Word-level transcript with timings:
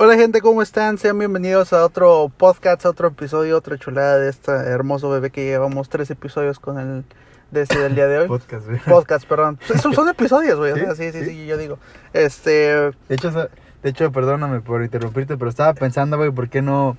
Hola 0.00 0.14
gente, 0.16 0.40
¿cómo 0.40 0.62
están? 0.62 0.96
Sean 0.98 1.18
bienvenidos 1.18 1.72
a 1.72 1.84
otro 1.84 2.30
podcast, 2.36 2.86
a 2.86 2.90
otro 2.90 3.08
episodio, 3.08 3.56
otra 3.56 3.76
chulada 3.78 4.18
de 4.18 4.30
este 4.30 4.52
hermoso 4.52 5.10
bebé 5.10 5.30
que 5.30 5.44
llevamos 5.44 5.88
tres 5.88 6.08
episodios 6.10 6.60
con 6.60 6.78
el 6.78 7.04
de 7.50 7.62
este 7.62 7.78
del 7.80 7.94
día 7.96 8.06
de 8.06 8.18
hoy. 8.20 8.28
Podcast, 8.28 8.66
güey. 8.66 8.78
Podcast, 8.80 9.26
perdón. 9.26 9.58
Son, 9.82 9.92
son 9.94 10.08
episodios, 10.08 10.56
güey. 10.56 10.72
o 10.72 10.76
¿Sí? 10.76 10.80
sea, 10.82 10.94
Sí, 10.94 11.10
sí, 11.12 11.18
sí, 11.24 11.30
¿Sí? 11.30 11.46
yo 11.46 11.56
digo. 11.56 11.78
Este, 12.12 12.50
De 12.50 12.94
hecho, 13.08 13.30
de 13.32 13.48
hecho, 13.90 14.12
perdóname 14.12 14.60
por 14.60 14.84
interrumpirte, 14.84 15.36
pero 15.36 15.50
estaba 15.50 15.74
pensando, 15.74 16.16
güey, 16.16 16.30
¿por 16.30 16.48
qué 16.48 16.62
no 16.62 16.96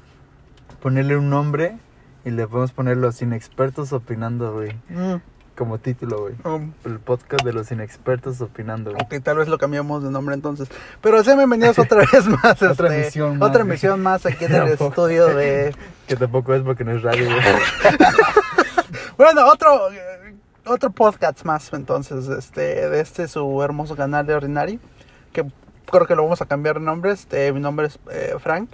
ponerle 0.82 1.16
un 1.16 1.30
nombre 1.30 1.78
y 2.26 2.32
le 2.32 2.48
podemos 2.48 2.74
poner 2.74 2.98
los 2.98 3.22
inexpertos 3.22 3.94
opinando, 3.94 4.52
güey? 4.54 4.74
mm, 4.90 5.16
Como 5.60 5.78
título, 5.78 6.22
güey. 6.22 6.36
um, 6.46 6.72
El 6.86 7.00
podcast 7.00 7.44
de 7.44 7.52
los 7.52 7.70
inexpertos 7.70 8.40
opinando, 8.40 8.92
güey. 8.94 9.04
ok, 9.04 9.22
tal 9.22 9.40
vez 9.40 9.50
lo 9.50 9.58
cambiamos 9.58 10.02
de 10.02 10.10
nombre 10.10 10.34
entonces. 10.34 10.70
Pero 11.02 11.22
sean 11.22 11.38
bienvenidos 11.38 11.78
otra 11.80 11.98
vez 11.98 12.28
más. 12.28 12.62
Otra 12.64 12.88
este, 12.88 13.02
emisión 13.02 13.38
más, 13.38 13.50
Otra 13.50 13.62
emisión 13.64 14.02
más 14.02 14.26
aquí 14.26 14.46
en 14.46 14.56
el 14.56 14.68
estudio 14.80 15.28
de... 15.28 15.76
Que 16.08 16.16
tampoco 16.16 16.54
es 16.54 16.64
porque 16.64 16.86
no 16.86 16.94
es 16.94 17.02
radio, 17.04 17.26
güey. 17.26 17.38
Bueno, 19.18 19.46
otro, 19.48 19.92
eh, 19.92 20.34
otro 20.66 20.92
podcast 20.92 21.44
más, 21.44 21.74
entonces, 21.74 22.30
este, 22.30 22.90
de 22.90 23.02
este 23.02 23.28
su 23.28 23.62
hermoso 23.62 23.98
canal 23.98 24.26
de 24.26 24.36
Ordinary, 24.36 24.80
que 25.34 25.46
creo 25.92 26.08
que 26.08 26.16
lo 26.16 26.24
vamos 26.24 26.42
a 26.42 26.46
cambiar 26.46 26.76
de 26.80 26.86
nombre, 26.86 27.12
este, 27.12 27.52
mi 27.52 27.60
nombre 27.60 27.88
es 27.88 28.00
eh, 28.10 28.36
Frank, 28.40 28.70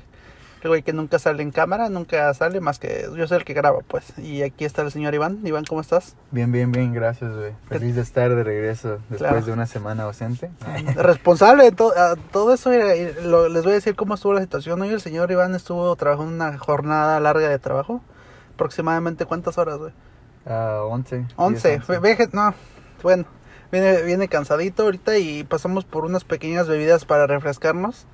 el 0.66 0.70
güey 0.70 0.82
que 0.82 0.94
nunca 0.94 1.20
sale 1.20 1.44
en 1.44 1.52
cámara, 1.52 1.90
nunca 1.90 2.34
sale, 2.34 2.60
más 2.60 2.80
que 2.80 3.08
yo 3.16 3.28
soy 3.28 3.38
el 3.38 3.46
que 3.46 3.54
graba, 3.54 3.80
pues, 3.88 4.18
y 4.18 4.42
aquí 4.42 4.66
está 4.66 4.82
el 4.82 4.92
señor 4.92 5.14
Iván, 5.14 5.40
Iván, 5.46 5.64
¿cómo 5.64 5.80
estás? 5.80 6.16
Bien, 6.32 6.52
bien, 6.52 6.72
bien, 6.72 6.92
gracias, 6.92 7.32
güey. 7.36 7.52
Feliz 7.70 7.96
de 7.96 8.02
estar 8.02 8.34
de 8.34 8.44
regreso 8.44 8.98
después 9.10 9.20
Claro. 9.20 9.42
de 9.46 9.52
una 9.52 9.68
semana 9.68 10.04
ausente. 10.04 10.50
Responsable 10.96 11.66
de 11.66 11.72
to- 11.72 11.94
a 11.96 12.16
todo 12.32 12.54
eso, 12.54 12.72
lo- 13.24 13.48
les 13.48 13.64
voy 13.64 13.74
a 13.74 13.76
decir 13.76 13.96
cómo 13.96 14.16
estuvo 14.16 14.34
la 14.34 14.42
situación, 14.42 14.82
hoy 14.82 14.90
el 14.90 15.02
señor 15.02 15.30
Iván 15.32 15.54
estuvo 15.54 15.96
trabajando 15.96 16.34
una 16.34 16.58
jornada 16.58 17.20
larga 17.20 17.48
de 17.48 17.60
trabajo, 17.60 18.02
aproximadamente, 18.56 19.26
¿cuántas 19.26 19.58
horas, 19.60 19.78
güey? 19.78 19.94
Ah, 20.48 20.82
11. 20.90 21.26
11. 21.36 21.70
10, 21.70 21.88
Ve- 21.88 22.00
ve- 22.00 22.30
no, 22.34 22.54
bueno, 23.04 23.26
viene, 23.72 24.02
viene 24.02 24.28
cansadito 24.28 24.84
ahorita 24.84 25.18
y 25.20 25.44
pasamos 25.44 25.86
por 25.86 26.06
unas 26.06 26.24
pequeñas 26.24 26.68
bebidas 26.68 27.06
para 27.06 27.28
refrescarnos. 27.28 28.08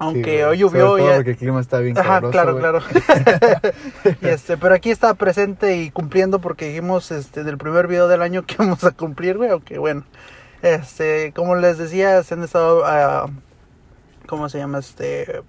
Aunque 0.00 0.38
Sí, 0.38 0.42
hoy 0.42 0.58
llovió 0.58 0.86
Sobre 0.88 1.02
todo 1.02 1.10
ya- 1.10 1.16
porque 1.16 1.30
el 1.32 1.36
clima 1.36 1.60
está 1.60 1.78
bien 1.78 1.96
Ajá, 1.98 2.22
claro, 2.30 2.58
claro. 2.58 2.80
y 4.22 4.26
este, 4.28 4.56
pero 4.56 4.74
aquí 4.74 4.90
está 4.90 5.12
presente 5.12 5.76
y 5.76 5.90
cumpliendo 5.90 6.40
porque 6.40 6.68
dijimos 6.68 7.10
este 7.10 7.44
del 7.44 7.58
primer 7.58 7.86
video 7.86 8.08
del 8.08 8.22
año 8.22 8.44
que 8.46 8.54
vamos 8.58 8.82
a 8.82 8.92
cumplir, 8.92 9.36
güey, 9.36 9.50
aunque 9.50 9.78
bueno. 9.78 10.04
Este, 10.62 11.32
como 11.34 11.54
les 11.54 11.76
decía, 11.78 12.22
se 12.22 12.34
han 12.34 12.42
estado 12.42 12.82
ah, 12.86 13.28
¿cómo 14.26 14.48
se 14.48 14.56
llama? 14.58 14.78
Este 14.78 15.42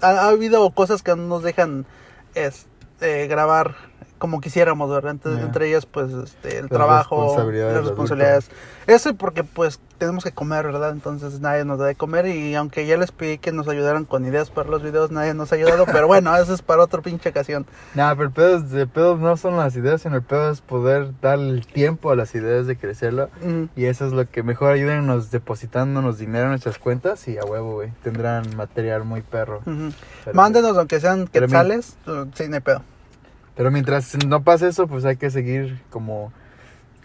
ha, 0.00 0.08
ha 0.10 0.28
habido 0.28 0.68
cosas 0.70 1.02
que 1.02 1.12
no 1.14 1.22
nos 1.28 1.42
dejan 1.44 1.86
este, 2.34 3.28
grabar 3.28 3.76
como 4.18 4.40
quisiéramos, 4.40 4.90
¿verdad? 4.90 5.16
Ya. 5.24 5.40
entre 5.42 5.68
ellas, 5.68 5.86
pues, 5.86 6.12
este, 6.12 6.56
el 6.58 6.62
Las 6.62 6.70
trabajo, 6.70 7.16
responsabilidades 7.22 7.74
las 7.74 7.82
de 7.84 7.88
responsabilidades. 7.90 8.50
Eso 8.86 9.14
porque, 9.14 9.42
pues, 9.44 9.80
tenemos 9.98 10.24
que 10.24 10.30
comer, 10.32 10.64
¿verdad? 10.66 10.90
Entonces 10.90 11.40
nadie 11.40 11.64
nos 11.64 11.78
da 11.78 11.86
de 11.86 11.94
comer 11.94 12.26
y 12.26 12.54
aunque 12.54 12.86
ya 12.86 12.96
les 12.98 13.10
pedí 13.12 13.38
que 13.38 13.50
nos 13.50 13.66
ayudaran 13.66 14.04
con 14.04 14.26
ideas 14.26 14.50
para 14.50 14.68
los 14.68 14.82
videos, 14.82 15.10
nadie 15.10 15.32
nos 15.34 15.50
ha 15.52 15.56
ayudado, 15.56 15.86
pero 15.92 16.06
bueno, 16.06 16.36
eso 16.36 16.52
es 16.54 16.62
para 16.62 16.82
otra 16.82 17.00
pinche 17.02 17.30
ocasión. 17.30 17.66
Nah, 17.94 18.12
pero 18.14 18.24
el 18.28 18.30
pedo, 18.32 18.56
es- 18.58 18.72
el 18.72 18.88
pedo 18.88 19.16
no 19.16 19.36
son 19.36 19.56
las 19.56 19.74
ideas, 19.76 20.02
sino 20.02 20.16
el 20.16 20.22
pedo 20.22 20.50
es 20.50 20.60
poder 20.60 21.12
dar 21.20 21.38
el 21.38 21.66
tiempo 21.66 22.10
a 22.10 22.16
las 22.16 22.34
ideas 22.34 22.66
de 22.66 22.76
crecerlo. 22.76 23.28
Mm, 23.42 23.64
Y 23.74 23.86
eso 23.86 24.06
es 24.06 24.12
lo 24.12 24.28
que 24.30 24.42
mejor 24.42 24.72
ayúdennos 24.72 25.30
depositándonos 25.30 26.18
dinero 26.18 26.44
en 26.44 26.50
nuestras 26.50 26.78
cuentas 26.78 27.26
y 27.28 27.38
a 27.38 27.44
huevo, 27.44 27.74
güey. 27.74 27.90
Tendrán 28.02 28.54
material 28.56 29.04
muy 29.04 29.22
perro. 29.22 29.62
Mándenos 30.32 30.76
aunque 30.76 31.00
sean 31.00 31.26
quetzales, 31.26 31.96
uh, 32.06 32.26
sí, 32.34 32.48
no 32.48 32.54
hay 32.56 32.60
pedo. 32.60 32.82
Pero 33.56 33.70
mientras 33.70 34.14
no 34.26 34.44
pase 34.44 34.68
eso, 34.68 34.86
pues 34.86 35.04
hay 35.04 35.16
que 35.16 35.30
seguir 35.30 35.82
como, 35.90 36.32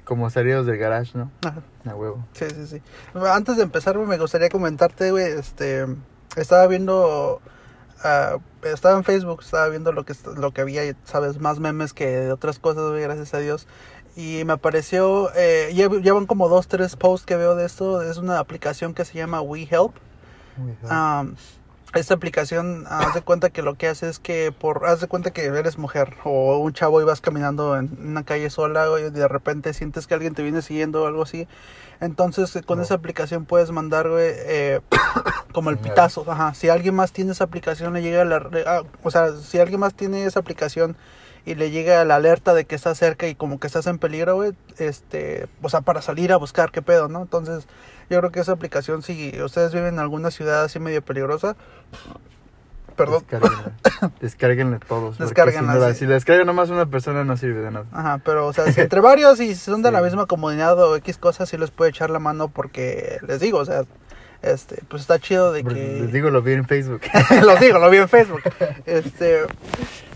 como 0.04 0.30
salidos 0.30 0.66
del 0.66 0.78
garage, 0.78 1.18
¿no? 1.18 1.32
Ajá. 1.46 1.62
A 1.90 1.96
huevo. 1.96 2.26
Sí, 2.34 2.46
sí, 2.54 2.68
sí. 2.68 2.82
Antes 3.16 3.58
de 3.58 3.64
empezar, 3.64 3.98
me 3.98 4.18
gustaría 4.18 4.50
comentarte, 4.50 5.12
güey, 5.12 5.26
este, 5.32 5.86
estaba 6.36 6.68
viendo, 6.68 7.42
ah, 8.04 8.38
estaba 8.64 8.98
en 8.98 9.04
Facebook, 9.06 9.42
estaba 9.44 9.70
viendo 9.70 9.92
lo 9.94 10.04
que, 10.06 10.14
lo 10.38 10.52
que 10.52 10.62
había, 10.62 10.84
sabes, 11.06 11.40
más 11.40 11.60
memes 11.60 11.94
que 11.94 12.06
de 12.08 12.32
otras 12.32 12.60
cosas, 12.60 12.90
güey, 12.90 13.02
gracias 13.02 13.34
a 13.34 13.40
Dios. 13.40 13.66
Y 14.18 14.44
me 14.44 14.52
apareció, 14.54 15.32
eh, 15.36 15.70
lle- 15.74 16.02
llevan 16.02 16.26
como 16.26 16.50
dos, 16.50 16.68
tres 16.68 16.98
posts 16.98 17.26
que 17.26 17.38
veo 17.38 17.56
de 17.56 17.66
esto, 17.66 18.02
es 18.02 18.18
una 18.18 18.40
aplicación 18.40 18.94
que 18.94 19.06
se 19.06 19.14
llama 19.18 19.40
WeHelp. 19.42 19.94
Uy, 20.58 20.76
Am, 20.90 21.36
esta 21.94 22.14
aplicación, 22.14 22.86
haz 22.90 23.14
de 23.14 23.22
cuenta 23.22 23.50
que 23.50 23.62
lo 23.62 23.76
que 23.76 23.88
hace 23.88 24.08
es 24.08 24.20
que 24.20 24.52
por, 24.52 24.86
haz 24.86 25.02
de 25.02 25.08
cuenta 25.08 25.32
que 25.32 25.46
eres 25.46 25.78
mujer 25.78 26.16
o 26.24 26.58
un 26.58 26.74
chavo 26.74 27.02
y 27.02 27.04
vas 27.04 27.20
caminando 27.22 27.76
en 27.78 27.90
una 28.02 28.24
calle 28.24 28.50
sola 28.50 28.88
y 29.00 29.10
de 29.10 29.28
repente 29.28 29.74
sientes 29.74 30.08
que 30.08 30.14
alguien 30.14 30.34
te 30.34 30.42
viene 30.44 30.62
siguiendo 30.62 31.04
o 31.04 31.08
algo 31.08 31.24
así. 31.24 31.48
Entonces 32.00 32.56
eh, 32.56 32.64
con 32.64 32.78
No. 32.78 32.84
esa 32.84 32.94
aplicación 32.96 33.46
puedes 33.46 33.72
mandar, 33.72 34.10
güey, 34.10 34.26
eh, 34.26 34.80
como 35.54 35.70
el 35.70 35.78
pitazo. 35.78 36.26
Ajá. 36.32 36.54
Si 36.54 36.70
alguien 36.70 36.96
más 36.96 37.12
tiene 37.12 37.34
esa 37.34 37.44
aplicación, 37.44 37.94
le 37.94 38.02
llega 38.02 38.24
la, 38.26 38.50
ah, 38.66 38.84
o 39.04 39.12
sea, 39.12 39.34
si 39.36 39.60
alguien 39.60 39.80
más 39.82 39.94
tiene 39.94 40.24
esa 40.26 40.40
aplicación 40.40 40.96
y 41.46 41.56
le 41.56 41.72
llega 41.72 42.06
la 42.06 42.16
alerta 42.16 42.54
de 42.54 42.66
que 42.66 42.76
estás 42.76 42.98
cerca 42.98 43.28
y 43.28 43.36
como 43.36 43.60
que 43.60 43.68
estás 43.68 43.86
en 43.88 43.98
peligro, 44.00 44.36
güey, 44.36 44.54
este, 44.78 45.48
o 45.62 45.70
sea, 45.70 45.82
para 45.82 46.02
salir 46.02 46.32
a 46.32 46.38
buscar 46.38 46.72
qué 46.72 46.82
pedo, 46.82 47.08
¿no? 47.08 47.22
Entonces, 47.22 47.68
yo 48.12 48.20
creo 48.20 48.32
que 48.32 48.40
esa 48.42 48.52
aplicación, 48.52 49.02
si 49.02 49.40
ustedes 49.42 49.74
viven 49.74 49.94
en 49.96 50.00
alguna 50.00 50.32
ciudad 50.32 50.64
así 50.64 50.80
medio 50.80 51.02
peligrosa, 51.02 51.56
perdón, 52.96 53.24
Descárguenla. 53.30 53.72
Descárguenla 54.22 54.80
todos. 54.80 55.18
Descárguenla, 55.18 55.74
Si, 55.74 55.80
no 55.80 55.86
la- 55.86 55.94
sí. 55.94 56.00
si 56.00 56.06
la 56.06 56.14
descarga 56.16 56.44
nomás 56.44 56.70
una 56.70 56.86
persona, 56.86 57.24
no 57.24 57.38
sirve 57.38 57.62
de 57.62 57.72
nada. 57.72 57.86
ajá, 57.92 58.20
pero, 58.24 58.48
o 58.48 58.54
sea, 58.54 58.72
si 58.72 58.82
entre 58.82 59.00
varios 59.02 59.40
y 59.40 59.48
si 59.56 59.56
son 59.56 59.82
de 59.82 59.92
la 59.92 60.02
misma 60.02 60.26
comunidad 60.26 60.78
o 60.80 60.96
X 60.98 61.18
cosas, 61.18 61.50
sí 61.50 61.58
les 61.58 61.72
puede 61.72 61.90
echar 61.92 62.10
la 62.10 62.20
mano 62.20 62.48
porque, 62.50 63.18
les 63.28 63.40
digo, 63.40 63.60
o 63.60 63.66
sea, 63.66 63.84
este, 64.42 64.84
pues 64.88 65.04
está 65.04 65.20
chido 65.20 65.52
de 65.52 65.64
que... 65.64 65.74
Les 66.02 66.12
digo, 66.12 66.30
lo 66.32 66.42
vi 66.42 66.54
en 66.54 66.66
Facebook. 66.68 67.02
lo 67.44 67.56
digo, 67.58 67.80
lo 67.80 67.90
vi 67.90 67.98
en 67.98 68.10
Facebook. 68.10 68.42
Este, 68.86 69.42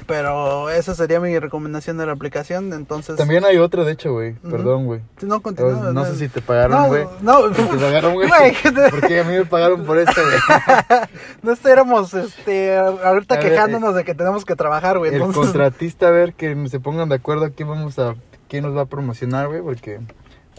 pero 0.07 0.69
esa 0.69 0.93
sería 0.95 1.19
mi 1.19 1.37
recomendación 1.39 1.97
de 1.97 2.05
la 2.05 2.11
aplicación, 2.11 2.71
entonces... 2.73 3.15
También 3.15 3.43
hay 3.45 3.57
otra, 3.57 3.83
de 3.83 3.93
hecho, 3.93 4.11
güey. 4.13 4.33
Perdón, 4.33 4.85
güey. 4.85 5.01
No, 5.21 5.41
continúa. 5.41 5.71
No, 5.73 5.93
no 5.93 6.05
sé 6.05 6.15
si 6.15 6.27
te 6.29 6.41
No, 6.41 6.45
pagaron, 6.45 6.87
güey. 6.87 7.05
no, 7.21 7.53
Si 7.53 7.61
te 7.63 7.77
pagaron, 7.77 8.13
güey. 8.13 8.27
Güey, 8.27 8.53
¿qué 8.61 8.71
te- 8.71 8.89
Porque 8.89 9.19
a 9.19 9.23
mí 9.23 9.33
me 9.33 9.45
pagaron 9.45 9.83
por 9.85 9.97
esto, 9.97 10.21
güey. 10.21 10.99
no 11.43 11.51
estuviéramos 11.53 12.13
este, 12.13 12.75
ahorita 12.77 13.35
ver, 13.35 13.49
quejándonos 13.49 13.95
de 13.95 14.03
que 14.03 14.13
tenemos 14.13 14.45
que 14.45 14.55
trabajar, 14.55 14.97
güey. 14.99 15.09
El 15.13 15.21
Entonces, 15.21 15.43
contratista, 15.51 16.07
a 16.07 16.11
ver, 16.11 16.33
que 16.33 16.55
se 16.69 16.79
pongan 16.79 17.09
de 17.09 17.15
acuerdo 17.15 17.51
quién 17.55 17.67
vamos 17.69 17.97
a, 17.99 18.15
quién 18.47 18.63
nos 18.63 18.75
va 18.75 18.81
a 18.81 18.85
promocionar, 18.85 19.47
güey, 19.47 19.61
porque 19.61 19.99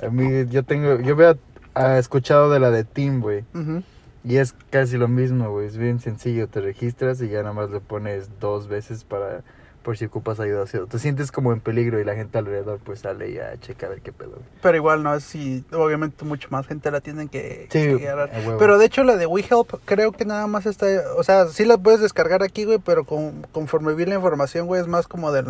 a 0.03 0.09
mí, 0.11 0.47
yo 0.51 0.63
tengo, 0.65 1.01
yo 1.01 1.15
había 1.15 1.37
ah, 1.75 1.99
escuchado 1.99 2.51
de 2.51 2.61
la 2.61 2.71
de 2.71 2.85
Team, 2.85 3.21
güey, 3.21 3.45
Ujú. 3.55 3.83
Y 4.27 4.39
es 4.39 4.55
casi 4.71 4.97
lo 4.97 5.07
mismo, 5.07 5.51
güey, 5.51 5.69
es 5.69 5.77
bien 5.77 6.01
sencillo, 6.01 6.49
te 6.49 6.61
registras 6.61 7.23
y 7.23 7.29
ya 7.29 7.43
nada 7.43 7.53
más 7.53 7.71
le 7.71 7.79
pones 7.79 8.29
dos 8.41 8.67
veces 8.67 9.05
para, 9.05 9.45
por 9.85 9.97
si 9.97 10.07
ocupas 10.07 10.41
ayuda, 10.41 10.65
te 10.65 10.99
sientes 10.99 11.31
como 11.31 11.53
en 11.53 11.61
peligro 11.61 12.01
y 12.01 12.05
la 12.05 12.17
gente 12.17 12.37
alrededor 12.37 12.81
pues 12.83 12.99
sale 12.99 13.31
y 13.31 13.39
a 13.39 13.57
checa 13.61 13.87
a 13.87 13.91
ver 13.91 14.01
qué 14.01 14.11
pedo. 14.11 14.31
güey. 14.31 14.43
Pero 14.61 14.77
igual 14.77 15.05
no 15.05 15.15
es 15.15 15.23
si, 15.23 15.65
obviamente 15.73 16.25
mucho 16.25 16.49
más 16.51 16.67
gente 16.67 16.91
la 16.91 17.01
tienen 17.01 17.29
que, 17.29 17.69
Sí, 17.71 17.79
que. 17.79 18.13
Pero 18.59 18.79
de 18.79 18.87
hecho 18.87 19.05
la 19.05 19.17
de 19.17 19.27
WeHelp 19.27 19.75
creo 19.85 20.11
que 20.11 20.25
nada 20.25 20.49
más 20.49 20.67
está, 20.67 20.87
o 21.17 21.23
sea, 21.23 21.47
sí 21.47 21.65
la 21.65 21.79
puedes 21.79 22.01
descargar 22.01 22.43
aquí, 22.43 22.65
güey, 22.65 22.79
pero 22.79 23.05
con, 23.05 23.47
conforme 23.53 23.95
vi 23.95 24.07
la 24.07 24.17
información, 24.17 24.67
güey, 24.67 24.81
es 24.81 24.89
más 24.89 25.07
como 25.07 25.31
del, 25.31 25.45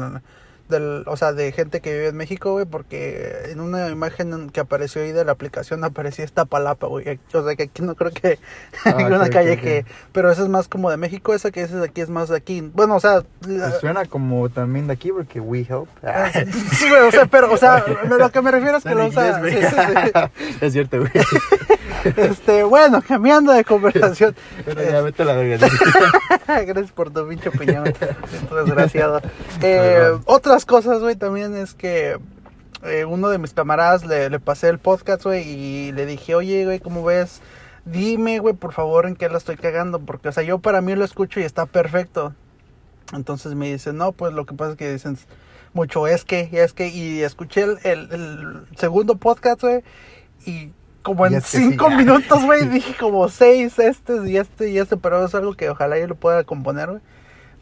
del, 0.69 1.05
o 1.07 1.17
sea, 1.17 1.33
de 1.33 1.53
gente 1.53 1.81
que 1.81 1.93
vive 1.93 2.09
en 2.09 2.17
México, 2.17 2.53
güey, 2.53 2.65
porque 2.67 3.51
en 3.51 3.61
una 3.61 3.89
imagen 3.89 4.51
que 4.51 4.61
apareció 4.61 5.03
ahí 5.03 5.13
de 5.13 5.25
la 5.25 5.33
aplicación 5.33 5.83
aparecía 5.85 6.25
esta 6.25 6.45
palapa, 6.45 6.87
güey, 6.87 7.19
o 7.33 7.45
sea, 7.45 7.57
que 7.57 7.65
aquí 7.65 7.83
no 7.83 7.95
creo 7.95 8.11
que 8.11 8.39
Ah, 8.85 8.95
hay 8.97 9.05
una 9.05 9.23
ok, 9.25 9.31
calle 9.31 9.57
que, 9.59 9.85
pero 10.13 10.31
esa 10.31 10.43
es 10.43 10.49
más 10.49 10.69
como 10.69 10.91
de 10.91 10.97
México, 10.97 11.35
esa 11.35 11.51
que 11.51 11.63
dices 11.63 11.83
aquí 11.83 12.01
es 12.01 12.11
más 12.11 12.29
de 12.29 12.37
aquí, 12.37 12.61
bueno, 12.75 12.97
o 12.97 13.01
sea, 13.01 13.23
la- 13.47 13.69
Pues 13.69 13.81
suena 13.81 14.05
como 14.07 14.49
también 14.49 14.87
de 14.87 14.93
aquí 14.95 15.13
porque 15.13 15.41
we 15.41 15.61
help. 15.61 15.89
Ah, 16.03 16.31
sí, 16.73 16.89
güey, 16.89 17.03
o 17.03 17.11
sea, 17.11 17.27
pero, 17.27 17.53
o 17.53 17.57
sea, 17.57 17.85
lo 18.09 18.31
que 18.31 18.43
me 18.43 18.51
refiero 18.51 18.79
es 18.79 18.85
que 18.85 18.95
lo 18.95 19.07
usa. 19.07 19.41
sí, 19.43 19.57
es 20.61 20.73
cierto, 20.73 20.99
güey. 20.99 21.11
Este, 22.17 22.63
bueno, 22.63 23.03
cambiando 23.07 23.53
de 23.53 23.65
conversación. 23.65 24.37
Bueno, 24.65 24.83
ya 24.83 25.01
vete 25.01 25.25
la 25.25 25.33
verga. 25.35 25.69
Gracias 26.47 26.93
por 26.93 27.11
tu 27.11 27.27
pinche 27.27 27.49
opinión, 27.49 27.85
desgraciado. 28.55 29.19
Eh, 29.61 29.97
Perdón. 29.97 30.23
Otras 30.57 30.65
cosas, 30.65 31.01
güey, 31.03 31.17
también 31.17 31.55
es 31.55 31.75
que 31.75 32.19
eh, 32.83 33.05
uno 33.05 33.29
de 33.29 33.37
mis 33.37 33.53
camaradas 33.53 34.07
le, 34.07 34.31
le 34.31 34.41
pasé 34.41 34.69
el 34.71 34.79
podcast, 34.79 35.23
güey, 35.25 35.47
y 35.47 35.93
le 35.93 36.07
dije, 36.07 36.35
oye, 36.35 36.65
güey, 36.65 36.81
¿cómo 36.81 37.05
ves? 37.05 37.43
Dime, 37.85 38.39
güey, 38.39 38.55
por 38.55 38.73
favor, 38.73 39.05
en 39.07 39.17
qué 39.17 39.29
la 39.29 39.37
estoy 39.37 39.57
cagando, 39.57 39.99
porque, 40.01 40.31
o 40.31 40.33
sea, 40.33 40.43
yo 40.45 40.59
para 40.59 40.81
mí 40.81 40.95
lo 40.95 41.05
escucho 41.05 41.41
y 41.41 41.43
está 41.43 41.67
perfecto. 41.67 42.35
Entonces 43.13 43.55
me 43.55 43.71
dice, 43.71 43.93
no, 43.93 44.13
pues 44.13 44.33
lo 44.33 44.47
que 44.47 44.55
pasa 44.55 44.71
es 44.73 44.77
que 44.79 44.91
dicen 44.93 45.19
mucho 45.75 46.07
es 46.07 46.25
que, 46.25 46.49
es 46.53 46.73
que, 46.73 46.89
y 46.89 47.21
escuché 47.23 47.65
el, 47.65 47.79
el- 47.85 48.09
el 48.11 48.67
segundo 48.79 49.17
podcast, 49.17 49.61
güey, 49.61 49.83
y 50.47 50.73
como 51.03 51.27
en 51.27 51.43
sí, 51.43 51.59
cinco 51.59 51.91
minutos, 51.91 52.43
güey, 52.45 52.67
dije 52.71 52.95
como 52.99 53.29
seis, 53.29 53.79
este 53.79 54.27
y 54.27 54.39
este 54.39 54.71
y 54.71 54.79
este, 54.79 54.97
pero 54.97 55.23
es 55.23 55.35
algo 55.35 55.53
que 55.53 55.69
ojalá 55.69 55.99
yo 55.99 56.07
lo 56.07 56.15
pueda 56.15 56.45
componer, 56.45 56.89
güey. 56.89 57.03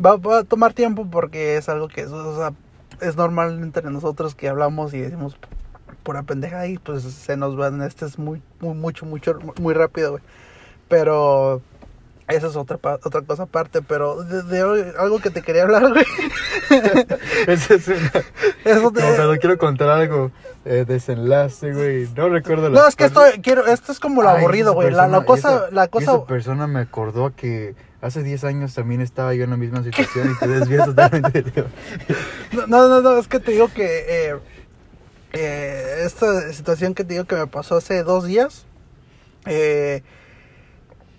Va, 0.05 0.17
va 0.17 0.39
a 0.39 0.45
tomar 0.45 0.73
tiempo 0.75 1.09
porque 1.11 1.57
es 1.57 1.69
algo 1.69 1.89
que, 1.89 2.05
o 2.07 2.37
sea, 2.37 2.53
es 3.01 3.17
normal 3.17 3.59
entre 3.63 3.91
nosotros 3.91 4.35
que 4.35 4.49
hablamos 4.49 4.95
y 4.95 5.01
decimos 5.01 5.37
pura 6.03 6.23
pendeja 6.23 6.67
y 6.67 6.79
pues 6.79 7.03
se 7.03 7.37
nos 7.37 7.57
van, 7.57 7.81
este 7.83 8.05
es 8.05 8.19
muy, 8.19 8.43
muy, 8.61 8.75
mucho, 8.75 9.07
mucho, 9.07 9.39
muy 9.61 9.73
rápido, 9.75 10.13
güey. 10.13 10.23
Pero 10.89 11.63
esa 12.29 12.47
es 12.49 12.57
otra, 12.57 12.79
otra 13.03 13.23
cosa 13.23 13.45
aparte, 13.45 13.81
pero 13.83 14.23
de, 14.23 14.43
de 14.43 14.63
hoy- 14.65 14.85
algo 14.99 15.19
que 15.19 15.31
te 15.31 15.41
quería 15.43 15.63
hablar, 15.63 15.89
güey. 15.91 16.05
Esa 17.47 17.75
es 17.75 17.89
una... 17.89 18.13
Eso 18.65 18.81
No, 18.83 18.93
pero 18.93 19.37
quiero 19.39 19.59
contar 19.59 19.89
algo. 19.89 20.31
eh, 20.65 20.85
desenlace, 20.87 21.73
güey. 21.73 22.09
No 22.17 22.29
recuerdo 22.29 22.69
la 22.71 22.81
No, 22.81 22.87
es 22.89 22.97
que 22.97 23.05
esto, 23.05 23.21
quiero, 23.43 23.67
esto 23.67 23.93
es 23.93 24.01
como 24.01 24.23
lo 24.23 24.29
Ay, 24.31 24.39
aburrido, 24.39 24.73
güey. 24.75 24.91
La, 24.91 25.25
cosa, 25.25 25.49
esa- 25.57 25.71
la 25.71 25.89
cosa, 25.89 26.13
Esa 26.17 26.25
persona 26.27 26.67
me 26.67 26.81
acordó 26.81 27.35
que 27.35 27.75
hace 28.05 28.23
10 28.23 28.45
años 28.45 28.75
también 28.75 29.01
estaba 29.01 29.35
yo 29.35 29.45
en 29.45 29.51
la 29.51 29.57
misma 29.57 29.83
situación 29.83 30.31
y 30.31 30.39
te 30.39 30.47
desvías 30.47 30.87
totalmente 30.87 31.43
del 31.43 31.53
tema. 31.53 31.69
No, 32.69 32.89
no, 32.89 33.01
no, 33.01 33.19
es 33.19 33.27
que 33.27 33.41
te 33.41 33.53
digo 33.53 33.69
que 33.69 34.05
eh, 34.09 34.35
eh, 35.33 36.03
esta 36.05 36.53
situación 36.53 36.95
que 36.95 37.03
te 37.03 37.15
digo 37.15 37.25
que 37.25 37.35
me 37.35 37.47
pasó 37.47 37.77
hace 37.77 38.05
dos 38.05 38.27
días, 38.27 38.67
eh, 39.47 40.03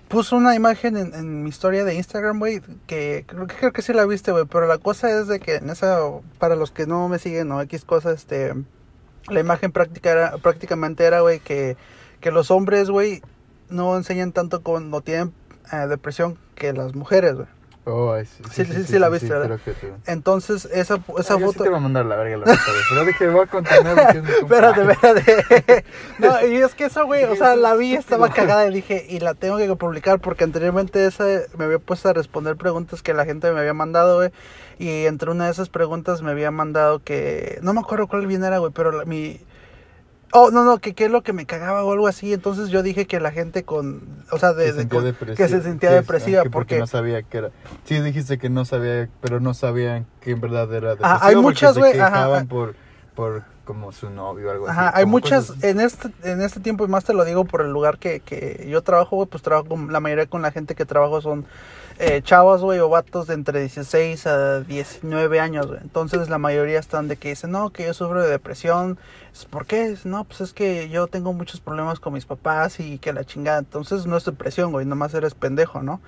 puso 0.08 0.38
una 0.38 0.56
imagen 0.56 0.96
en, 0.96 1.14
en 1.14 1.44
mi 1.44 1.50
historia 1.50 1.84
de 1.84 1.96
Instagram, 1.96 2.40
güey, 2.40 2.62
que 2.88 3.26
creo, 3.28 3.48
que 3.48 3.56
creo 3.56 3.74
que 3.74 3.82
sí 3.82 3.92
la 3.92 4.06
viste, 4.06 4.32
güey, 4.32 4.46
pero 4.46 4.68
la 4.68 4.78
cosa 4.78 5.10
es 5.20 5.28
de 5.28 5.40
que 5.40 5.56
en 5.56 5.70
esa, 5.70 6.00
para 6.38 6.56
los 6.56 6.72
que 6.72 6.86
no 6.86 7.10
me 7.10 7.20
siguen 7.20 7.52
o 7.52 7.62
X 7.62 7.84
cosas, 7.84 8.16
este, 8.20 8.54
la 9.28 9.40
imagen 9.40 9.72
práctica 9.72 10.12
era, 10.12 10.38
prácticamente 10.38 11.04
era, 11.04 11.22
güey, 11.22 11.40
que, 11.40 11.76
que 12.22 12.32
los 12.32 12.52
hombres, 12.52 12.90
güey, 12.90 13.22
no 13.70 13.98
enseñan 13.98 14.32
tanto 14.32 14.62
cuando 14.62 15.02
tienen 15.02 15.34
eh, 15.72 15.88
depresión 15.88 16.38
que 16.56 16.74
las 16.74 16.96
mujeres, 16.96 17.36
güey. 17.36 17.48
Oh, 17.88 18.14
ay, 18.14 18.26
sí, 18.26 18.42
Sí, 18.52 18.66
sí, 18.66 18.84
sí 18.84 18.98
la 18.98 19.10
viste, 19.10 19.30
¿verdad? 19.30 19.60
Entonces, 20.08 20.66
esa, 20.74 20.96
esa 21.20 21.36
Ah, 21.36 21.38
yo 21.40 21.52
sí 21.52 21.54
foto... 21.54 21.64
te 21.66 21.70
voy 21.70 21.78
a 21.78 21.82
mandar 21.82 22.04
la 22.08 22.16
verga 22.16 22.38
la 22.38 22.46
foto, 22.58 22.72
Pero 22.90 23.06
dije, 23.06 23.30
voy 23.30 23.44
a 23.44 23.46
contener 23.46 24.00
Espérate, 24.42 24.82
espérate. 24.92 25.86
No, 26.18 26.48
y 26.48 26.56
es 26.56 26.74
que 26.74 26.86
eso, 26.86 27.06
güey, 27.06 27.26
o 27.26 27.36
sea, 27.36 27.56
la 27.56 27.76
vi, 27.76 27.94
estaba 27.94 28.30
cagada 28.32 28.66
y 28.68 28.74
dije, 28.74 29.06
y 29.08 29.20
la 29.20 29.36
tengo 29.36 29.58
que 29.58 29.76
publicar 29.76 30.20
porque 30.20 30.44
anteriormente 30.46 31.06
esa 31.06 31.26
me 31.60 31.66
había 31.66 31.78
puesto 31.78 32.10
a 32.10 32.14
responder 32.14 32.56
preguntas 32.56 33.04
que 33.04 33.14
la 33.14 33.24
gente 33.24 33.52
me 33.52 33.60
había 33.60 33.76
mandado, 33.76 34.18
güey. 34.18 34.32
Y 34.80 35.06
entre 35.06 35.30
una 35.30 35.46
de 35.46 35.52
esas 35.52 35.70
preguntas 35.70 36.24
me 36.24 36.32
había 36.32 36.50
mandado 36.50 37.04
que, 37.04 37.60
no 37.62 37.74
me 37.76 37.82
acuerdo 37.82 38.08
cuál 38.08 38.26
bien 38.26 38.44
era, 38.44 38.58
güey, 38.58 38.72
pero 38.74 38.92
la- 38.94 39.06
mi... 39.06 39.40
Oh, 40.32 40.50
no, 40.52 40.64
no, 40.66 40.80
que 40.80 40.96
qué 40.96 41.06
es 41.06 41.12
lo 41.12 41.22
que 41.22 41.34
me 41.34 41.46
cagaba 41.46 41.84
o 41.86 41.92
algo 41.94 42.08
así. 42.08 42.34
Entonces 42.34 42.70
yo 42.70 42.82
dije 42.82 43.06
que 43.06 43.20
la 43.22 43.32
gente 43.32 43.64
con, 43.64 44.02
o 44.36 44.40
sea, 44.40 44.54
de, 44.54 44.72
Se 44.74 44.86
depresiva. 44.86 45.36
que 45.36 45.48
se 45.48 45.62
sentía 45.62 45.90
Que- 45.90 45.96
depresiva 45.96 46.42
ah, 46.42 46.44
que 46.44 46.50
porque... 46.50 46.78
no 46.80 46.88
sabía 46.88 47.24
que 47.24 47.38
era. 47.38 47.50
Sí, 47.86 48.00
dijiste 48.02 48.38
que 48.38 48.50
no 48.50 48.66
sabía, 48.66 49.10
pero 49.22 49.40
no 49.40 49.54
sabían 49.54 50.06
que 50.22 50.32
en 50.32 50.42
verdad 50.42 50.72
era 50.74 50.92
Ajá, 50.92 50.96
depresivo. 50.96 51.20
hay 51.28 51.34
porque 51.36 51.42
muchas, 51.44 51.78
güey, 51.78 52.00
ajá, 52.00 52.10
quejaban 52.12 52.38
ajá. 52.40 52.46
por, 52.48 52.76
por 53.16 53.44
como 53.64 53.92
su 53.92 54.10
novio 54.12 54.48
o 54.48 54.52
algo 54.52 54.68
así. 54.68 54.78
Ajá, 54.78 54.92
hay 54.96 55.06
muchas, 55.06 55.48
cosas- 55.48 55.64
en 55.64 55.80
este, 55.80 56.10
en 56.24 56.42
este 56.42 56.60
tiempo, 56.60 56.86
y 56.86 56.88
más 56.88 57.04
te 57.04 57.14
lo 57.14 57.26
digo 57.26 57.46
por 57.46 57.62
el 57.62 57.72
lugar 57.72 57.98
que, 57.98 58.20
que 58.20 58.68
yo 58.70 58.84
trabajo, 58.84 59.26
pues 59.26 59.42
trabajo 59.42 59.68
con, 59.70 59.92
la 59.92 60.00
mayoría 60.00 60.28
con 60.28 60.42
la 60.44 60.52
gente 60.52 60.76
que 60.76 60.86
trabajo 60.86 61.20
son 61.22 61.46
eh, 61.98 62.22
chavas, 62.22 62.62
güey, 62.62 62.80
o 62.80 62.90
vatos 62.90 63.28
de 63.28 63.36
entre 63.36 63.62
16 63.62 64.28
a 64.28 64.60
19 64.62 65.40
años, 65.40 65.68
güey. 65.68 65.80
Entonces 65.82 66.30
la 66.30 66.38
mayoría 66.38 66.80
están 66.80 67.08
de 67.08 67.16
que 67.16 67.30
dicen, 67.30 67.52
no, 67.52 67.70
que 67.70 67.86
yo 67.86 67.94
sufro 67.94 68.22
de 68.22 68.30
depresión. 68.30 68.98
Es, 69.34 69.46
¿Por 69.46 69.66
qué? 69.66 69.96
No, 70.04 70.26
pues 70.26 70.42
es 70.42 70.54
que 70.54 70.90
yo 70.90 71.08
tengo 71.08 71.32
muchos 71.34 71.62
problemas 71.62 72.00
con 72.00 72.14
mis 72.14 72.26
papás 72.26 72.80
y 72.80 72.98
que 72.98 73.14
la 73.14 73.24
chingada. 73.24 73.60
Entonces 73.60 74.06
no 74.06 74.18
es 74.18 74.26
depresión, 74.26 74.72
güey, 74.72 74.86
nomás 74.86 75.14
eres 75.14 75.36
pendejo, 75.36 75.82
¿no? 75.82 76.02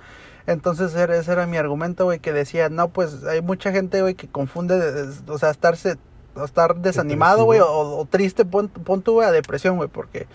Entonces 0.46 0.94
ese 0.94 1.32
era 1.32 1.46
mi 1.46 1.56
argumento, 1.56 2.04
güey, 2.04 2.20
que 2.20 2.32
decía, 2.32 2.68
no, 2.68 2.88
pues 2.88 3.24
hay 3.24 3.42
mucha 3.42 3.70
gente, 3.72 4.00
güey, 4.00 4.14
que 4.14 4.28
confunde, 4.28 5.06
o 5.26 5.38
sea, 5.38 5.50
estarse, 5.50 5.98
estar 6.42 6.76
desanimado, 6.76 7.44
güey, 7.44 7.60
o, 7.60 7.68
o 7.68 8.04
triste, 8.06 8.46
pon, 8.46 8.68
pon 8.68 9.02
tú, 9.02 9.14
güey, 9.14 9.28
a 9.28 9.32
depresión, 9.32 9.76
güey, 9.76 9.90
porque 9.90 10.26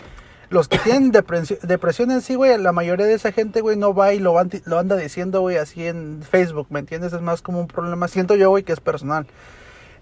los 0.53 0.67
que 0.69 0.77
tienen 0.79 1.11
depresión, 1.11 1.59
depresión 1.63 2.11
en 2.11 2.21
sí, 2.21 2.35
güey, 2.35 2.57
la 2.57 2.71
mayoría 2.71 3.05
de 3.05 3.13
esa 3.15 3.31
gente, 3.31 3.59
güey, 3.61 3.75
no 3.75 3.93
va 3.93 4.13
y 4.13 4.19
lo, 4.19 4.33
van- 4.33 4.51
lo 4.65 4.79
anda 4.79 4.95
diciendo, 4.95 5.41
güey, 5.41 5.57
así 5.57 5.85
en 5.85 6.21
Facebook, 6.29 6.67
¿me 6.69 6.79
entiendes? 6.79 7.11
Es 7.13 7.21
más 7.21 7.41
como 7.41 7.59
un 7.59 7.67
problema, 7.67 8.07
siento 8.07 8.35
yo, 8.35 8.49
güey, 8.49 8.63
que 8.63 8.71
es 8.73 8.79
personal. 8.79 9.25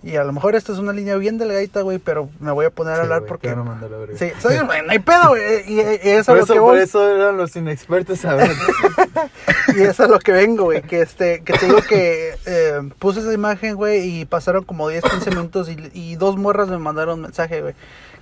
Y 0.03 0.15
a 0.15 0.23
lo 0.23 0.33
mejor 0.33 0.55
esta 0.55 0.71
es 0.71 0.79
una 0.79 0.93
línea 0.93 1.15
bien 1.17 1.37
delgadita, 1.37 1.81
güey, 1.81 1.99
pero 1.99 2.27
me 2.39 2.51
voy 2.51 2.65
a 2.65 2.71
poner 2.71 2.95
a 2.95 3.01
hablar 3.03 3.19
güey, 3.19 3.27
porque... 3.29 3.49
verga. 3.49 4.17
Sí, 4.17 4.31
soy, 4.41 4.57
güey, 4.65 4.81
no 4.83 4.91
hay 4.91 4.97
pedo, 4.99 5.29
güey, 5.29 5.43
y, 5.67 5.79
y- 5.79 5.99
y 6.03 6.09
eso 6.09 6.31
Por 6.31 6.39
es 6.39 6.39
lo 6.39 6.43
eso, 6.45 6.53
que 6.53 6.59
por 6.59 6.69
voy. 6.73 6.79
eso 6.79 7.15
eran 7.15 7.37
los 7.37 7.55
inexpertos 7.55 8.25
a 8.25 8.33
ver. 8.35 8.51
Y 9.77 9.81
eso 9.83 10.03
es 10.03 10.09
lo 10.09 10.19
que 10.19 10.31
vengo, 10.31 10.65
güey. 10.65 10.81
Que 10.81 11.01
este, 11.01 11.43
que 11.43 11.53
te 11.53 11.65
digo 11.65 11.81
que 11.87 12.33
eh, 12.45 12.81
puse 12.99 13.19
esa 13.21 13.31
imagen, 13.33 13.75
güey, 13.75 14.21
y 14.21 14.25
pasaron 14.25 14.63
como 14.63 14.89
10, 14.89 15.03
15 15.03 15.29
minutos 15.29 15.69
y, 15.69 15.77
y 15.93 16.15
dos 16.15 16.35
morras 16.35 16.67
me 16.67 16.77
mandaron 16.77 17.15
un 17.15 17.21
mensaje, 17.21 17.61
güey. 17.61 17.73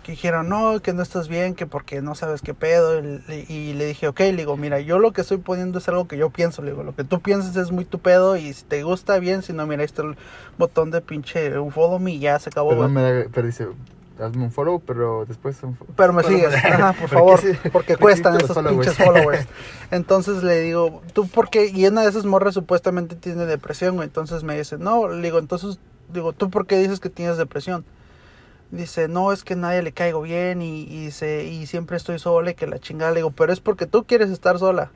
Que 0.10 0.14
dijeron, 0.16 0.50
no, 0.50 0.82
que 0.82 0.92
no 0.92 1.04
estás 1.04 1.28
bien, 1.28 1.54
que 1.54 1.68
porque 1.68 2.02
no 2.02 2.16
sabes 2.16 2.42
qué 2.42 2.56
pedo. 2.56 3.00
Y, 3.00 3.44
y 3.48 3.74
le 3.74 3.86
dije, 3.86 4.08
ok, 4.08 4.20
le 4.22 4.38
digo, 4.38 4.58
mira, 4.58 4.80
yo 4.80 4.98
lo 4.98 5.14
que 5.14 5.22
estoy 5.22 5.38
poniendo 5.38 5.78
es 5.78 5.88
algo 5.88 6.08
que 6.08 6.18
yo 6.18 6.32
pienso, 6.32 6.64
le 6.64 6.72
digo, 6.72 6.82
lo 6.82 6.96
que 6.96 7.04
tú 7.04 7.20
piensas 7.20 7.56
es 7.56 7.72
muy 7.72 7.86
tu 7.86 8.00
pedo 8.00 8.36
y 8.36 8.52
si 8.54 8.64
te 8.64 8.82
gusta 8.82 9.20
bien, 9.20 9.44
si 9.44 9.54
no, 9.54 9.68
mira, 9.68 9.82
ahí 9.82 9.86
está 9.86 10.02
el 10.02 10.18
botón 10.58 10.90
de 10.90 11.02
pinche 11.02 11.60
un 11.60 11.72
follow 11.72 12.00
me 12.00 12.14
y 12.14 12.20
ya 12.20 12.40
se 12.40 12.50
acabó, 12.50 12.72
Pero, 12.72 12.82
no 12.82 12.90
me 12.90 13.02
da, 13.04 13.26
pero 13.32 13.46
dice, 13.46 13.68
hazme 14.20 14.46
un 14.46 14.52
follow, 14.52 14.80
pero 14.80 15.26
después 15.28 15.62
un 15.62 15.76
follow. 15.76 15.94
Pero 15.96 16.14
me 16.14 16.24
sigues, 16.24 16.56
ajá, 16.56 16.94
por 16.94 17.10
favor, 17.10 17.40
porque 17.72 17.96
cuestan 17.96 18.36
esos 18.42 18.58
pinches 18.58 18.98
followers. 18.98 19.46
Entonces 19.92 20.42
le 20.42 20.60
digo, 20.62 21.04
¿tú 21.14 21.28
por 21.28 21.52
qué? 21.52 21.68
Y 21.68 21.86
una 21.86 22.02
de 22.02 22.10
esas 22.10 22.26
morras 22.26 22.56
supuestamente 22.56 23.16
tiene 23.16 23.46
depresión. 23.46 24.02
Entonces 24.02 24.44
me 24.44 24.58
dice, 24.58 24.80
no, 24.80 25.08
le 25.08 25.22
digo, 25.22 25.38
entonces, 25.38 25.78
digo, 26.12 26.34
¿tú 26.34 26.50
por 26.50 26.66
qué 26.66 26.80
dices 26.80 27.00
que 27.00 27.12
tienes 27.12 27.38
depresión? 27.38 27.86
Dice, 28.72 29.08
no, 29.08 29.32
es 29.34 29.44
que 29.44 29.56
nadie 29.56 29.82
le 29.82 29.92
caigo 29.94 30.22
bien 30.22 30.62
y, 30.62 30.84
y, 30.84 31.06
dice, 31.06 31.44
y 31.46 31.66
siempre 31.66 31.98
estoy 31.98 32.20
sola 32.20 32.52
y 32.52 32.54
que 32.54 32.68
la 32.68 32.78
chingada. 32.80 33.12
Le 33.12 33.18
digo, 33.18 33.32
pero 33.32 33.52
es 33.52 33.60
porque 33.60 33.88
tú 33.88 34.04
quieres 34.04 34.30
estar 34.30 34.60
sola. 34.60 34.92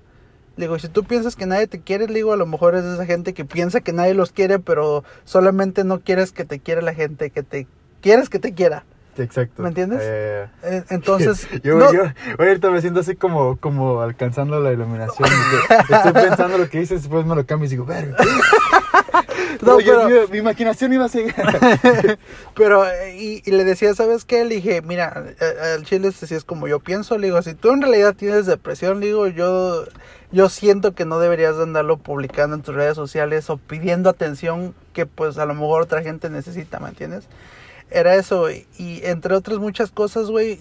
Le 0.57 0.65
digo, 0.65 0.75
y 0.75 0.79
si 0.79 0.87
tú 0.89 1.03
piensas 1.03 1.35
que 1.35 1.47
nadie 1.47 1.65
te 1.65 1.81
quiere, 1.81 2.05
le 2.07 2.13
digo, 2.13 2.31
a 2.33 2.37
lo 2.37 2.45
mejor 2.45 2.75
es 2.75 2.83
esa 2.85 3.05
gente 3.07 3.33
que 3.33 3.45
piensa 3.45 3.81
que 3.81 3.91
nadie 3.91 4.13
los 4.13 4.31
quiere, 4.31 4.59
pero 4.59 5.03
solamente 5.23 5.83
no 5.83 6.01
quieres 6.01 6.31
que 6.31 6.45
te 6.45 6.59
quiera 6.59 6.81
la 6.83 6.93
gente, 6.93 7.31
que 7.31 7.41
te 7.41 7.65
quieres 8.01 8.29
que 8.29 8.37
te 8.37 8.53
quiera. 8.53 8.83
Exacto. 9.17 9.63
¿Me 9.63 9.69
entiendes? 9.69 9.99
Eh, 10.03 10.47
Eh, 10.63 10.83
Entonces, 10.89 11.47
yo, 11.63 11.77
no- 11.77 11.91
yo, 11.91 12.03
ahorita 12.37 12.69
me 12.69 12.81
siento 12.81 12.99
así 12.99 13.15
como, 13.15 13.57
como 13.57 14.01
alcanzando 14.01 14.59
la 14.59 14.71
iluminación. 14.71 15.27
Estoy 15.89 16.13
pensando 16.13 16.59
lo 16.59 16.69
que 16.69 16.79
dices, 16.79 17.01
después 17.01 17.25
me 17.25 17.35
lo 17.35 17.43
cambio 17.47 17.65
y 17.65 17.69
digo, 17.69 17.85
verga. 17.85 18.15
No, 19.61 19.78
pero- 19.78 20.09
mi, 20.09 20.31
mi 20.31 20.37
imaginación 20.40 20.94
iba 20.94 21.06
a 21.06 21.09
seguir. 21.09 21.33
Pero, 22.56 22.85
y, 23.16 23.42
y 23.45 23.52
le 23.52 23.63
decía, 23.63 23.94
¿sabes 23.95 24.25
qué? 24.25 24.44
Le 24.45 24.56
dije, 24.56 24.81
mira, 24.81 25.23
al 25.75 25.83
chile 25.85 26.11
si 26.11 26.33
es 26.35 26.44
como 26.44 26.68
yo 26.68 26.80
pienso, 26.80 27.18
le 27.18 27.28
digo, 27.28 27.42
si 27.42 27.54
tú 27.54 27.71
en 27.71 27.81
realidad 27.81 28.16
tienes 28.16 28.45
depresión, 28.45 28.99
le 28.99 29.07
digo, 29.07 29.28
yo, 29.28 29.85
yo 30.31 30.49
siento 30.49 30.94
que 30.94 31.06
no 31.06 31.19
deberías 31.19 31.57
de 31.57 31.63
andarlo 31.63 31.97
publicando 31.97 32.56
en 32.56 32.61
tus 32.61 32.75
redes 32.75 32.95
sociales 32.95 33.49
o 33.49 33.57
pidiendo 33.57 34.09
atención 34.09 34.73
que 34.94 35.06
pues 35.06 35.37
a 35.37 35.45
lo 35.45 35.54
mejor 35.54 35.83
otra 35.83 36.02
gente 36.04 36.30
necesita, 36.30 36.80
¿me 36.80 36.90
entiendes? 36.90 37.28
Era 37.90 38.16
eso, 38.16 38.42
güey. 38.42 38.66
Y 38.78 39.02
entre 39.06 39.35
otras 39.35 39.59
muchas 39.59 39.92
cosas, 39.92 40.28
güey, 40.28 40.59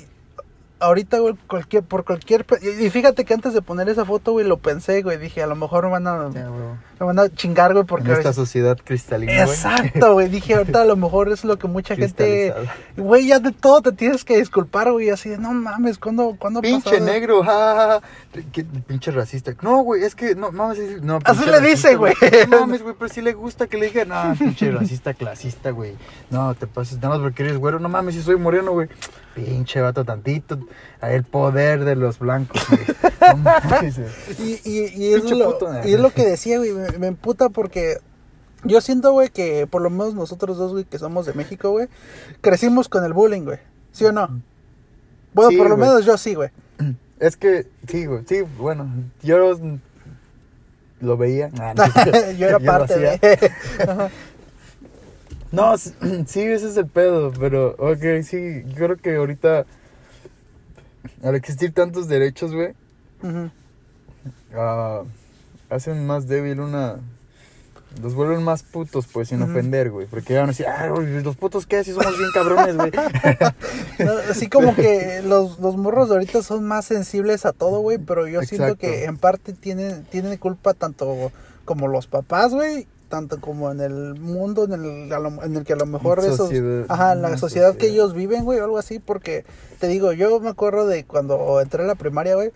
ahorita, 0.82 1.18
güey, 1.18 1.34
cualquier, 1.46 1.82
por 1.82 2.04
cualquier... 2.04 2.44
Y 2.80 2.90
fíjate 2.90 3.24
que 3.24 3.34
antes 3.34 3.54
de 3.54 3.62
poner 3.62 3.88
esa 3.88 4.04
foto, 4.04 4.32
güey, 4.32 4.46
lo 4.46 4.58
pensé, 4.58 5.02
güey, 5.02 5.16
dije, 5.18 5.42
a 5.42 5.46
lo 5.46 5.56
mejor 5.56 5.84
me 5.84 5.90
van 5.92 6.06
a, 6.06 6.28
me 6.28 7.06
van 7.06 7.18
a 7.18 7.28
chingar, 7.28 7.72
güey, 7.72 7.84
porque... 7.84 8.10
en 8.10 8.16
esta 8.16 8.32
sociedad 8.32 8.78
cristalina, 8.82 9.32
güey. 9.44 9.54
Exacto, 9.56 10.12
güey. 10.14 10.28
Dije, 10.28 10.54
ahorita 10.56 10.82
a 10.82 10.84
lo 10.84 10.96
mejor 10.96 11.28
es 11.30 11.44
lo 11.44 11.58
que 11.58 11.68
mucha 11.68 11.96
gente. 11.96 12.54
Güey, 12.96 13.26
ya 13.28 13.38
de 13.38 13.52
todo 13.52 13.80
te 13.82 13.92
tienes 13.92 14.24
que 14.24 14.36
disculpar, 14.36 14.90
güey. 14.92 15.10
Así 15.10 15.28
de, 15.30 15.38
no 15.38 15.52
mames, 15.52 15.98
¿cuándo, 15.98 16.36
¿cuándo 16.38 16.60
Pinche 16.60 16.90
pasado? 16.90 17.04
negro, 17.06 17.42
ja, 17.42 17.74
ja, 17.74 18.00
ja. 18.00 18.42
¿Qué- 18.52 18.64
pinche 18.64 19.10
racista. 19.10 19.52
No, 19.62 19.78
güey, 19.82 20.02
es 20.04 20.14
que 20.14 20.34
no 20.34 20.50
mames, 20.52 20.78
es- 20.78 21.02
no, 21.02 21.18
Así 21.24 21.44
le 21.48 21.60
dice, 21.60 21.96
güey. 21.96 22.14
No 22.48 22.60
mames, 22.60 22.82
güey, 22.82 22.94
pero 22.98 23.12
si 23.12 23.22
le 23.22 23.32
gusta 23.32 23.66
que 23.66 23.76
le 23.78 23.86
digan, 23.86 24.08
no, 24.08 24.34
pinche 24.38 24.70
racista 24.70 25.14
clasista, 25.14 25.70
güey. 25.70 25.94
No, 26.30 26.54
te 26.54 26.66
pases 26.66 26.96
nada 26.96 27.10
más 27.10 27.20
porque 27.20 27.42
eres 27.44 27.56
güero, 27.58 27.78
no 27.78 27.88
mames, 27.88 28.14
si 28.14 28.22
soy 28.22 28.36
moreno, 28.36 28.72
güey. 28.72 28.88
Pinche 29.34 29.80
vato 29.80 30.04
tantito, 30.04 30.58
el 31.02 31.24
poder 31.24 31.84
de 31.84 31.96
los 31.96 32.18
blancos, 32.18 32.60
güey. 32.68 32.80
Y, 34.38 34.60
y, 34.64 34.92
y, 34.94 35.14
es 35.14 35.30
lo, 35.30 35.52
puto, 35.52 35.70
y 35.84 35.94
es 35.94 36.00
lo 36.00 36.10
que 36.10 36.24
decía, 36.26 36.58
güey. 36.58 36.72
Me, 36.72 36.98
me 36.98 37.06
emputa 37.08 37.48
porque. 37.48 37.98
Yo 38.64 38.80
siento, 38.80 39.10
güey, 39.12 39.28
que 39.28 39.66
por 39.66 39.82
lo 39.82 39.90
menos 39.90 40.14
nosotros 40.14 40.56
dos, 40.56 40.72
güey, 40.72 40.84
que 40.84 40.98
somos 40.98 41.26
de 41.26 41.32
México, 41.34 41.70
güey, 41.70 41.88
crecimos 42.40 42.88
con 42.88 43.04
el 43.04 43.12
bullying, 43.12 43.42
güey. 43.42 43.58
¿Sí 43.90 44.04
o 44.04 44.12
no? 44.12 44.40
Bueno, 45.34 45.50
Sí, 45.50 45.56
por 45.56 45.68
lo 45.68 45.76
güey. 45.76 45.88
menos 45.88 46.04
yo 46.04 46.16
sí, 46.16 46.34
güey. 46.34 46.50
Es 47.18 47.36
que, 47.36 47.66
sí, 47.88 48.06
güey, 48.06 48.22
sí, 48.26 48.42
bueno, 48.58 48.88
yo 49.22 49.56
lo 51.00 51.16
veía. 51.16 51.50
Ah, 51.58 51.74
no, 51.74 52.32
yo 52.38 52.46
era 52.48 52.58
parte 52.60 52.98
de. 52.98 53.50
No, 55.52 55.76
sí, 55.76 55.92
sí, 56.26 56.40
ese 56.40 56.68
es 56.68 56.76
el 56.76 56.86
pedo, 56.86 57.32
pero, 57.38 57.74
ok, 57.78 58.22
sí, 58.24 58.62
yo 58.68 58.74
creo 58.74 58.96
que 58.96 59.16
ahorita 59.16 59.66
al 61.22 61.34
existir 61.34 61.72
tantos 61.72 62.08
derechos, 62.08 62.52
güey, 62.52 62.74
ah, 64.54 65.02
hacen 65.70 66.06
más 66.06 66.26
débil 66.26 66.60
una... 66.60 67.00
Los 68.02 68.14
vuelven 68.14 68.42
más 68.42 68.62
putos, 68.62 69.06
pues, 69.06 69.28
sin 69.28 69.42
ofender, 69.42 69.90
güey. 69.90 70.06
Porque 70.06 70.34
van 70.34 70.44
a 70.44 70.46
decir, 70.46 70.64
ah, 70.66 70.88
güey, 70.88 71.22
los 71.22 71.36
putos, 71.36 71.66
¿qué? 71.66 71.84
Si 71.84 71.92
somos 71.92 72.16
bien 72.16 72.30
cabrones, 72.32 72.74
güey. 72.74 72.90
No, 73.98 74.12
así 74.30 74.48
como 74.48 74.74
que 74.74 75.20
los, 75.22 75.58
los 75.60 75.76
morros 75.76 76.08
de 76.08 76.14
ahorita 76.14 76.42
son 76.42 76.64
más 76.64 76.86
sensibles 76.86 77.44
a 77.44 77.52
todo, 77.52 77.80
güey, 77.80 77.98
pero 77.98 78.26
yo 78.26 78.40
siento 78.42 78.76
que 78.76 79.04
en 79.04 79.18
parte 79.18 79.52
tienen, 79.52 80.04
tienen 80.04 80.38
culpa 80.38 80.72
tanto 80.72 81.30
como 81.66 81.86
los 81.86 82.06
papás, 82.06 82.52
güey, 82.54 82.86
tanto 83.12 83.42
como 83.42 83.70
en 83.70 83.80
el 83.82 84.14
mundo 84.18 84.64
en 84.64 84.72
el, 84.72 85.12
en 85.44 85.56
el 85.56 85.64
que 85.66 85.74
a 85.74 85.76
lo 85.76 85.84
mejor 85.84 86.20
En 86.20 86.24
esos... 86.24 86.38
sociedad, 86.38 86.86
Ajá, 86.88 87.12
en 87.12 87.20
la 87.20 87.28
una 87.28 87.36
sociedad, 87.36 87.72
que 87.72 87.80
sociedad. 87.80 87.94
ellos 87.94 88.14
viven, 88.14 88.44
güey, 88.46 88.58
o 88.58 88.64
algo 88.64 88.78
así, 88.78 89.00
porque 89.00 89.44
te 89.78 89.86
digo, 89.86 90.12
yo 90.12 90.40
me 90.40 90.48
acuerdo 90.48 90.86
de 90.86 91.04
cuando 91.04 91.60
entré 91.60 91.82
a 91.82 91.86
la 91.86 91.94
primaria, 91.94 92.36
güey. 92.36 92.52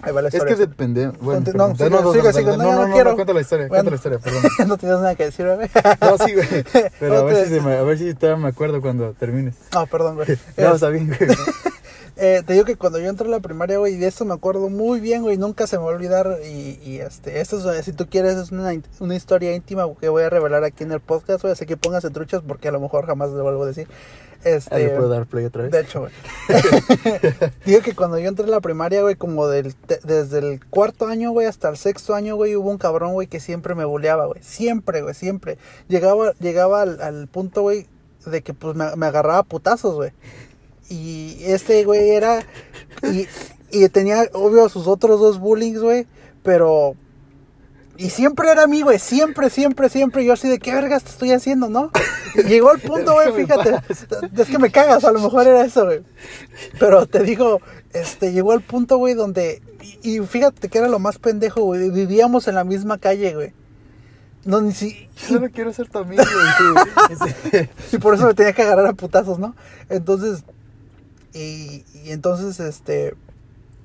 Ahí 0.00 0.10
va 0.12 0.22
la 0.22 0.28
Es 0.28 0.34
historia. 0.34 0.54
que 0.54 0.60
depende. 0.60 1.08
Bueno, 1.20 1.40
no, 1.54 1.68
no, 1.68 1.68
no, 1.68 1.74
no, 1.74 1.90
no, 1.90 2.00
no, 2.00 2.14
no, 2.14 2.30
ya 2.30 2.42
no 2.42 2.56
no, 2.56 2.86
no, 2.88 2.94
quiero. 2.94 3.14
cuenta 3.14 3.34
la 3.34 3.40
historia, 3.42 3.68
cuenta 3.68 3.90
la 3.90 3.96
historia, 3.96 4.18
perdón. 4.20 4.42
no 4.68 4.76
tienes 4.78 4.98
nada 5.00 5.14
que 5.16 5.24
decir, 5.26 5.46
güey. 5.46 5.68
No, 6.00 6.18
sí, 6.18 6.32
güey. 6.34 6.46
Pero 6.98 7.14
a 7.18 7.22
ver, 7.24 7.48
si 7.48 7.60
me, 7.60 7.74
a 7.76 7.82
ver 7.82 7.98
si 7.98 8.14
todavía 8.14 8.42
me 8.42 8.48
acuerdo 8.48 8.80
cuando 8.80 9.12
termines. 9.12 9.54
No, 9.74 9.86
perdón, 9.86 10.14
güey. 10.16 10.28
No, 10.56 10.68
Es- 10.68 10.74
está 10.76 10.88
bien, 10.88 11.08
güey. 11.08 11.30
Eh, 12.18 12.42
te 12.46 12.54
digo 12.54 12.64
que 12.64 12.76
cuando 12.76 12.98
yo 12.98 13.08
entré 13.10 13.26
a 13.26 13.30
la 13.30 13.40
primaria, 13.40 13.76
güey, 13.78 13.96
de 13.96 14.06
esto 14.06 14.24
me 14.24 14.32
acuerdo 14.32 14.70
muy 14.70 15.00
bien, 15.00 15.22
güey, 15.22 15.36
nunca 15.36 15.66
se 15.66 15.76
me 15.76 15.84
va 15.84 15.90
a 15.90 15.94
olvidar. 15.94 16.38
Y, 16.46 16.80
y 16.82 16.98
este, 17.00 17.40
esto 17.40 17.70
es, 17.72 17.84
si 17.84 17.92
tú 17.92 18.06
quieres, 18.08 18.36
es 18.36 18.52
una, 18.52 18.72
una 19.00 19.14
historia 19.14 19.54
íntima 19.54 19.84
que 20.00 20.08
voy 20.08 20.22
a 20.22 20.30
revelar 20.30 20.64
aquí 20.64 20.84
en 20.84 20.92
el 20.92 21.00
podcast, 21.00 21.42
güey, 21.42 21.52
así 21.52 21.66
que 21.66 21.76
pónganse 21.76 22.08
truchas 22.10 22.42
porque 22.46 22.68
a 22.68 22.72
lo 22.72 22.80
mejor 22.80 23.04
jamás 23.06 23.30
le 23.32 23.42
vuelvo 23.42 23.64
a 23.64 23.66
decir. 23.66 23.86
Este, 24.44 24.74
Ah, 24.74 24.78
¿Le 24.78 24.90
puedo 24.90 25.08
dar 25.08 25.26
play 25.26 25.44
otra 25.44 25.64
vez? 25.64 25.72
de 25.72 25.80
hecho, 25.80 26.00
güey. 26.00 26.12
Digo 27.66 27.80
que 27.82 27.94
cuando 27.94 28.18
yo 28.18 28.28
entré 28.28 28.44
a 28.46 28.48
la 28.50 28.60
primaria, 28.60 29.02
güey, 29.02 29.16
como 29.16 29.48
del, 29.48 29.74
te- 29.74 29.98
desde 30.04 30.38
el 30.38 30.64
cuarto 30.64 31.06
año, 31.08 31.32
güey, 31.32 31.46
hasta 31.46 31.68
el 31.68 31.76
sexto 31.76 32.14
año, 32.14 32.36
güey, 32.36 32.54
hubo 32.56 32.70
un 32.70 32.78
cabrón, 32.78 33.12
güey, 33.12 33.26
que 33.26 33.40
siempre 33.40 33.74
me 33.74 33.84
buleaba, 33.84 34.26
güey. 34.26 34.40
Siempre, 34.42 35.02
güey, 35.02 35.14
siempre. 35.14 35.58
Llegaba, 35.88 36.32
llegaba 36.40 36.82
al, 36.82 37.00
al 37.02 37.26
punto, 37.28 37.62
güey, 37.62 37.86
de 38.24 38.42
que 38.42 38.54
pues 38.54 38.76
me, 38.76 38.94
me 38.96 39.06
agarraba 39.06 39.42
putazos, 39.42 39.94
güey. 39.94 40.12
Y 40.88 41.38
este, 41.42 41.84
güey, 41.84 42.10
era... 42.10 42.44
Y, 43.02 43.26
y 43.70 43.88
tenía, 43.88 44.28
obvio, 44.32 44.68
sus 44.68 44.86
otros 44.86 45.20
dos 45.20 45.38
bullings, 45.38 45.80
güey, 45.80 46.06
pero... 46.42 46.94
Y 47.98 48.10
siempre 48.10 48.50
era 48.50 48.64
a 48.64 48.66
mí, 48.66 48.82
güey, 48.82 48.98
siempre, 48.98 49.48
siempre, 49.48 49.88
siempre. 49.88 50.24
Yo 50.24 50.34
así 50.34 50.48
de, 50.48 50.58
¿qué 50.58 50.74
vergas 50.74 51.02
te 51.02 51.10
estoy 51.10 51.32
haciendo, 51.32 51.70
no? 51.70 51.90
Y 52.34 52.42
llegó 52.42 52.72
el 52.72 52.80
punto, 52.80 53.14
güey, 53.14 53.32
fíjate. 53.32 53.74
Es 54.36 54.48
que 54.48 54.58
me 54.58 54.70
cagas, 54.70 55.04
a 55.04 55.12
lo 55.12 55.20
mejor 55.20 55.46
era 55.46 55.64
eso, 55.64 55.86
güey. 55.86 56.02
Pero 56.78 57.06
te 57.06 57.20
digo, 57.20 57.62
este, 57.94 58.32
llegó 58.32 58.52
el 58.52 58.60
punto, 58.60 58.98
güey, 58.98 59.14
donde... 59.14 59.62
Y, 60.02 60.18
y 60.18 60.26
fíjate 60.26 60.68
que 60.68 60.76
era 60.76 60.88
lo 60.88 60.98
más 60.98 61.18
pendejo, 61.18 61.62
güey. 61.62 61.88
Vivíamos 61.88 62.46
en 62.48 62.56
la 62.56 62.64
misma 62.64 62.98
calle, 62.98 63.34
güey. 63.34 63.54
No, 64.44 64.60
ni 64.60 64.72
si... 64.72 65.08
Yo 65.30 65.40
no 65.40 65.48
quiero 65.50 65.72
ser 65.72 65.88
tu 65.88 65.98
amigo, 65.98 66.22
güey. 66.22 67.68
Y 67.92 67.98
por 67.98 68.14
eso 68.14 68.26
me 68.26 68.34
tenía 68.34 68.52
que 68.52 68.62
agarrar 68.62 68.86
a 68.86 68.92
putazos, 68.92 69.38
¿no? 69.38 69.56
Entonces... 69.88 70.44
Y, 71.36 71.84
y 72.04 72.10
entonces, 72.12 72.58
este... 72.60 73.14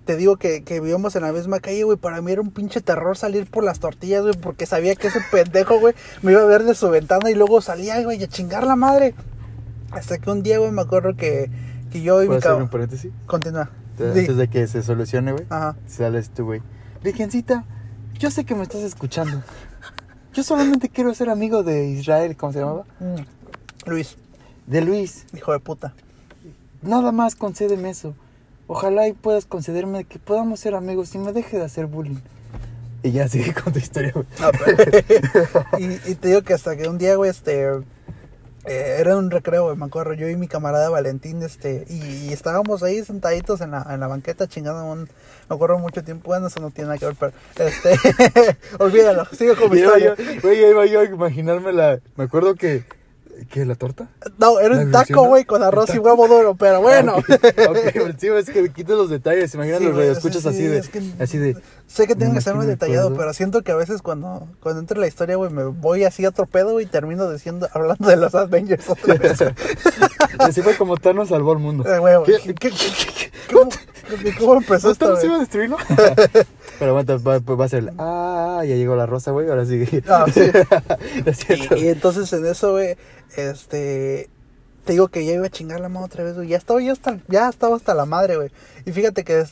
Te 0.06 0.16
digo 0.16 0.38
que, 0.38 0.64
que 0.64 0.80
vivíamos 0.80 1.16
en 1.16 1.22
la 1.22 1.32
misma 1.32 1.60
calle, 1.60 1.84
güey. 1.84 1.96
Para 1.98 2.22
mí 2.24 2.32
era 2.32 2.42
un 2.42 2.50
pinche 2.50 2.82
terror 2.82 3.16
salir 3.18 3.46
por 3.50 3.64
las 3.64 3.80
tortillas, 3.80 4.24
güey. 4.24 4.34
Porque 4.34 4.66
sabía 4.66 4.96
que 4.96 5.08
ese 5.08 5.20
pendejo, 5.32 5.80
güey, 5.80 5.94
me 6.24 6.32
iba 6.32 6.42
a 6.42 6.46
ver 6.46 6.64
de 6.64 6.74
su 6.74 6.90
ventana 6.90 7.30
y 7.30 7.36
luego 7.36 7.62
salía, 7.62 8.02
güey, 8.04 8.22
a 8.24 8.28
chingar 8.28 8.66
la 8.66 8.76
madre. 8.76 9.14
Hasta 9.92 10.18
que 10.18 10.32
un 10.32 10.42
día, 10.42 10.58
güey, 10.58 10.72
me 10.72 10.82
acuerdo 10.82 11.16
que, 11.16 11.52
que 11.92 12.02
yo 12.02 12.24
y 12.24 12.26
¿Puedo 12.26 12.30
mi 12.32 12.36
hacer 12.38 12.50
cabrón... 12.50 12.64
un 12.64 12.70
paréntesis? 12.70 13.12
Continúa. 13.28 13.70
Te- 13.98 14.14
Sí. 14.14 14.20
Antes 14.22 14.38
de 14.38 14.48
que 14.50 14.66
se 14.68 14.82
solucione, 14.82 15.34
güey. 15.34 15.46
Sales 15.88 16.30
tú, 16.32 16.46
güey. 16.46 16.62
Virgencita, 17.04 17.66
yo 18.18 18.32
sé 18.32 18.44
que 18.46 18.56
me 18.56 18.64
estás 18.64 18.82
escuchando. 18.82 19.44
Yo 20.34 20.44
solamente 20.44 20.90
quiero 20.90 21.14
ser 21.14 21.30
amigo 21.30 21.62
de 21.62 21.88
Israel, 21.90 22.36
¿cómo 22.38 22.54
se 22.54 22.60
llamaba? 22.60 22.86
Mm. 23.00 23.90
Luis, 23.90 24.16
De 24.66 24.82
Luis. 24.82 25.26
hijo 25.36 25.52
de 25.52 25.60
puta. 25.60 25.94
Nada 26.82 27.12
más 27.12 27.36
concédeme 27.36 27.90
eso. 27.90 28.16
Ojalá 28.68 29.08
y 29.08 29.14
puedas 29.14 29.46
concederme 29.46 30.06
que 30.06 30.18
podamos 30.20 30.60
ser 30.62 30.76
amigos 30.76 31.14
y 31.16 31.18
me 31.18 31.34
deje 31.34 31.58
de 31.58 31.66
hacer 31.66 31.86
bullying. 31.88 32.20
Y 33.04 33.12
ya 33.12 33.28
sigue 33.28 33.54
con 33.64 33.74
tu 33.74 33.80
historia, 33.80 34.12
güey. 34.14 34.26
No, 34.40 34.50
pero- 34.52 35.66
y, 35.80 36.12
y 36.12 36.16
te 36.16 36.28
digo 36.30 36.42
que 36.44 36.54
hasta 36.54 36.76
que 36.78 36.88
un 36.88 36.98
día, 36.98 37.16
güey, 37.16 37.30
este. 37.32 37.64
eh, 38.66 38.96
era 39.00 39.18
un 39.18 39.30
recreo, 39.32 39.66
güey, 39.66 39.76
me 39.76 39.86
acuerdo. 39.86 40.14
Yo 40.14 40.30
y 40.30 40.36
mi 40.36 40.48
camarada 40.48 40.90
Valentín, 40.90 41.42
este. 41.44 41.86
Y, 41.90 42.28
y 42.30 42.34
estábamos 42.34 42.84
ahí 42.84 43.04
sentaditos 43.04 43.60
en 43.62 43.72
la, 43.72 43.86
en 43.90 44.00
la 44.00 44.08
banqueta 44.08 44.48
chingando 44.48 44.86
un. 44.86 45.10
Me 45.50 45.56
acuerdo 45.56 45.78
mucho 45.80 46.04
tiempo. 46.04 46.28
Bueno, 46.28 46.48
eso 46.48 46.60
no 46.62 46.70
tiene 46.70 46.90
nada 46.90 46.98
que 47.00 47.08
ver, 47.08 47.16
pero. 47.20 47.34
Este. 47.68 48.56
olvídalo, 48.80 49.26
sigue 49.34 49.56
con 49.56 49.72
mi 49.72 49.80
historia. 49.80 50.16
güey, 50.42 50.64
iba 50.70 50.86
yo 50.86 51.02
a 51.02 51.06
imaginarme 51.06 51.74
la... 51.74 52.00
Me 52.16 52.24
acuerdo 52.26 52.56
que... 52.56 52.84
¿Qué? 53.50 53.66
¿La 53.66 53.76
torta? 53.76 54.10
No, 54.38 54.60
era 54.60 54.76
¿La 54.76 54.82
un 54.84 54.92
taco, 54.92 55.26
güey, 55.26 55.46
con 55.46 55.62
arroz 55.64 55.94
y 55.94 56.00
huevo 56.00 56.28
duro, 56.28 56.56
pero 56.56 56.82
bueno. 56.82 57.16
Ah, 57.18 57.20
ok, 57.20 57.70
ok, 57.70 57.78
pero 57.94 58.14
sí, 58.18 58.28
es 58.28 58.50
que 58.50 58.70
quites 58.72 58.96
los 58.96 59.10
detalles. 59.10 59.54
Imagina 59.56 59.78
Sí, 59.80 59.84
los 59.86 59.96
radioescuchas 59.98 60.42
sí, 60.44 60.48
así 60.50 60.58
sí, 60.58 60.64
de... 60.68 60.78
es 60.78 60.90
que- 60.90 61.02
Así 61.20 61.38
de... 61.38 61.58
Sé 61.88 62.08
que 62.08 62.16
Me 62.16 62.34
que 62.34 62.40
ser 62.42 62.56
muy 62.56 62.66
detallado, 62.66 63.14
pero 63.16 63.34
siento 63.34 63.64
que 63.64 63.74
a 63.74 63.76
veces 63.76 64.02
cuando, 64.02 64.48
cuando 64.62 64.80
entra 64.80 64.98
la 64.98 65.08
historia, 65.08 65.36
güey, 65.36 65.52
me 65.52 65.66
voy 65.66 66.06
así 66.06 66.24
a 66.24 66.30
otro 66.30 66.46
pedo 66.46 66.80
y 66.80 66.86
termino 66.86 67.30
diciendo, 67.30 67.68
hablando 67.74 68.08
de 68.08 68.16
los 68.16 68.34
Avengers 68.34 68.90
otra 68.90 69.16
vez. 69.20 69.40
Así 70.40 70.62
fue 70.62 70.76
como 70.78 70.96
Thanos 70.96 71.30
salvó 71.30 71.52
al 71.52 71.60
mundo. 71.60 71.84
Eh, 71.92 72.00
güey, 72.00 72.16
¿Qué? 72.26 72.54
¿qué- 72.54 72.70
qué- 72.72 73.32
¿Cómo, 73.52 73.70
cómo 74.40 74.56
empezó 74.58 74.88
¿No 74.88 74.94
esto, 74.94 75.06
Thanos 75.08 75.24
iba 75.26 75.36
a 75.36 75.40
destruirlo? 75.40 75.78
Pero 76.80 76.92
aguanta, 76.92 77.18
va, 77.18 77.40
va 77.40 77.66
a 77.66 77.70
ser 77.70 77.80
el... 77.80 77.92
Ah, 77.98 78.62
ya 78.66 78.76
llegó 78.76 78.96
la 78.96 79.06
rosa, 79.06 79.32
güey, 79.32 79.50
ahora 79.50 79.66
sí. 79.66 79.84
Ah, 80.08 80.26
sí. 80.34 80.50
Y, 81.76 81.84
y 81.84 81.88
entonces 81.90 82.32
en 82.34 82.46
eso, 82.46 82.72
güey, 82.72 82.96
este... 83.36 84.30
Te 84.86 84.94
digo 84.94 85.10
que 85.10 85.24
ya 85.24 85.34
iba 85.34 85.46
a 85.46 85.50
chingar 85.50 85.80
la 85.80 85.90
mano 85.90 86.08
otra 86.08 86.24
vez, 86.24 86.36
güey. 86.36 86.48
Ya 86.48 86.58
estaba, 86.58 86.82
ya, 86.82 86.92
hasta, 86.92 87.20
ya 87.28 87.50
estaba 87.50 87.76
hasta 87.76 87.94
la 87.94 88.06
madre, 88.06 88.36
güey. 88.36 88.52
Y 88.84 88.92
fíjate 88.92 89.24
que 89.24 89.40
eh, 89.42 89.46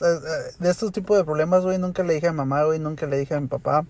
de 0.57 0.69
estos 0.71 0.91
tipos 0.91 1.17
de 1.17 1.23
problemas, 1.23 1.63
güey, 1.63 1.77
nunca 1.77 2.01
le 2.01 2.15
dije 2.15 2.27
a 2.27 2.31
mi 2.31 2.37
mamá, 2.37 2.63
güey, 2.63 2.79
nunca 2.79 3.05
le 3.05 3.19
dije 3.19 3.35
a 3.35 3.39
mi 3.39 3.47
papá. 3.47 3.85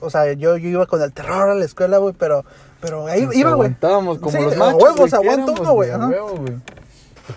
O 0.00 0.10
sea, 0.10 0.32
yo, 0.32 0.56
yo 0.56 0.68
iba 0.68 0.86
con 0.86 1.00
el 1.00 1.12
terror 1.12 1.48
a 1.50 1.54
la 1.54 1.64
escuela, 1.64 1.98
güey, 1.98 2.12
pero, 2.18 2.44
pero 2.80 3.06
ahí 3.06 3.22
Nos 3.24 3.36
iba, 3.36 3.50
güey. 3.50 3.68
Aguantábamos 3.68 4.18
como 4.18 4.36
Sí, 4.36 4.42
los 4.42 4.56
machos. 4.56 4.82
huevo, 4.82 4.96
güey, 4.96 5.10
se 5.10 5.16
que 5.16 5.22
aguanta 5.22 5.52
éramos, 5.52 5.60
uno, 5.60 5.72
güey. 5.74 5.90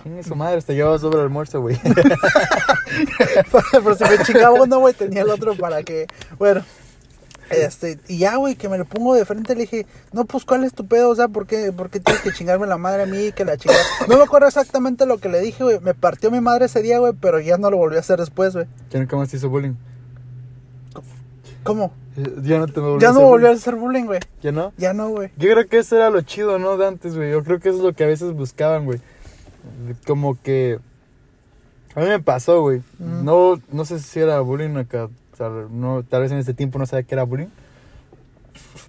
Tiene 0.03 0.23
su 0.23 0.35
madre, 0.35 0.61
te 0.61 0.73
llevaba 0.73 0.97
sobre 0.97 1.17
el 1.17 1.23
almuerzo, 1.25 1.61
güey. 1.61 1.79
pero 3.71 3.95
si 3.95 4.03
me 4.03 4.17
chingaba 4.23 4.61
uno, 4.63 4.79
güey, 4.79 4.93
tenía 4.93 5.21
el 5.21 5.29
otro 5.29 5.55
para 5.55 5.83
que, 5.83 6.07
bueno. 6.39 6.63
Este, 7.51 7.99
y 8.07 8.17
ya, 8.19 8.37
güey, 8.37 8.55
que 8.55 8.69
me 8.69 8.77
lo 8.77 8.85
pongo 8.85 9.13
de 9.15 9.25
frente, 9.25 9.55
le 9.55 9.61
dije, 9.61 9.85
no, 10.13 10.25
pues, 10.25 10.45
¿cuál 10.45 10.63
es 10.63 10.73
tu 10.73 10.87
pedo? 10.87 11.09
O 11.09 11.15
sea, 11.15 11.27
¿por 11.27 11.45
qué, 11.47 11.71
por 11.71 11.89
qué 11.89 11.99
tienes 11.99 12.21
que 12.21 12.31
chingarme 12.31 12.67
la 12.67 12.77
madre 12.77 13.03
a 13.03 13.05
mí? 13.05 13.31
Que 13.33 13.45
la 13.45 13.57
chingada. 13.57 13.81
No 14.07 14.17
me 14.17 14.23
acuerdo 14.23 14.47
exactamente 14.47 15.05
lo 15.05 15.17
que 15.19 15.29
le 15.29 15.39
dije, 15.41 15.63
güey. 15.63 15.79
Me 15.79 15.93
partió 15.93 16.31
mi 16.31 16.41
madre 16.41 16.65
ese 16.65 16.81
día, 16.81 16.99
güey, 16.99 17.13
pero 17.19 17.39
ya 17.39 17.57
no 17.57 17.69
lo 17.69 17.77
volví 17.77 17.97
a 17.97 17.99
hacer 17.99 18.19
después, 18.19 18.53
güey. 18.53 18.65
¿Ya 18.89 18.99
nunca 18.99 19.15
más 19.17 19.29
te 19.29 19.37
hizo 19.37 19.49
bullying? 19.49 19.73
¿Cómo? 21.63 21.93
Ya 22.43 22.57
no 22.59 22.67
te 22.67 22.79
volvió 22.79 22.99
Ya 22.99 23.09
a 23.09 23.11
no 23.13 23.19
hacer 23.19 23.29
volvió 23.29 23.47
a 23.47 23.49
bullying? 23.51 23.59
hacer 23.59 23.75
bullying, 23.75 24.05
güey. 24.05 24.19
¿Ya 24.41 24.51
no? 24.51 24.73
Ya 24.77 24.93
no, 24.93 25.09
güey. 25.09 25.29
Yo 25.37 25.49
creo 25.51 25.67
que 25.67 25.77
eso 25.77 25.95
era 25.95 26.09
lo 26.09 26.21
chido, 26.21 26.57
¿no? 26.59 26.75
De 26.77 26.87
antes, 26.87 27.15
güey. 27.15 27.31
Yo 27.31 27.43
creo 27.43 27.59
que 27.59 27.69
eso 27.69 27.77
es 27.77 27.83
lo 27.83 27.93
que 27.93 28.03
a 28.03 28.07
veces 28.07 28.33
buscaban, 28.33 28.85
güey. 28.85 28.99
Como 30.07 30.41
que... 30.41 30.79
A 31.95 31.99
mí 31.99 32.07
me 32.07 32.19
pasó, 32.19 32.61
güey. 32.61 32.79
Mm. 32.99 33.23
No, 33.25 33.61
no 33.71 33.85
sé 33.85 33.99
si 33.99 34.19
era 34.19 34.39
bullying 34.39 34.75
acá. 34.77 35.09
Sea, 35.49 35.67
no, 35.71 36.03
tal 36.03 36.21
vez 36.21 36.31
en 36.31 36.37
ese 36.37 36.53
tiempo 36.53 36.77
no 36.77 36.85
sabía 36.85 37.03
que 37.03 37.15
era 37.15 37.23
bullying. 37.23 37.47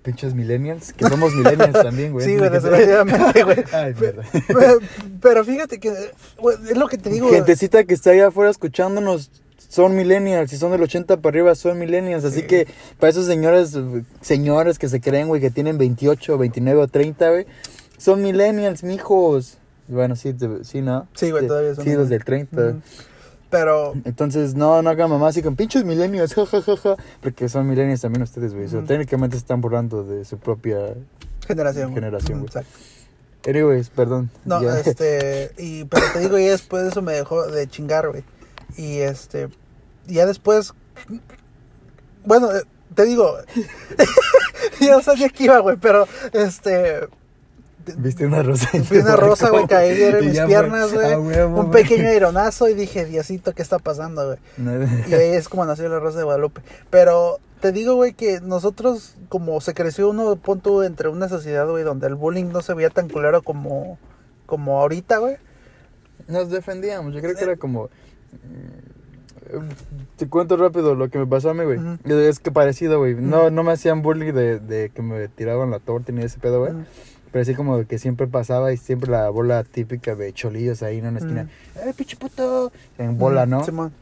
Pinches 0.03 0.35
millennials. 0.35 0.93
Que 0.93 1.07
somos 1.09 1.33
millennials 1.35 1.73
también, 1.73 2.13
güey. 2.13 2.27
Sí, 2.27 2.37
güey, 2.37 2.51
desgraciadamente, 2.51 3.43
güey. 3.45 3.65
Ay, 3.73 3.95
mierda. 3.99 4.23
Pero, 4.49 4.79
pero 5.21 5.45
fíjate 5.45 5.79
que, 5.79 5.93
güey, 6.39 6.57
es 6.69 6.77
lo 6.77 6.89
que 6.89 6.99
te 6.99 7.09
digo. 7.11 7.27
güey. 7.29 7.37
Gentecita 7.39 7.85
que 7.85 7.95
está 7.95 8.11
allá 8.11 8.27
afuera 8.29 8.51
escuchándonos 8.51 9.31
son 9.69 9.95
millennials. 9.97 10.51
Si 10.51 10.57
son 10.59 10.73
del 10.73 10.83
80 10.83 11.19
para 11.19 11.31
arriba, 11.33 11.55
son 11.55 11.79
millennials. 11.79 12.25
Así 12.25 12.41
Sí. 12.41 12.47
que 12.47 12.67
para 12.99 13.11
esos 13.11 13.27
señores, 13.27 13.79
señores 14.21 14.79
que 14.79 14.89
se 14.89 15.01
creen, 15.01 15.29
güey, 15.29 15.41
que 15.41 15.51
tienen 15.51 15.79
28, 15.79 16.37
29 16.37 16.83
o 16.83 16.89
30, 16.89 17.31
güey, 17.31 17.47
son 17.97 18.21
millennials, 18.23 18.83
mijos. 18.83 19.59
Bueno, 19.89 20.17
sí, 20.17 20.35
sí, 20.65 20.81
¿no? 20.83 21.07
Sí, 21.15 21.31
güey, 21.31 21.47
todavía 21.47 21.75
son 21.75 21.85
Sí, 21.85 21.95
los 21.95 22.09
del 22.09 22.25
30. 22.25 22.61
Ujú. 22.61 22.81
Pero, 23.53 23.93
Entonces, 24.07 24.55
no, 24.55 24.81
no 24.81 24.89
hagan 24.89 25.11
mamá 25.11 25.29
así 25.29 25.43
con 25.43 25.57
pinches 25.57 25.85
millennials, 25.85 26.33
ja, 26.33 26.47
ja, 26.47 26.63
ja, 26.63 26.75
ja, 26.75 26.97
porque 27.21 27.51
son 27.51 27.69
millennials 27.69 28.01
también 28.01 28.23
ustedes, 28.23 28.55
güey. 28.55 28.65
Ujú. 28.65 28.87
técnicamente 28.87 29.37
se 29.37 29.41
están 29.41 29.61
burlando 29.61 30.05
de 30.05 30.25
su 30.25 30.39
propia... 30.39 30.95
generación. 31.47 31.93
Generación, 31.93 32.39
güey. 32.39 32.47
exacto. 32.47 32.71
Anyways, 33.47 33.91
perdón. 33.91 34.31
No, 34.47 34.63
ya. 34.63 34.81
este, 34.81 35.53
y, 35.59 35.85
pero 35.85 36.03
te 36.15 36.21
digo, 36.21 36.39
ya 36.39 36.53
después 36.53 36.85
de 36.85 36.89
eso 36.89 37.03
me 37.03 37.13
dejó 37.13 37.47
de 37.47 37.69
chingar, 37.69 38.09
güey. 38.09 38.25
Y 38.79 39.01
este, 39.01 39.51
ya 40.07 40.25
después, 40.25 40.73
bueno, 42.25 42.57
eh, 42.57 42.63
te 42.95 43.05
digo, 43.05 43.37
ya 44.81 44.93
no 44.93 45.03
sabía 45.03 45.29
que 45.29 45.45
iba, 45.45 45.59
güey, 45.59 45.77
pero 45.77 46.09
este, 46.33 47.07
Viste 47.97 48.27
una 48.27 48.43
rosa. 48.43 48.69
Vi 48.91 48.99
una 48.99 49.17
rosa, 49.17 49.51
güey, 49.51 49.67
caí 49.67 50.01
en 50.03 50.21
mis 50.21 50.41
piernas, 50.41 50.93
güey. 50.93 51.15
Un 51.47 51.71
pequeño 51.71 52.07
aeronazo 52.09 52.69
y 52.69 52.75
dije, 52.75 53.05
Diosito, 53.05 53.53
¿qué 53.55 53.63
está 53.63 53.79
pasando, 53.79 54.27
güey? 54.27 54.39
No, 54.57 54.73
Y 55.09 55.15
ahí 55.15 55.31
es 55.35 55.49
como 55.49 55.65
nació 55.65 55.89
la 55.89 55.99
Rosa 56.01 56.19
de 56.19 56.25
Guadalupe. 56.25 56.63
Pero 56.91 57.39
te 57.61 57.73
digo, 57.73 57.95
güey, 57.95 58.13
que 58.15 58.41
nosotros, 58.41 59.17
como 59.29 59.61
se 59.61 59.75
creció 59.75 60.11
uno, 60.11 60.37
punto 60.37 60.83
entre 60.85 61.09
una 61.09 61.29
sociedad, 61.29 61.69
güey, 61.69 61.85
donde 61.85 62.07
el 62.09 62.15
bullying 62.15 62.47
no 62.53 62.61
se 62.63 62.75
veía 62.75 62.91
tan 62.91 63.09
culero 63.09 63.43
como, 63.43 63.99
como 64.47 64.81
ahorita, 64.81 65.19
güey. 65.19 65.37
Nos 66.29 66.51
defendíamos, 66.51 67.15
yo 67.15 67.21
creo 67.21 67.35
que 67.35 67.45
era 67.45 67.57
como... 67.57 67.89
mm, 68.33 69.59
Te 70.17 70.29
cuento 70.29 70.57
rápido 70.57 70.95
lo 70.95 71.09
que 71.11 71.19
me 71.19 71.27
pasó 71.27 71.51
a 71.51 71.55
mí, 71.55 71.65
güey. 71.65 71.79
Es 72.05 72.39
que 72.39 72.51
parecido, 72.51 72.99
güey. 72.99 73.15
No, 73.15 73.51
no 73.51 73.63
me 73.63 73.73
hacían 73.73 74.03
bullying 74.03 74.33
de, 74.33 74.59
de 74.61 74.91
que 74.91 75.03
me 75.03 75.29
tiraban 75.29 75.71
la 75.71 75.79
torta 75.79 76.13
ni 76.13 76.23
ese 76.23 76.39
pedo, 76.39 76.61
güey. 76.61 76.73
Pero 77.33 77.43
así 77.43 77.55
como 77.55 77.85
que 77.87 77.99
siempre 77.99 78.27
pasaba 78.27 78.73
y 78.73 78.77
siempre 78.77 79.11
la 79.11 79.29
bola 79.31 79.65
típica 79.65 80.15
de 80.15 80.33
cholillos 80.33 80.83
ahí 80.83 81.01
¿no? 81.01 81.09
en 81.09 81.15
la 81.15 81.21
esquina. 81.21 81.49
¡Eh, 81.77 81.93
pinche 81.97 82.17
puto! 82.17 82.71
En 82.99 83.19
bola, 83.19 83.47
¿no? 83.47 83.65
Simón. 83.65 83.93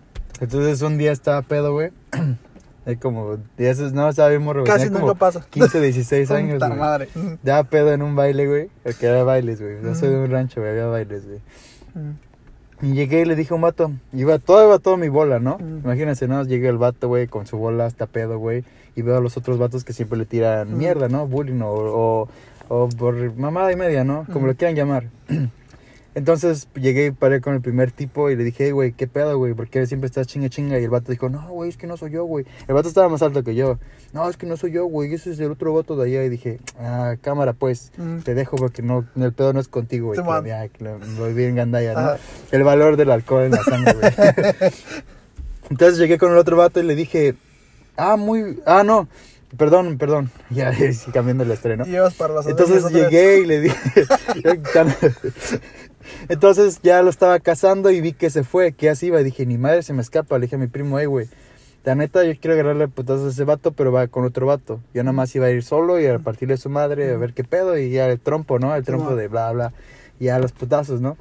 Entonces 0.41 0.83
un 0.83 0.99
día 0.99 1.13
estaba 1.13 1.41
pedo, 1.43 1.73
güey. 1.73 1.91
Es 2.87 2.97
como, 2.99 3.37
y 3.59 3.65
eso 3.67 3.87
es- 3.87 3.93
no, 3.93 4.09
estaba 4.09 4.31
bien 4.31 4.43
morro. 4.43 4.65
Casi 4.65 4.87
nunca 4.87 5.01
como 5.01 5.15
pasa. 5.15 5.45
15, 5.51 5.81
16 5.83 6.31
años, 6.31 6.59
güey. 6.59 6.79
madre. 6.79 7.09
Daba 7.43 7.63
pedo 7.65 7.93
en 7.93 8.01
un 8.01 8.17
baile, 8.17 8.47
güey. 8.49 8.71
Porque 8.83 9.07
había 9.07 9.23
bailes, 9.23 9.61
güey. 9.61 9.77
No 9.83 9.95
soy 9.95 10.09
de 10.09 10.15
Ujú. 10.17 10.25
un 10.25 10.31
rancho, 10.31 10.61
güey. 10.61 10.73
Había 10.73 10.87
bailes, 10.87 11.27
güey. 11.27 11.41
Y 12.83 12.95
llegué 12.95 13.21
y 13.21 13.25
le 13.27 13.37
dije 13.37 13.53
a 13.53 13.57
un 13.57 13.61
vato. 13.61 13.93
Iba 14.15 14.39
todo, 14.39 14.65
iba 14.65 14.79
todo 14.79 14.97
mi 14.97 15.11
bola, 15.11 15.39
¿no? 15.39 15.59
Mm. 15.59 15.81
Imagínense, 15.85 16.27
¿no? 16.27 16.43
Llega 16.45 16.71
el 16.71 16.79
vato, 16.79 17.09
güey, 17.09 17.27
con 17.29 17.47
su 17.47 17.59
bola 17.59 17.85
hasta 17.85 18.07
pedo, 18.07 18.39
güey. 18.39 18.65
Y 18.97 19.03
veo 19.03 19.19
a 19.19 19.21
los 19.21 19.37
otros 19.37 19.59
vatos 19.59 19.85
que 19.85 19.93
siempre 19.93 20.19
le 20.19 20.25
tiran 20.25 20.73
Mm. 20.73 20.79
mierda, 20.79 21.09
¿no? 21.11 21.27
Bullying 21.27 21.61
o, 21.61 21.69
o, 21.71 22.29
o 22.71 22.89
por 22.89 23.37
mamada 23.37 23.73
y 23.73 23.77
media, 23.77 24.05
¿no? 24.05 24.25
Como 24.33 24.47
lo 24.47 24.55
quieran 24.55 24.77
llamar. 24.77 25.09
Entonces 26.15 26.69
llegué 26.75 27.07
y 27.07 27.11
paré 27.11 27.41
con 27.41 27.55
el 27.55 27.61
primer 27.61 27.91
tipo 27.91 28.31
y 28.31 28.37
le 28.37 28.45
dije, 28.45 28.67
"Hey, 28.67 28.71
güey, 28.71 28.93
¿qué 28.93 29.09
pedo, 29.09 29.39
güey? 29.39 29.55
¿Por 29.55 29.69
qué 29.69 29.87
siempre 29.87 30.07
estás 30.07 30.29
chinga 30.29 30.49
chinga? 30.49 30.79
Y 30.79 30.85
el 30.85 30.91
vato 30.91 31.11
dijo, 31.11 31.29
no, 31.29 31.49
güey, 31.49 31.69
es 31.69 31.77
que 31.77 31.89
no 31.89 31.97
soy 31.97 32.13
yo, 32.13 32.25
güey. 32.25 32.47
El 32.69 32.75
vato 32.75 32.89
estaba 32.89 33.09
más 33.09 33.23
alto 33.23 33.43
que 33.43 33.57
yo. 33.57 33.79
No, 34.13 34.29
es 34.29 34.37
que 34.37 34.47
no 34.47 34.57
soy 34.57 34.71
yo, 34.71 34.85
güey. 34.87 35.13
Ese 35.13 35.33
es 35.33 35.41
el 35.41 35.51
otro 35.51 35.73
vato 35.73 35.97
de 35.97 36.07
allá. 36.07 36.25
Y 36.25 36.29
dije, 36.29 36.61
ah, 36.79 37.17
cámara, 37.21 37.55
pues. 37.55 37.93
Te 38.25 38.35
dejo 38.35 38.57
porque 38.57 38.83
no, 38.83 39.05
el 39.17 39.33
pedo 39.33 39.53
no 39.53 39.61
es 39.61 39.69
contigo, 39.69 40.09
güey. 40.09 40.21
Ya, 40.47 40.69
lo, 40.79 41.35
vi 41.35 41.45
en 41.45 41.57
gandalla, 41.57 41.95
¿no? 41.95 42.11
El 42.53 42.63
valor 42.65 42.97
del 42.97 43.11
alcohol 43.11 43.45
en 43.45 43.51
la 43.53 43.63
sangre, 43.65 43.95
güey. 43.95 44.13
Entonces 45.71 45.99
llegué 45.99 46.19
con 46.19 46.33
el 46.33 46.39
otro 46.39 46.57
vato 46.57 46.81
y 46.81 46.85
le 46.85 46.95
dije, 46.95 47.35
ah, 47.97 48.17
muy, 48.17 48.61
ah, 48.67 48.83
no, 48.85 49.09
perdón, 49.57 49.99
perdón. 49.99 50.31
Ya, 50.51 50.73
cambiando 51.13 51.45
la 51.45 51.55
historia, 51.55 51.77
¿no? 51.77 51.87
Y 51.87 51.91
ibas 51.91 52.15
para 52.15 52.35
las 52.35 52.47
Entonces 52.47 52.91
llegué 52.93 53.41
y 53.41 53.47
le 53.47 53.61
dije, 53.61 53.77
entonces 56.29 56.81
ya 56.83 57.03
lo 57.03 57.11
estaba 57.11 57.39
cazando 57.41 57.91
y 57.91 58.01
vi 58.01 58.13
que 58.13 58.31
se 58.31 58.45
fue, 58.45 58.73
que 58.73 58.91
así 58.91 59.07
iba. 59.07 59.21
Y 59.21 59.25
dije, 59.25 59.47
ni 59.47 59.59
madre 59.59 59.83
se 59.83 59.93
me 59.93 60.03
escapa. 60.03 60.39
Le 60.39 60.47
dije 60.47 60.57
a 60.57 60.59
mi 60.59 60.67
primo, 60.67 60.99
hey, 60.99 61.07
güey, 61.07 61.29
la 61.85 61.95
neta 61.95 62.25
yo 62.25 62.33
quiero 62.39 62.55
agarrarle 62.55 62.89
putazos 62.89 63.27
a 63.27 63.29
ese 63.31 63.45
vato, 63.45 63.73
pero 63.73 63.93
va 63.93 64.07
con 64.09 64.25
otro 64.25 64.47
vato. 64.47 64.81
Yo 64.93 65.03
nada 65.03 65.13
más 65.13 65.35
iba 65.35 65.47
a 65.47 65.51
ir 65.51 65.63
solo 65.63 66.01
y 66.01 66.07
a 66.07 66.19
partirle 66.19 66.57
su 66.57 66.69
madre, 66.69 67.13
a 67.13 67.17
ver 67.17 67.33
qué 67.33 67.45
pedo. 67.45 67.79
Y 67.79 67.91
ya 67.91 68.07
el 68.09 68.21
trompo, 68.21 68.59
¿no? 68.59 68.75
El 68.75 68.85
trompo 68.85 69.17
de 69.17 69.29
bla, 69.29 69.51
bla. 69.53 69.73
Y 70.19 70.27
ya 70.27 70.39
los 70.39 70.53
putazos, 70.53 71.01
¿no? 71.01 71.17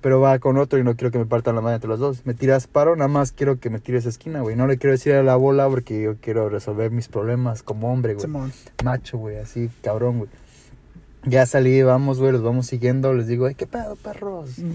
Pero 0.00 0.20
va 0.20 0.38
con 0.38 0.56
otro 0.56 0.78
y 0.78 0.84
no 0.84 0.96
quiero 0.96 1.10
que 1.10 1.18
me 1.18 1.26
partan 1.26 1.54
la 1.54 1.60
madre 1.60 1.76
entre 1.76 1.88
los 1.88 1.98
dos. 1.98 2.24
Me 2.24 2.32
tiras 2.34 2.66
paro, 2.66 2.96
nada 2.96 3.08
más 3.08 3.32
quiero 3.32 3.60
que 3.60 3.68
me 3.68 3.80
tires 3.80 4.06
esquina, 4.06 4.40
güey. 4.40 4.56
No 4.56 4.66
le 4.66 4.78
quiero 4.78 4.92
decir 4.92 5.12
a 5.12 5.22
la 5.22 5.36
bola 5.36 5.68
porque 5.68 6.00
yo 6.00 6.16
quiero 6.16 6.48
resolver 6.48 6.90
mis 6.90 7.08
problemas 7.08 7.62
como 7.62 7.92
hombre, 7.92 8.14
güey 8.14 8.26
macho, 8.84 9.18
güey, 9.18 9.36
así, 9.38 9.70
cabrón, 9.82 10.18
güey. 10.18 10.30
Ya 11.24 11.44
salí, 11.46 11.82
vamos, 11.82 12.18
güey, 12.18 12.32
los 12.32 12.42
vamos 12.42 12.66
siguiendo, 12.66 13.12
les 13.12 13.26
digo, 13.26 13.46
ay, 13.46 13.54
¿qué 13.54 13.66
pedo, 13.66 13.96
perros? 13.96 14.58
Ujú. 14.58 14.68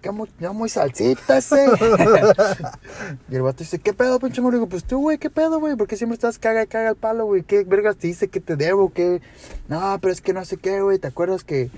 ¿Qué 0.00 0.10
muy, 0.10 0.28
ya 0.40 0.50
muy 0.50 0.68
salsita 0.68 1.38
ese? 1.38 1.64
y 3.30 3.36
el 3.36 3.42
vato 3.42 3.58
dice, 3.58 3.78
¿qué 3.78 3.92
pedo, 3.92 4.18
pinche 4.18 4.40
morro? 4.40 4.56
Digo, 4.56 4.68
pues 4.68 4.82
tú, 4.82 4.98
güey, 4.98 5.18
¿qué 5.18 5.30
pedo, 5.30 5.60
güey? 5.60 5.76
¿Por 5.76 5.86
qué 5.86 5.96
siempre 5.96 6.14
estás 6.14 6.40
caga, 6.40 6.64
y 6.64 6.66
caga 6.66 6.90
el 6.90 6.96
palo, 6.96 7.26
güey? 7.26 7.44
¿Qué 7.44 7.62
vergas 7.62 7.96
te 7.96 8.08
dice 8.08 8.26
que 8.26 8.40
te 8.40 8.56
debo? 8.56 8.92
¿Qué? 8.92 9.22
No, 9.68 9.96
pero 10.00 10.12
es 10.12 10.20
que 10.20 10.32
no 10.32 10.44
sé 10.44 10.56
qué, 10.56 10.80
güey, 10.80 10.98
¿te 10.98 11.06
acuerdas 11.06 11.44
que...? 11.44 11.70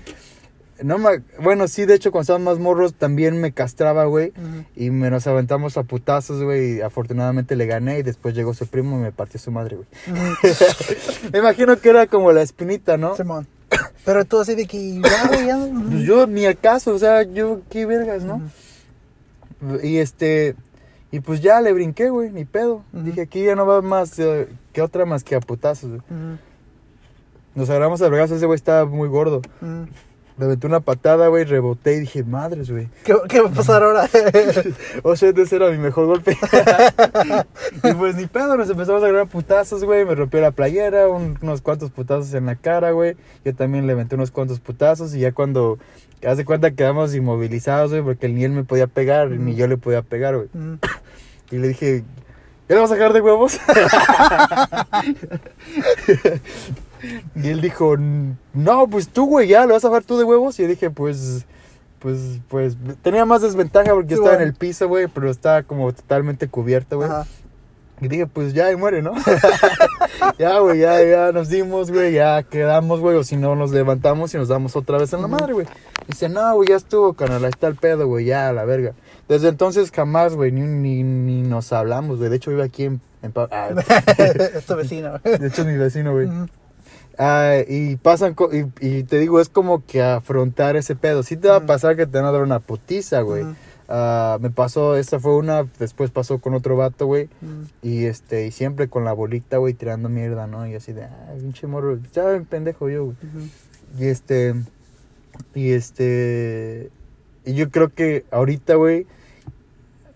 No 0.83 0.97
me... 0.97 1.23
Bueno, 1.41 1.67
sí, 1.67 1.85
de 1.85 1.95
hecho, 1.95 2.11
cuando 2.11 2.23
estaban 2.23 2.43
más 2.43 2.59
morros 2.59 2.93
también 2.93 3.39
me 3.39 3.51
castraba, 3.51 4.05
güey. 4.05 4.33
Y 4.75 4.89
me 4.89 5.09
nos 5.09 5.25
aventamos 5.27 5.77
a 5.77 5.83
putazos, 5.83 6.43
güey. 6.43 6.77
Y 6.77 6.81
afortunadamente 6.81 7.55
le 7.55 7.65
gané. 7.65 7.99
Y 7.99 8.03
después 8.03 8.35
llegó 8.35 8.53
su 8.53 8.67
primo 8.67 8.97
y 8.97 9.01
me 9.01 9.11
partió 9.11 9.39
su 9.39 9.51
madre, 9.51 9.77
güey. 9.77 9.87
me 11.31 11.39
imagino 11.39 11.77
que 11.79 11.89
era 11.89 12.07
como 12.07 12.31
la 12.31 12.41
espinita, 12.41 12.97
¿no? 12.97 13.15
Simón. 13.15 13.47
Pero 14.03 14.23
tú 14.25 14.39
así 14.39 14.55
de 14.55 14.67
que 14.67 15.01
ya, 15.01 15.27
güey, 15.27 15.47
ya. 15.47 15.57
Pues 15.89 16.03
yo 16.03 16.27
ni 16.27 16.45
al 16.45 16.57
caso, 16.57 16.93
o 16.93 16.99
sea, 16.99 17.23
yo 17.23 17.61
qué 17.69 17.85
vergas, 17.85 18.23
¿no? 18.23 18.41
Y 19.81 19.97
este, 19.97 20.55
y 21.11 21.21
pues 21.21 21.41
ya 21.41 21.61
le 21.61 21.73
brinqué, 21.73 22.09
güey, 22.09 22.29
ni 22.29 22.45
pedo. 22.45 22.83
Dije, 22.91 23.21
aquí 23.21 23.43
ya 23.43 23.55
no 23.55 23.65
va 23.65 23.81
más 23.81 24.19
eh, 24.19 24.47
que 24.73 24.81
otra 24.81 25.05
más 25.05 25.23
que 25.23 25.35
a 25.35 25.39
putazos, 25.39 25.89
güey. 25.89 26.01
Nos 27.55 27.69
agarramos 27.69 28.01
a 28.01 28.09
vergas, 28.09 28.31
ese 28.31 28.45
güey 28.45 28.57
estaba 28.57 28.85
muy 28.85 29.07
gordo. 29.07 29.41
Aventé 30.37 30.67
una 30.67 30.81
patada, 30.81 31.29
güey, 31.29 31.45
reboté 31.45 31.93
y 31.95 31.99
dije, 32.01 32.23
madres, 32.25 32.69
güey. 32.69 32.89
¿Qué, 33.05 33.15
¿Qué 33.29 33.39
va 33.39 33.47
a 33.49 33.53
pasar 33.53 33.81
ahora? 33.83 34.09
O 35.03 35.15
sea, 35.15 35.29
ese 35.29 35.55
era 35.55 35.69
mi 35.71 35.77
mejor 35.77 36.07
golpe. 36.07 36.37
y 37.83 37.93
pues 37.93 38.15
ni 38.17 38.25
pedo, 38.25 38.57
nos 38.57 38.69
empezamos 38.69 39.01
a 39.01 39.05
agarrar 39.07 39.27
putazos, 39.27 39.85
güey. 39.85 40.03
Me 40.03 40.13
rompió 40.13 40.41
la 40.41 40.51
playera, 40.51 41.07
un- 41.07 41.37
unos 41.41 41.61
cuantos 41.61 41.89
putazos 41.91 42.33
en 42.33 42.47
la 42.47 42.55
cara, 42.55 42.91
güey. 42.91 43.15
Yo 43.45 43.55
también 43.55 43.87
le 43.87 43.93
aventé 43.93 44.15
unos 44.15 44.31
cuantos 44.31 44.59
putazos 44.59 45.15
y 45.15 45.19
ya 45.19 45.31
cuando... 45.31 45.77
Haz 46.25 46.37
de 46.37 46.45
cuenta 46.45 46.69
que 46.71 46.77
quedamos 46.77 47.13
inmovilizados, 47.15 47.91
güey, 47.91 48.01
porque 48.01 48.27
ni 48.29 48.43
él 48.43 48.51
me 48.51 48.63
podía 48.63 48.87
pegar, 48.87 49.29
ni 49.29 49.51
Ujú. 49.51 49.59
yo 49.59 49.67
le 49.67 49.77
podía 49.77 50.01
pegar, 50.01 50.35
güey. 50.35 50.47
Y 51.51 51.57
le 51.57 51.67
dije, 51.69 52.03
¿ya 52.67 52.75
le 52.75 52.81
vas 52.81 52.89
a 52.91 52.95
sacar 52.95 53.13
de 53.13 53.21
huevos? 53.21 53.59
y 57.35 57.49
él 57.49 57.61
dijo, 57.61 57.95
no, 57.97 58.87
pues 58.87 59.09
tú, 59.09 59.27
güey, 59.27 59.47
ya, 59.47 59.65
¿le 59.65 59.73
vas 59.73 59.83
a 59.85 59.89
sacar 59.89 60.03
tú 60.03 60.17
de 60.17 60.23
huevos? 60.23 60.59
Y 60.59 60.63
yo 60.63 60.69
dije, 60.69 60.89
pues, 60.89 61.45
pues, 61.99 62.39
pues, 62.47 62.77
tenía 63.01 63.25
más 63.25 63.41
desventaja 63.41 63.93
porque 63.93 64.09
Sí, 64.09 64.13
estaba 64.15 64.33
en 64.33 64.37
bueno. 64.37 64.51
el 64.51 64.55
piso, 64.55 64.87
güey, 64.87 65.07
pero 65.07 65.29
estaba 65.29 65.63
como 65.63 65.91
totalmente 65.91 66.47
cubierto, 66.47 66.97
güey. 66.97 67.09
Ajá. 67.09 67.25
Y 68.01 68.09
dije, 68.09 68.27
pues 68.27 68.53
ya, 68.53 68.71
y 68.71 68.75
muere, 68.75 69.01
¿no? 69.01 69.13
ya, 70.37 70.59
güey, 70.59 70.79
ya, 70.79 71.01
ya 71.01 71.31
nos 71.31 71.47
dimos, 71.47 71.91
güey, 71.91 72.11
ya 72.13 72.43
quedamos, 72.43 72.99
güey, 72.99 73.15
o 73.15 73.23
si 73.23 73.37
no 73.37 73.55
nos 73.55 73.71
levantamos 73.71 74.33
y 74.33 74.37
nos 74.37 74.49
damos 74.49 74.75
otra 74.75 74.97
vez 74.97 75.13
en 75.13 75.21
la 75.21 75.27
madre, 75.29 75.53
güey. 75.53 75.65
Dice, 76.07 76.27
no, 76.27 76.53
güey, 76.55 76.69
ya 76.69 76.75
estuvo, 76.75 77.13
canal, 77.13 77.43
ahí 77.45 77.51
está 77.51 77.67
el 77.67 77.75
pedo, 77.75 78.05
güey, 78.07 78.25
ya, 78.25 78.51
la 78.51 78.65
verga. 78.65 78.93
Desde 79.29 79.47
entonces 79.47 79.91
jamás, 79.91 80.35
güey, 80.35 80.51
ni, 80.51 80.61
ni, 80.61 81.03
ni 81.03 81.41
nos 81.41 81.71
hablamos, 81.71 82.17
güey. 82.17 82.29
De 82.29 82.35
hecho, 82.35 82.51
vive 82.51 82.63
aquí 82.63 82.83
en... 82.83 83.01
en 83.21 83.33
ah, 83.51 83.69
es 84.55 84.65
tu 84.65 84.75
vecino. 84.75 85.17
de 85.19 85.47
hecho, 85.47 85.61
es 85.61 85.67
mi 85.67 85.77
vecino, 85.77 86.11
güey. 86.11 86.27
Ujú. 86.27 86.47
Ah, 87.17 87.57
y 87.67 87.95
pasan, 87.95 88.33
co- 88.33 88.49
y, 88.53 88.65
y 88.81 89.03
te 89.03 89.19
digo, 89.19 89.39
es 89.39 89.49
como 89.49 89.85
que 89.85 90.01
afrontar 90.03 90.75
ese 90.75 90.95
pedo. 90.95 91.23
Sí 91.23 91.37
te 91.37 91.47
va 91.47 91.57
a 91.57 91.65
pasar 91.65 91.95
que 91.95 92.05
te 92.05 92.17
van 92.17 92.25
a 92.27 92.31
dar 92.31 92.41
una 92.41 92.59
putiza, 92.59 93.21
güey. 93.21 93.45
Ah, 93.87 94.37
me 94.41 94.49
pasó, 94.49 94.95
esta 94.97 95.19
fue 95.19 95.35
una, 95.35 95.63
después 95.79 96.09
pasó 96.11 96.39
con 96.39 96.53
otro 96.55 96.75
vato, 96.75 97.05
güey. 97.05 97.29
Y 97.81 98.05
este, 98.05 98.47
y 98.47 98.51
siempre 98.51 98.87
con 98.89 99.05
la 99.05 99.13
bolita, 99.13 99.57
güey, 99.57 99.73
tirando 99.73 100.09
mierda, 100.09 100.47
¿no? 100.47 100.67
Y 100.67 100.75
así 100.75 100.91
de, 100.91 101.03
ah, 101.05 101.33
pinche 101.39 101.67
morro, 101.67 101.99
ya 102.11 102.23
ven 102.25 102.45
pendejo 102.45 102.89
yo, 102.89 103.05
güey. 103.05 103.17
Y 103.97 104.05
este, 104.07 104.55
y 105.53 105.71
este, 105.71 106.89
y 107.45 107.53
yo 107.53 107.69
creo 107.69 107.89
que 107.93 108.25
ahorita, 108.31 108.75
güey, 108.75 109.05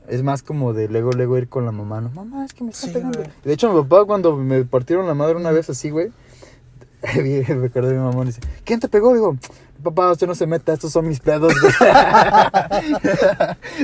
es 0.08 0.24
más 0.24 0.42
como 0.44 0.74
de 0.74 0.90
luego, 0.90 1.12
luego 1.12 1.38
ir 1.38 1.48
con 1.48 1.66
la 1.66 1.72
mamá, 1.72 2.02
no, 2.02 2.10
mamá, 2.10 2.44
es 2.44 2.54
que 2.54 2.64
me 2.64 2.72
está 2.72 2.88
Sí, 2.88 2.94
pegando. 2.94 3.20
güey. 3.20 3.30
De 3.44 3.54
hecho, 3.54 3.72
mi 3.72 3.80
papá 3.84 4.06
cuando 4.06 4.36
me 4.36 4.66
partieron 4.66 5.06
la 5.08 5.14
madre 5.14 5.36
una 5.36 5.52
vez 5.52 5.70
así, 5.70 5.92
güey, 5.92 6.10
me 7.16 7.66
acuerdo 7.66 7.90
de 7.90 7.96
mi 7.96 8.04
mamá, 8.04 8.26
dice, 8.26 8.42
¿quién 8.66 8.80
te 8.80 8.90
pegó? 8.90 9.14
Digo, 9.14 9.38
papá, 9.82 10.12
usted 10.12 10.28
no 10.28 10.36
se 10.36 10.46
meta, 10.46 10.74
estos 10.74 10.92
son 10.92 11.08
mis 11.08 11.20
pedos. 11.20 11.54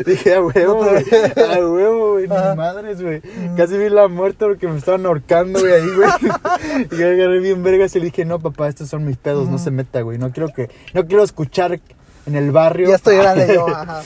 Dije, 0.05 0.35
a 0.35 0.41
huevo, 0.41 0.83
No 0.83 0.91
güey, 0.91 1.05
a 1.35 1.67
huevo, 1.67 2.11
güey, 2.13 2.27
ni 2.27 2.55
madres, 2.55 3.01
güey. 3.01 3.21
Casi 3.55 3.77
vi 3.77 3.89
la 3.89 4.07
muerte 4.07 4.45
porque 4.45 4.67
me 4.67 4.77
estaban 4.77 5.05
ahorcando, 5.05 5.59
güey, 5.59 5.73
ahí, 5.73 5.89
güey. 5.95 6.09
Y 6.91 6.97
yo 6.97 7.07
agarré 7.07 7.39
bien 7.39 7.63
vergas 7.63 7.95
y 7.95 7.99
le 7.99 8.05
dije, 8.05 8.25
no, 8.25 8.39
papá, 8.39 8.67
estos 8.67 8.89
son 8.89 9.05
mis 9.05 9.17
pedos, 9.17 9.47
no 9.47 9.55
Ujú. 9.55 9.63
se 9.63 9.71
meta, 9.71 10.01
güey. 10.01 10.17
No 10.17 10.31
quiero 10.31 10.49
que, 10.49 10.69
no 10.93 11.05
quiero 11.05 11.23
escuchar 11.23 11.79
en 12.25 12.35
el 12.35 12.51
barrio. 12.51 12.89
Ya 12.89 12.95
estoy 12.95 13.17
grande 13.17 13.53
yo, 13.53 13.67
ajá. 13.67 14.01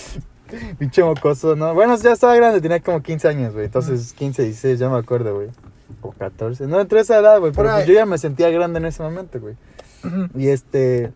Pinche 0.78 1.04
mocoso, 1.04 1.56
¿no? 1.56 1.74
Bueno, 1.76 1.96
ya 1.98 2.14
estaba 2.14 2.36
grande, 2.36 2.60
tenía 2.60 2.80
como 2.80 3.02
15 3.02 3.28
años, 3.28 3.54
güey. 3.54 3.66
Entonces, 3.66 4.14
15, 4.14 4.44
16, 4.44 4.80
ya 4.80 4.90
me 4.90 4.98
acuerdo, 4.98 5.36
güey. 5.36 5.50
O 6.02 6.12
14. 6.12 6.66
No, 6.68 6.80
entre 6.80 7.02
esa 7.02 7.18
edad, 7.20 7.40
güey. 7.40 7.52
Pero 7.52 7.72
pues 7.72 7.86
yo 7.86 7.94
ya 7.94 8.06
me 8.06 8.18
sentía 8.18 8.50
grande 8.50 8.80
en 8.80 8.86
ese 8.86 9.04
momento, 9.04 9.40
güey. 9.40 9.56
Y 10.36 10.48
este. 10.50 11.12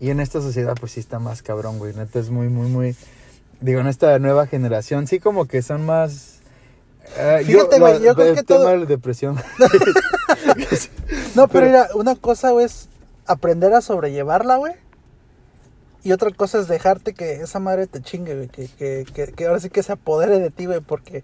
Y 0.00 0.10
en 0.10 0.20
esta 0.20 0.40
sociedad, 0.40 0.74
pues 0.78 0.92
sí 0.92 1.00
está 1.00 1.18
más 1.18 1.42
cabrón, 1.42 1.78
güey. 1.78 1.94
Neta 1.94 2.18
es 2.18 2.30
muy, 2.30 2.48
muy, 2.48 2.68
muy. 2.68 2.96
Digo, 3.60 3.80
en 3.80 3.88
esta 3.88 4.18
nueva 4.20 4.46
generación, 4.46 5.06
sí, 5.06 5.18
como 5.18 5.46
que 5.46 5.60
son 5.62 5.84
más. 5.84 6.40
eh, 7.16 7.42
Fíjate, 7.44 7.78
güey, 7.80 8.00
yo 8.02 8.14
creo 8.14 8.28
el 8.28 8.34
que 8.36 8.42
tema 8.44 8.60
todo- 8.60 8.68
de 8.70 8.76
la 8.78 8.84
depresión. 8.86 9.36
No, 11.34 11.48
pero 11.48 11.48
Pero- 11.48 11.66
mira, 11.66 11.88
una 11.94 12.14
cosa, 12.16 12.50
güey, 12.50 12.66
es 12.66 12.88
aprender 13.26 13.72
a 13.74 13.80
sobrellevarla, 13.80 14.56
güey. 14.56 14.74
Y 16.04 16.12
otra 16.12 16.30
cosa 16.30 16.58
es 16.60 16.68
dejarte 16.68 17.12
que 17.12 17.34
esa 17.34 17.58
madre 17.58 17.86
te 17.86 18.00
chingue, 18.00 18.34
güey. 18.34 18.48
Que, 18.48 18.68
que, 18.68 19.04
que, 19.12 19.32
que 19.32 19.46
ahora 19.46 19.60
sí 19.60 19.68
que 19.68 19.82
se 19.82 19.92
apodere 19.92 20.38
de 20.38 20.50
ti, 20.50 20.66
güey. 20.66 20.80
Porque 20.80 21.22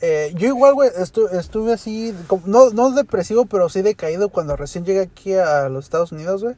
eh, 0.00 0.32
yo 0.36 0.48
igual, 0.48 0.74
güey, 0.74 0.90
estu- 0.90 1.30
estuve 1.32 1.72
así, 1.72 2.14
no, 2.44 2.70
no 2.70 2.90
depresivo, 2.90 3.46
pero 3.46 3.68
sí 3.68 3.82
decaído 3.82 4.28
cuando 4.28 4.56
recién 4.56 4.84
llegué 4.84 5.00
aquí 5.00 5.34
a 5.34 5.68
los 5.68 5.84
Estados 5.84 6.12
Unidos, 6.12 6.42
güey. 6.42 6.54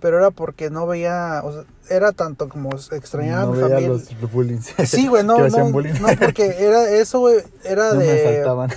Pero 0.00 0.16
era 0.16 0.30
porque 0.30 0.70
no 0.70 0.86
veía, 0.86 1.42
o 1.44 1.52
sea, 1.52 1.64
era 1.90 2.12
tanto 2.12 2.48
como 2.48 2.70
extrañar 2.74 3.40
a 3.40 3.42
no 3.42 3.48
mi 3.52 3.56
veía 3.58 3.68
familia. 3.68 3.88
los, 3.90 4.12
los 4.22 4.32
bullying. 4.32 4.58
Sí, 4.86 5.08
güey, 5.08 5.22
no, 5.24 5.36
no, 5.48 5.68
no, 5.68 5.72
porque 6.18 6.54
era 6.58 6.88
eso, 6.90 7.20
güey, 7.20 7.36
era 7.64 7.90
No 7.92 7.96
me 7.96 8.06
de... 8.06 8.24
faltaban. 8.36 8.70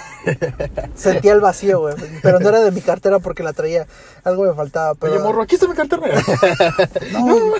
Sentía 0.95 1.31
el 1.31 1.39
vacío, 1.39 1.79
güey, 1.79 1.95
pero 2.21 2.41
no 2.41 2.49
era 2.49 2.59
de 2.59 2.71
mi 2.71 2.81
cartera 2.81 3.19
porque 3.19 3.41
la 3.41 3.53
traía, 3.53 3.87
algo 4.25 4.43
me 4.43 4.53
faltaba, 4.53 4.95
pero... 4.95 5.13
Oye, 5.13 5.23
morro, 5.23 5.43
aquí 5.43 5.55
está 5.55 5.65
mi 5.69 5.75
cartera. 5.75 6.01
No, 7.13 7.53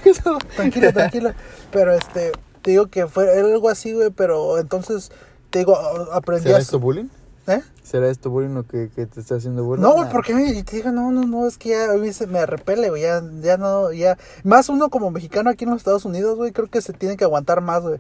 tranquilo, 0.58 0.92
tranquilo, 0.92 1.32
pero 1.72 1.94
este, 1.94 2.34
te 2.62 2.72
digo 2.72 2.88
que 2.88 3.08
fue 3.08 3.32
era 3.34 3.48
algo 3.48 3.70
así, 3.70 3.94
güey, 3.94 4.10
pero 4.10 4.58
entonces, 4.60 5.10
te 5.54 5.60
digo, 5.60 5.78
aprendí 6.12 6.46
¿Será 6.46 6.58
a... 6.58 6.62
esto 6.62 6.80
bullying? 6.80 7.06
¿Eh? 7.46 7.62
¿Será 7.84 8.10
esto 8.10 8.32
bullying 8.32 8.56
o 8.58 8.64
que, 8.66 8.90
que 8.90 9.06
te 9.06 9.20
está 9.20 9.36
haciendo 9.36 9.64
bullying? 9.64 9.84
No, 9.84 9.94
güey, 9.94 10.10
porque 10.10 10.34
me- 10.34 10.64
te 10.64 10.78
digo, 10.78 10.92
no, 10.92 11.12
no, 11.12 11.26
no, 11.28 11.46
es 11.48 11.60
que 11.60 11.70
ya 11.70 11.92
a 11.92 11.96
mí 11.98 12.12
se 12.12 12.26
me 12.26 12.44
repele, 12.48 12.90
güey, 12.90 13.04
ya, 13.04 13.22
ya 13.42 13.58
no, 13.58 13.92
ya... 13.92 14.18
Más 14.44 14.70
uno 14.70 14.90
como 14.90 15.12
mexicano 15.12 15.52
aquí 15.52 15.66
en 15.66 15.70
los 15.70 15.78
Estados 15.82 16.06
Unidos, 16.06 16.38
güey, 16.38 16.52
creo 16.54 16.68
que 16.72 16.82
se 16.82 16.92
tiene 16.92 17.18
que 17.18 17.24
aguantar 17.26 17.62
más, 17.62 17.84
güey, 17.84 18.00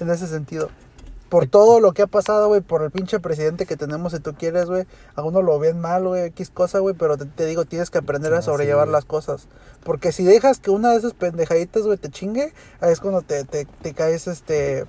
en 0.00 0.10
ese 0.10 0.26
sentido. 0.28 0.70
Por 1.28 1.46
todo 1.46 1.80
lo 1.80 1.92
que 1.92 2.02
ha 2.02 2.06
pasado, 2.06 2.48
güey, 2.48 2.60
por 2.62 2.82
el 2.84 2.90
pinche 2.92 3.18
presidente 3.20 3.66
que 3.66 3.76
tenemos, 3.76 4.12
si 4.12 4.20
tú 4.20 4.32
quieres, 4.34 4.66
güey, 4.66 4.86
a 5.14 5.22
uno 5.24 5.42
lo 5.42 5.58
ven 5.58 5.78
mal, 5.78 6.06
güey, 6.06 6.22
X 6.26 6.48
cosa, 6.50 6.78
güey, 6.78 6.94
pero 6.94 7.18
te, 7.18 7.26
te 7.26 7.44
digo, 7.44 7.64
tienes 7.66 7.90
que 7.90 7.98
aprender 7.98 8.32
a 8.32 8.38
Ah, 8.38 8.42
sí, 8.42 8.46
sobrellevar 8.46 8.88
las 8.88 9.04
cosas. 9.04 9.48
Porque 9.84 10.12
si 10.12 10.24
dejas 10.24 10.58
que 10.60 10.70
una 10.70 10.92
de 10.92 10.98
esas 10.98 11.12
pendejaditas, 11.14 11.82
güey, 11.82 11.98
te 11.98 12.08
chingue, 12.10 12.54
ahí 12.80 12.92
es 12.92 13.00
cuando 13.00 13.22
te, 13.22 13.44
te, 13.44 13.66
te 13.82 13.92
caes, 13.92 14.28
este... 14.28 14.84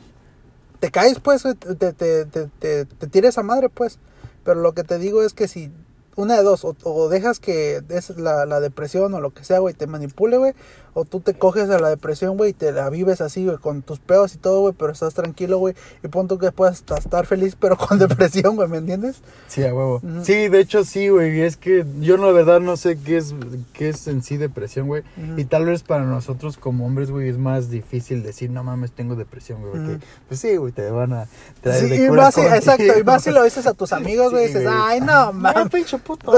Te 0.80 0.92
caes, 0.92 1.20
pues, 1.20 1.44
te, 1.44 1.54
te, 1.56 1.94
te, 1.94 2.26
te, 2.26 2.48
te, 2.60 2.86
te 2.86 3.08
tira 3.08 3.30
esa 3.30 3.44
madre, 3.44 3.70
pues. 3.70 4.00
Pero 4.44 4.62
lo 4.62 4.74
que 4.74 4.84
te 4.84 4.98
digo 4.98 5.24
es 5.24 5.34
que 5.34 5.48
si 5.48 5.72
una 6.17 6.36
de 6.36 6.43
dos, 6.43 6.65
o, 6.65 6.75
o 6.84 7.08
dejas 7.10 7.39
que 7.39 7.82
es 7.89 8.10
la, 8.17 8.45
la 8.45 8.60
depresión 8.60 9.13
o 9.13 9.21
lo 9.21 9.34
que 9.34 9.43
sea, 9.45 9.60
güey, 9.60 9.73
te 9.73 9.88
manipule, 9.88 10.38
güey, 10.38 10.53
o 10.93 11.06
tú 11.06 11.19
te 11.19 11.36
coges 11.36 11.69
a 11.69 11.77
la 11.80 11.89
depresión, 11.89 12.38
güey, 12.38 12.49
y 12.49 12.53
te 12.53 12.71
la 12.71 12.89
vives 12.89 13.21
así, 13.21 13.45
güey, 13.45 13.58
con 13.58 13.84
tus 13.84 13.99
peos 13.99 14.34
y 14.34 14.38
todo, 14.39 14.62
güey, 14.62 14.73
pero 14.77 14.91
estás 14.91 15.13
tranquilo, 15.13 15.60
güey, 15.60 15.75
y 16.03 16.08
pon 16.08 16.27
tú 16.27 16.39
que 16.39 16.51
puedas 16.51 16.77
hasta 16.77 16.97
estar 16.97 17.25
feliz, 17.27 17.56
pero 17.60 17.77
con 17.77 17.99
depresión, 17.99 18.56
güey, 18.56 18.67
¿me 18.67 18.77
entiendes? 18.77 19.21
Sí, 19.47 19.63
a 19.63 19.73
huevo. 19.75 20.01
Sí, 20.23 20.47
de 20.49 20.60
hecho 20.60 20.84
sí, 20.84 21.10
güey. 21.10 21.38
y 21.38 21.41
Es 21.41 21.56
que 21.56 21.86
yo 21.99 22.17
la 22.17 22.32
verdad 22.32 22.60
no 22.60 22.77
sé 22.77 22.97
qué 22.97 23.17
es, 23.17 23.36
qué 23.73 23.89
es 23.89 24.08
en 24.08 24.23
sí 24.23 24.38
depresión, 24.38 24.88
güey. 24.88 25.03
Y 25.38 25.45
tal 25.45 25.65
vez 25.65 25.84
para 25.84 26.03
nosotros 26.03 26.58
como 26.58 26.86
hombres, 26.88 27.12
güey, 27.12 27.30
es 27.30 27.38
más 27.38 27.69
difícil 27.69 28.23
decir, 28.23 28.49
no 28.49 28.63
mames, 28.63 28.91
tengo 28.91 29.15
depresión, 29.15 29.62
güey. 29.62 29.71
Porque, 29.73 30.06
pues 30.27 30.39
sí, 30.39 30.56
güey, 30.56 30.71
te 30.73 30.89
van 30.89 31.13
a 31.13 31.27
traer 31.62 31.84
Sí, 31.84 31.89
de 31.89 32.06
y 32.06 32.08
cura 32.08 32.32
contigo. 32.32 32.56
exacto, 32.56 32.99
y 32.99 33.03
más 33.03 33.23
si 33.23 33.30
lo 33.30 33.43
dices 33.43 33.67
a 33.67 33.73
tus 33.75 33.93
amigos, 33.93 34.32
güey, 34.32 34.47
Sí, 34.47 34.53
dices, 34.56 34.67
ay, 34.71 34.99
no, 34.99 35.27
No, 35.27 35.34
mames. 35.34 35.69
pinche 35.69 35.99
puto. 36.08 36.34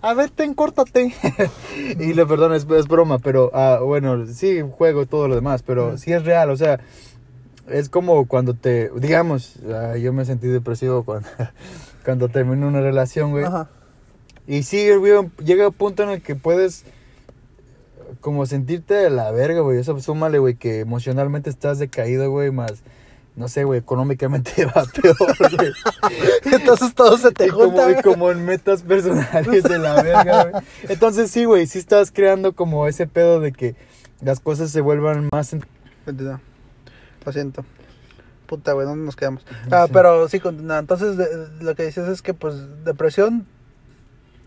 A 0.00 0.14
ver, 0.14 0.30
ten, 0.30 0.54
córtate. 0.54 1.12
y 1.98 2.14
le 2.14 2.24
perdón, 2.24 2.54
es, 2.54 2.66
es 2.70 2.86
broma, 2.86 3.18
pero 3.18 3.50
ah, 3.52 3.80
bueno, 3.82 4.26
sí, 4.26 4.62
juego 4.62 5.06
todo 5.06 5.28
lo 5.28 5.34
demás, 5.34 5.62
pero 5.62 5.98
sí 5.98 6.12
es 6.12 6.24
real, 6.24 6.50
o 6.50 6.56
sea, 6.56 6.80
es 7.68 7.88
como 7.88 8.26
cuando 8.26 8.54
te, 8.54 8.90
digamos, 8.96 9.56
ah, 9.70 9.96
yo 9.96 10.12
me 10.12 10.24
sentí 10.24 10.46
depresivo 10.46 11.04
cuando, 11.04 11.28
cuando 12.04 12.28
terminé 12.28 12.66
una 12.66 12.80
relación, 12.80 13.32
güey. 13.32 13.44
Ajá. 13.44 13.68
Y 14.46 14.62
sí, 14.62 14.90
güey, 14.94 15.30
llega 15.44 15.68
un 15.68 15.74
punto 15.74 16.02
en 16.02 16.10
el 16.10 16.22
que 16.22 16.34
puedes 16.34 16.84
como 18.20 18.46
sentirte 18.46 18.94
de 18.94 19.10
la 19.10 19.30
verga, 19.30 19.60
güey. 19.60 19.78
Eso 19.78 19.98
súmale, 20.00 20.38
güey, 20.38 20.54
que 20.54 20.80
emocionalmente 20.80 21.50
estás 21.50 21.78
decaído, 21.78 22.30
güey, 22.30 22.50
más, 22.50 22.82
no 23.34 23.48
sé, 23.48 23.64
güey, 23.64 23.80
económicamente 23.80 24.66
va 24.76 24.84
peor, 24.84 25.16
güey. 25.56 25.72
Entonces 26.44 26.94
todo 26.94 27.16
se 27.16 27.30
te 27.32 27.46
Y 27.46 27.50
como, 27.50 27.64
junta, 27.82 27.90
y 27.90 28.02
como 28.02 28.30
en 28.30 28.44
metas 28.44 28.82
personales 28.82 29.62
de 29.64 29.78
la 29.78 30.02
verga, 30.02 30.44
güey. 30.50 30.64
Entonces 30.88 31.30
sí, 31.30 31.44
güey, 31.44 31.66
sí 31.66 31.78
estás 31.78 32.12
creando 32.12 32.52
como 32.54 32.86
ese 32.86 33.06
pedo 33.06 33.40
de 33.40 33.52
que 33.52 33.74
las 34.20 34.40
cosas 34.40 34.70
se 34.70 34.80
vuelvan 34.80 35.28
más... 35.32 35.52
en- 35.52 35.64
Continúa. 36.04 36.40
Lo 37.24 37.32
siento. 37.32 37.64
Puta, 38.46 38.72
güey, 38.72 38.86
¿dónde 38.86 39.04
nos 39.06 39.16
quedamos? 39.16 39.44
Ah, 39.70 39.86
pero 39.90 40.28
sí, 40.28 40.38
continúa. 40.38 40.78
Entonces, 40.78 41.16
de- 41.16 41.48
lo 41.60 41.74
que 41.74 41.86
dices 41.86 42.08
es 42.08 42.20
que, 42.22 42.34
pues, 42.34 42.84
depresión. 42.84 43.46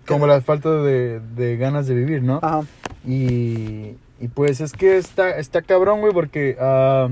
Como 0.08 0.28
la 0.28 0.40
falta 0.42 0.70
de, 0.70 1.20
de 1.36 1.58
ganas 1.58 1.88
de 1.88 1.96
vivir, 1.96 2.22
¿no? 2.22 2.40
Ajá. 2.44 2.62
Y, 3.04 3.96
y 4.20 4.28
pues 4.34 4.62
es 4.62 4.72
que 4.74 4.98
está, 4.98 5.32
está 5.38 5.62
cabrón, 5.64 6.02
güey, 6.02 6.14
porque... 6.14 6.56
ah, 6.60 7.10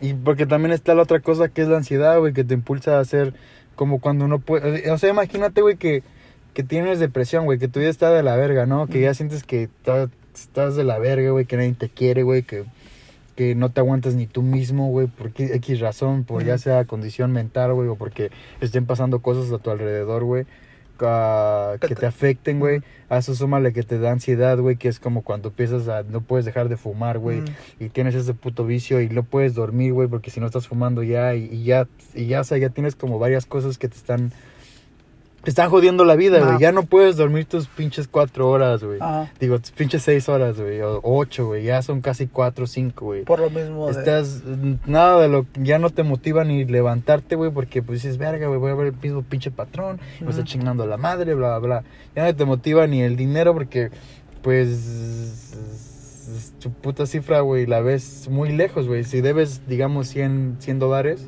y 0.00 0.14
porque 0.14 0.46
también 0.46 0.72
está 0.72 0.94
la 0.94 1.02
otra 1.02 1.20
cosa 1.20 1.48
que 1.48 1.62
es 1.62 1.68
la 1.68 1.76
ansiedad, 1.76 2.18
güey, 2.18 2.32
que 2.32 2.44
te 2.44 2.54
impulsa 2.54 2.98
a 2.98 3.00
hacer 3.00 3.34
como 3.74 4.00
cuando 4.00 4.24
uno 4.24 4.38
puede... 4.38 4.90
O 4.90 4.98
sea, 4.98 5.10
imagínate, 5.10 5.60
güey, 5.60 5.76
que, 5.76 6.02
que 6.52 6.62
tienes 6.62 6.98
depresión, 6.98 7.44
güey, 7.44 7.58
que 7.58 7.68
tu 7.68 7.80
vida 7.80 7.90
está 7.90 8.10
de 8.10 8.22
la 8.22 8.36
verga, 8.36 8.66
¿no? 8.66 8.86
Que 8.86 9.00
ya 9.00 9.14
sientes 9.14 9.44
que 9.44 9.68
estás 10.34 10.76
de 10.76 10.84
la 10.84 10.98
verga, 10.98 11.30
güey, 11.30 11.46
que 11.46 11.56
nadie 11.56 11.72
te 11.72 11.88
quiere, 11.88 12.22
güey, 12.22 12.42
que, 12.42 12.64
que 13.36 13.54
no 13.54 13.70
te 13.70 13.80
aguantas 13.80 14.14
ni 14.14 14.26
tú 14.26 14.42
mismo, 14.42 14.88
güey, 14.88 15.06
por 15.06 15.32
X 15.36 15.80
razón, 15.80 16.24
por 16.24 16.44
ya 16.44 16.58
sea 16.58 16.84
condición 16.84 17.32
mental, 17.32 17.72
güey, 17.74 17.88
o 17.88 17.96
porque 17.96 18.30
estén 18.60 18.86
pasando 18.86 19.20
cosas 19.20 19.52
a 19.52 19.58
tu 19.58 19.70
alrededor, 19.70 20.24
güey, 20.24 20.46
Que 21.80 21.88
te- 21.88 21.94
te 21.96 22.06
afecten, 22.06 22.60
güey. 22.60 22.80
A 23.08 23.18
eso 23.18 23.34
súmale 23.34 23.72
que 23.72 23.82
te 23.82 23.98
da 23.98 24.10
ansiedad, 24.12 24.58
güey, 24.58 24.76
que 24.76 24.88
es 24.88 24.98
como 24.98 25.22
cuando 25.22 25.48
empiezas 25.48 25.88
a... 25.88 26.02
No 26.02 26.20
puedes 26.20 26.44
dejar 26.46 26.68
de 26.68 26.76
fumar, 26.76 27.18
güey, 27.18 27.40
Mm. 27.42 27.44
y 27.80 27.88
tienes 27.90 28.14
ese 28.14 28.34
puto 28.34 28.64
vicio 28.64 29.00
y 29.00 29.08
no 29.08 29.22
puedes 29.24 29.54
dormir, 29.54 29.92
güey, 29.92 30.08
porque 30.08 30.30
si 30.30 30.40
no 30.40 30.46
estás 30.46 30.66
fumando 30.68 31.02
ya 31.02 31.34
y, 31.34 31.44
y 31.52 31.64
ya, 31.64 31.86
y 32.14 32.26
ya, 32.26 32.40
o 32.40 32.44
sea, 32.44 32.58
ya 32.58 32.70
tienes 32.70 32.96
como 32.96 33.18
varias 33.18 33.46
cosas 33.46 33.78
que 33.78 33.88
te 33.88 33.96
están... 33.96 34.32
Te 35.44 35.50
están 35.50 35.70
jodiendo 35.70 36.04
la 36.04 36.16
vida, 36.16 36.38
güey. 36.40 36.58
Ya 36.58 36.72
no 36.72 36.84
puedes 36.84 37.16
dormir 37.16 37.44
tus 37.44 37.66
pinches 37.68 38.08
cuatro 38.08 38.48
horas, 38.50 38.82
güey. 38.82 38.98
Ajá. 39.00 39.30
Digo, 39.38 39.58
tus 39.58 39.70
pinches 39.70 40.02
seis 40.02 40.28
horas, 40.28 40.58
güey, 40.60 40.80
o 40.80 41.00
ocho, 41.02 41.46
güey. 41.46 41.64
Ya 41.64 41.82
son 41.82 42.00
casi 42.00 42.26
cuatro 42.26 42.64
o 42.64 42.66
cinco, 42.66 43.06
güey. 43.06 43.24
Por 43.24 43.40
lo 43.40 43.50
mismo. 43.50 43.86
de- 43.86 43.92
Estás, 43.98 44.42
nada 44.86 45.20
de 45.20 45.28
lo, 45.28 45.46
ya 45.54 45.78
no 45.78 45.90
te 45.90 46.02
motiva 46.02 46.44
ni 46.44 46.64
levantarte, 46.64 47.36
güey, 47.36 47.50
porque 47.50 47.82
pues 47.82 48.02
dices, 48.02 48.18
verga, 48.18 48.46
güey, 48.48 48.58
voy 48.58 48.70
a 48.70 48.74
ver 48.74 48.86
el 48.88 48.96
mismo 49.00 49.22
pinche 49.22 49.50
patrón, 49.50 50.00
me 50.20 50.30
está 50.30 50.44
chingando 50.44 50.86
la 50.86 50.96
madre, 50.96 51.34
bla, 51.34 51.58
bla, 51.58 51.80
bla. 51.80 51.84
Ya 52.16 52.24
no 52.24 52.34
te 52.34 52.44
motiva 52.44 52.86
ni 52.86 53.02
el 53.02 53.16
dinero 53.16 53.52
porque, 53.54 53.90
pues, 54.42 54.68
es- 54.68 56.54
tu 56.58 56.70
puta 56.72 57.04
cifra, 57.06 57.40
güey, 57.40 57.66
la 57.66 57.80
ves 57.80 58.28
muy 58.30 58.50
lejos, 58.50 58.86
güey. 58.88 59.04
Si 59.04 59.20
debes, 59.20 59.60
digamos, 59.68 60.08
100, 60.08 60.56
100 60.58 60.78
dólares. 60.78 61.26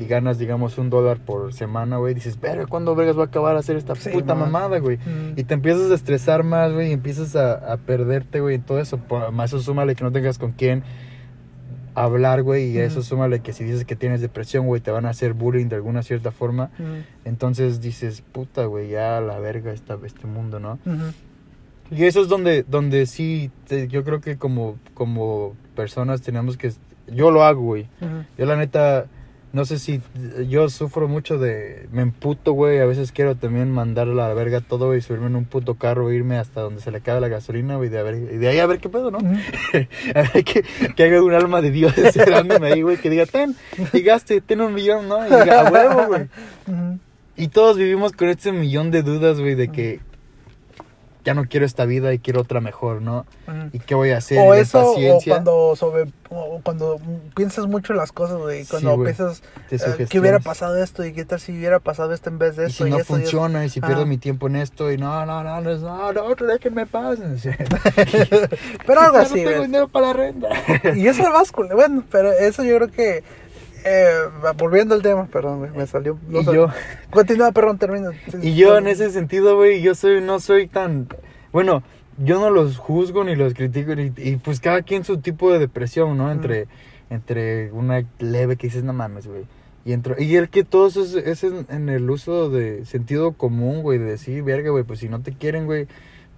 Y 0.00 0.06
ganas, 0.06 0.38
digamos, 0.38 0.78
un 0.78 0.88
dólar 0.90 1.18
por 1.18 1.52
semana, 1.52 1.98
güey, 1.98 2.14
dices, 2.14 2.40
verga, 2.40 2.66
¿cuándo 2.66 2.94
vergas 2.94 3.18
va 3.18 3.24
a 3.24 3.26
acabar 3.26 3.54
a 3.54 3.58
hacer 3.60 3.76
esta 3.76 3.94
Sí, 3.94 4.08
puta 4.10 4.34
man. 4.34 4.50
mamada, 4.50 4.78
güey? 4.78 4.96
Ujú. 4.96 5.34
Y 5.36 5.44
te 5.44 5.54
empiezas 5.54 5.90
a 5.90 5.94
estresar 5.94 6.42
más, 6.42 6.72
güey, 6.72 6.88
y 6.88 6.92
empiezas 6.92 7.36
a, 7.36 7.72
a 7.72 7.76
perderte, 7.76 8.40
güey, 8.40 8.54
en 8.56 8.62
todo 8.62 8.80
eso. 8.80 8.98
Más 9.32 9.50
eso 9.52 9.60
súmale 9.60 9.94
que 9.94 10.02
no 10.02 10.10
tengas 10.10 10.38
con 10.38 10.52
quién 10.52 10.82
hablar, 11.94 12.42
güey, 12.42 12.70
y 12.70 12.78
a 12.78 12.84
eso 12.84 13.02
súmale 13.02 13.40
que 13.40 13.52
si 13.52 13.64
dices 13.64 13.84
que 13.84 13.96
tienes 13.96 14.20
depresión, 14.20 14.66
güey, 14.66 14.80
te 14.80 14.90
van 14.90 15.06
a 15.06 15.10
hacer 15.10 15.34
bullying 15.34 15.66
de 15.66 15.76
alguna 15.76 16.02
cierta 16.02 16.30
forma. 16.30 16.70
Ujú. 16.78 16.88
Entonces 17.24 17.80
dices, 17.80 18.22
puta, 18.22 18.64
güey, 18.66 18.88
ya 18.90 19.20
la 19.20 19.38
verga 19.38 19.72
esta, 19.72 19.98
este 20.04 20.26
mundo, 20.26 20.60
¿no? 20.60 20.78
Ujú. 20.86 21.12
Y 21.90 22.04
eso 22.04 22.22
es 22.22 22.28
donde, 22.28 22.62
donde 22.62 23.06
sí, 23.06 23.50
te- 23.66 23.88
yo 23.88 24.04
creo 24.04 24.20
que 24.20 24.36
como, 24.38 24.76
como 24.94 25.54
personas 25.74 26.22
tenemos 26.22 26.56
que... 26.56 26.72
Yo 27.12 27.32
lo 27.32 27.42
hago, 27.42 27.62
güey. 27.62 27.88
Yo 28.38 28.46
la 28.46 28.54
neta, 28.54 29.06
no 29.52 29.64
sé 29.64 29.78
si 29.80 30.00
yo 30.48 30.68
sufro 30.68 31.08
mucho 31.08 31.36
de... 31.38 31.88
Me 31.90 32.02
emputo, 32.02 32.52
güey. 32.52 32.78
A 32.78 32.86
veces 32.86 33.10
quiero 33.10 33.34
también 33.34 33.70
mandar 33.70 34.08
a 34.08 34.12
la 34.14 34.32
verga 34.32 34.60
todo, 34.60 34.86
güey. 34.86 35.00
Subirme 35.00 35.26
en 35.26 35.34
un 35.36 35.44
puto 35.44 35.74
carro, 35.74 36.12
irme 36.12 36.36
hasta 36.38 36.60
donde 36.60 36.80
se 36.80 36.90
le 36.92 36.98
acabe 36.98 37.20
la 37.20 37.26
gasolina, 37.28 37.76
güey. 37.76 37.88
De, 37.88 37.98
a 37.98 38.02
ver- 38.04 38.14
y 38.32 38.36
de 38.36 38.48
ahí 38.48 38.58
a 38.60 38.66
ver 38.66 38.78
qué 38.78 38.88
pedo, 38.88 39.10
¿no? 39.10 39.18
A 40.14 40.22
ver 40.32 40.44
que, 40.44 40.64
que 40.94 41.02
haga 41.04 41.22
un 41.22 41.32
alma 41.34 41.60
de 41.62 41.70
Dios 41.72 41.96
esperándome 41.98 42.68
ahí, 42.72 42.82
güey. 42.82 42.96
Que 42.98 43.10
diga, 43.10 43.26
ten, 43.26 43.56
llegaste, 43.92 44.40
ten 44.40 44.60
un 44.60 44.72
millón, 44.72 45.08
¿no? 45.08 45.18
Y 45.26 45.30
diga, 45.30 45.66
a 45.66 45.70
huevo, 45.72 46.06
güey. 46.06 46.28
Y 47.36 47.48
todos 47.48 47.76
vivimos 47.76 48.12
con 48.12 48.28
este 48.28 48.52
millón 48.52 48.90
de 48.90 49.02
dudas, 49.02 49.40
güey, 49.40 49.54
de 49.56 49.68
que 49.68 50.00
ya 51.24 51.34
no 51.34 51.44
quiero 51.44 51.66
esta 51.66 51.84
vida 51.84 52.12
y 52.12 52.18
quiero 52.18 52.40
otra 52.40 52.60
mejor, 52.60 53.02
¿no? 53.02 53.26
¿Y 53.72 53.78
qué 53.80 53.94
voy 53.94 54.10
a 54.10 54.18
hacer? 54.18 54.38
O 54.38 54.54
eso, 54.54 54.92
o 54.92 55.20
cuando 55.26 55.76
sobre, 55.76 56.10
o 56.30 56.60
cuando 56.62 57.00
piensas 57.36 57.66
mucho 57.66 57.92
en 57.92 57.98
las 57.98 58.12
cosas, 58.12 58.38
güey, 58.38 58.64
Sí, 58.64 58.70
cuando 58.70 58.96
güey. 58.96 59.12
piensas 59.14 59.42
eh, 59.70 60.06
¿qué 60.08 60.20
hubiera 60.20 60.38
pasado 60.40 60.82
esto 60.82 61.04
y 61.04 61.12
qué 61.12 61.24
tal 61.24 61.40
si 61.40 61.52
hubiera 61.52 61.78
pasado 61.80 62.12
esto 62.14 62.30
en 62.30 62.38
vez 62.38 62.56
de 62.56 62.64
Y 62.64 62.66
esto 62.70 62.84
si 62.84 62.88
y, 62.88 62.92
no 62.92 62.98
esto 62.98 63.14
y 63.14 63.22
esto? 63.22 63.30
funciona, 63.30 63.64
y 63.64 63.68
si 63.68 63.80
pierdo 63.80 64.06
mi 64.06 64.18
tiempo 64.18 64.46
en 64.46 64.56
esto, 64.56 64.90
y 64.92 64.98
no, 64.98 65.26
no, 65.26 65.42
no, 65.42 65.60
no, 65.60 65.74
no, 65.76 66.12
no, 66.12 66.34
no 66.34 66.46
déjenme 66.46 66.86
paz. 66.86 67.18
Pero 68.86 69.00
algo 69.00 69.18
así, 69.18 69.42
no 69.42 69.50
tengo 69.50 69.62
dinero 69.62 69.88
para 69.88 70.08
la 70.08 70.12
renta. 70.14 70.48
Y 70.96 71.06
eso 71.06 71.22
es 71.22 71.28
más. 71.30 71.52
Bueno, 71.52 72.04
pero 72.10 72.32
eso 72.32 72.64
yo 72.64 72.76
creo 72.76 72.90
que. 72.90 73.24
Eh, 73.84 74.12
volviendo 74.58 74.94
al 74.94 75.02
tema, 75.02 75.26
perdón, 75.26 75.60
güey, 75.60 75.70
me 75.72 75.86
salió. 75.86 76.18
no 76.28 76.40
y 76.40 76.44
sal- 76.44 76.54
yo, 76.54 76.68
Continúa, 77.10 77.52
perdón, 77.52 77.78
termina. 77.78 78.10
y 78.42 78.54
yo 78.54 78.76
en 78.78 78.86
ese 78.86 79.10
sentido, 79.10 79.56
güey, 79.56 79.80
yo 79.82 79.94
soy, 79.94 80.20
no 80.20 80.40
soy 80.40 80.66
tan, 80.66 81.08
Bueno, 81.52 81.82
yo 82.18 82.38
no 82.40 82.50
los 82.50 82.76
juzgo 82.78 83.24
ni 83.24 83.34
los 83.36 83.54
critico. 83.54 83.94
ni- 83.94 84.12
y 84.16 84.36
pues 84.36 84.60
cada 84.60 84.82
quien 84.82 85.04
su 85.04 85.18
tipo 85.18 85.52
de 85.52 85.58
depresión, 85.58 86.16
¿no? 86.18 86.30
Entre, 86.30 86.66
entre 87.08 87.72
una 87.72 88.04
leve 88.18 88.56
que 88.56 88.66
dices, 88.66 88.84
no 88.84 88.92
mames, 88.92 89.26
güey. 89.26 89.44
Y, 89.84 89.92
entro, 89.94 90.14
y 90.18 90.36
el 90.36 90.50
que 90.50 90.62
todo 90.62 90.88
eso 90.88 91.02
es, 91.02 91.14
es 91.14 91.42
en, 91.42 91.66
en 91.70 91.88
el 91.88 92.08
uso 92.10 92.50
de 92.50 92.84
sentido 92.84 93.32
común, 93.32 93.82
güey. 93.82 93.98
De 93.98 94.04
decir, 94.04 94.42
verga, 94.42 94.68
güey, 94.70 94.84
pues 94.84 94.98
si 95.00 95.08
no 95.08 95.20
te 95.22 95.32
quieren, 95.32 95.64
güey. 95.64 95.88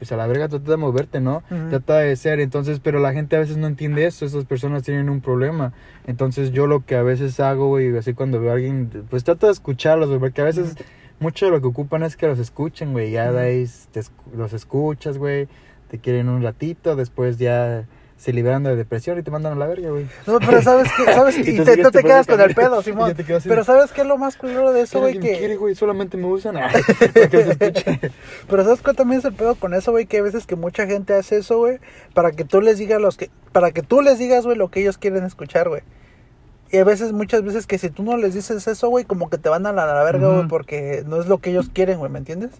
Pues 0.02 0.10
a 0.10 0.16
la 0.16 0.26
verga 0.26 0.48
trata 0.48 0.68
de 0.68 0.76
moverte, 0.76 1.20
¿no? 1.20 1.44
Ujú. 1.48 1.68
Trata 1.70 1.98
de 1.98 2.16
ser. 2.16 2.40
Entonces, 2.40 2.80
pero 2.80 2.98
la 2.98 3.12
gente 3.12 3.36
a 3.36 3.38
veces 3.38 3.56
no 3.56 3.68
entiende 3.68 4.04
eso. 4.04 4.24
Esas 4.24 4.46
personas 4.46 4.82
tienen 4.82 5.08
un 5.08 5.20
problema. 5.20 5.74
Entonces 6.08 6.50
yo 6.50 6.66
lo 6.66 6.84
que 6.84 6.96
a 6.96 7.04
veces 7.04 7.38
hago, 7.38 7.68
güey, 7.68 7.96
así 7.96 8.12
cuando 8.12 8.40
veo 8.40 8.50
a 8.50 8.54
alguien, 8.54 8.90
pues 9.08 9.22
trato 9.22 9.46
de 9.46 9.52
escucharlos, 9.52 10.08
güey. 10.08 10.18
Porque 10.18 10.40
a 10.40 10.44
veces 10.44 10.74
mucho 11.20 11.46
de 11.46 11.52
lo 11.52 11.60
que 11.60 11.68
ocupan 11.68 12.02
es 12.02 12.16
que 12.16 12.26
los 12.26 12.40
escuchen, 12.40 12.90
güey. 12.90 13.12
Ya 13.12 13.26
Ujú. 13.26 13.34
de 13.34 13.40
ahí 13.42 13.66
te 13.92 14.00
los 14.36 14.52
escuchas, 14.52 15.18
güey. 15.18 15.46
Te 15.86 16.00
quieren 16.00 16.28
un 16.28 16.42
ratito, 16.42 16.96
después 16.96 17.38
ya 17.38 17.86
se 18.22 18.32
liberan 18.32 18.62
de 18.62 18.76
depresión 18.76 19.18
y 19.18 19.24
te 19.24 19.32
mandan 19.32 19.54
a 19.54 19.56
la 19.56 19.66
verga, 19.66 19.90
güey. 19.90 20.06
No, 20.28 20.38
pero 20.38 20.62
sabes 20.62 20.88
que, 20.96 21.04
sabes 21.12 21.34
que, 21.34 21.50
Y 21.50 21.58
te, 21.58 21.76
te 21.76 22.02
quedas 22.04 22.24
con 22.24 22.40
el 22.40 22.54
pedo, 22.54 22.80
Simón. 22.84 23.16
Pero 23.16 23.64
sabes 23.64 23.90
qué 23.90 24.02
es 24.02 24.06
lo 24.06 24.16
más 24.16 24.36
culero 24.36 24.72
de 24.72 24.82
eso, 24.82 25.00
güey, 25.00 25.18
¿Quién 25.18 25.24
me 25.24 25.38
quiere, 25.38 25.54
que... 25.54 25.58
güey? 25.58 25.74
Solamente 25.74 26.16
me 26.16 26.26
usan. 26.26 26.56
Ah, 26.62 26.70
que 27.28 27.40
escuche. 27.40 28.12
Pero 28.48 28.62
sabes 28.62 28.80
cuál 28.82 28.94
también 28.94 29.18
es 29.18 29.24
el 29.24 29.32
pedo 29.32 29.56
con 29.56 29.74
eso, 29.74 29.90
güey, 29.90 30.06
que 30.06 30.18
hay 30.18 30.22
veces 30.22 30.46
que 30.46 30.54
mucha 30.54 30.86
gente 30.86 31.14
hace 31.14 31.38
eso, 31.38 31.58
güey, 31.58 31.80
para 32.14 32.30
que 32.30 32.44
tú 32.44 32.60
les 32.60 32.78
digas 32.78 33.00
los 33.00 33.16
que... 33.16 33.30
Para 33.50 33.72
que 33.72 33.82
tú 33.82 34.02
les 34.02 34.20
digas, 34.20 34.44
güey, 34.44 34.56
lo 34.56 34.70
que 34.70 34.80
ellos 34.80 34.98
quieren 34.98 35.24
escuchar, 35.24 35.68
güey. 35.68 35.82
Y 36.70 36.78
a 36.78 36.84
veces, 36.84 37.12
muchas 37.12 37.42
veces 37.42 37.66
que 37.66 37.78
si 37.78 37.90
tú 37.90 38.04
no 38.04 38.16
les 38.16 38.34
dices 38.34 38.68
eso, 38.68 38.88
güey, 38.88 39.04
como 39.04 39.28
que 39.28 39.38
te 39.38 39.48
van 39.48 39.66
a 39.66 39.72
la, 39.72 39.84
la 39.84 40.04
verga, 40.04 40.28
güey, 40.28 40.46
porque 40.46 41.02
no 41.06 41.20
es 41.20 41.26
lo 41.26 41.38
que 41.38 41.50
ellos 41.50 41.70
quieren, 41.72 41.98
güey, 41.98 42.12
¿me 42.12 42.20
entiendes? 42.20 42.52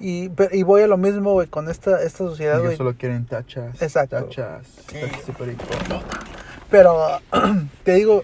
Y, 0.00 0.30
y 0.52 0.62
voy 0.62 0.82
a 0.82 0.86
lo 0.86 0.96
mismo, 0.96 1.32
güey, 1.32 1.48
con 1.48 1.68
esta, 1.68 2.02
esta 2.02 2.18
sociedad, 2.18 2.60
güey. 2.62 2.76
solo 2.76 2.94
quieren 2.94 3.26
tachas. 3.26 3.80
Exacto. 3.82 4.16
Tachas. 4.16 4.66
Perico. 5.36 5.64
Pero 6.70 7.20
te 7.84 7.94
digo, 7.94 8.22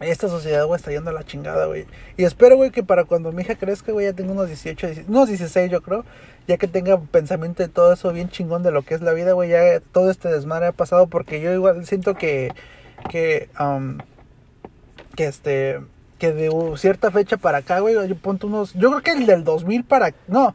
esta 0.00 0.28
sociedad, 0.28 0.66
güey, 0.66 0.76
está 0.78 0.90
yendo 0.90 1.10
a 1.10 1.14
la 1.14 1.24
chingada, 1.24 1.66
güey. 1.66 1.86
Y 2.18 2.24
espero, 2.24 2.56
güey, 2.56 2.70
que 2.70 2.82
para 2.82 3.04
cuando 3.04 3.32
mi 3.32 3.42
hija 3.42 3.54
crezca, 3.54 3.92
güey, 3.92 4.06
ya 4.06 4.12
tenga 4.12 4.32
unos 4.32 4.48
18, 4.48 4.86
16, 4.86 5.08
unos 5.08 5.28
16, 5.28 5.70
yo 5.70 5.82
creo. 5.82 6.04
Ya 6.46 6.58
que 6.58 6.68
tenga 6.68 7.00
pensamiento 7.00 7.62
de 7.62 7.68
todo 7.68 7.92
eso 7.92 8.12
bien 8.12 8.28
chingón 8.28 8.62
de 8.62 8.70
lo 8.70 8.82
que 8.82 8.94
es 8.94 9.00
la 9.00 9.12
vida, 9.14 9.32
güey. 9.32 9.50
Ya 9.50 9.80
todo 9.80 10.10
este 10.10 10.28
desmadre 10.28 10.66
ha 10.66 10.72
pasado 10.72 11.06
porque 11.06 11.40
yo 11.40 11.52
igual 11.52 11.86
siento 11.86 12.14
que, 12.14 12.52
que, 13.10 13.48
um, 13.58 13.98
que 15.16 15.26
este, 15.26 15.80
que 16.18 16.32
de 16.32 16.50
cierta 16.76 17.10
fecha 17.10 17.36
para 17.36 17.58
acá, 17.58 17.80
güey, 17.80 17.94
yo 18.08 18.16
ponte 18.16 18.46
unos, 18.46 18.72
yo 18.74 18.90
creo 18.90 19.02
que 19.02 19.12
el 19.12 19.26
del 19.26 19.44
2000 19.44 19.84
para, 19.84 20.14
no. 20.28 20.54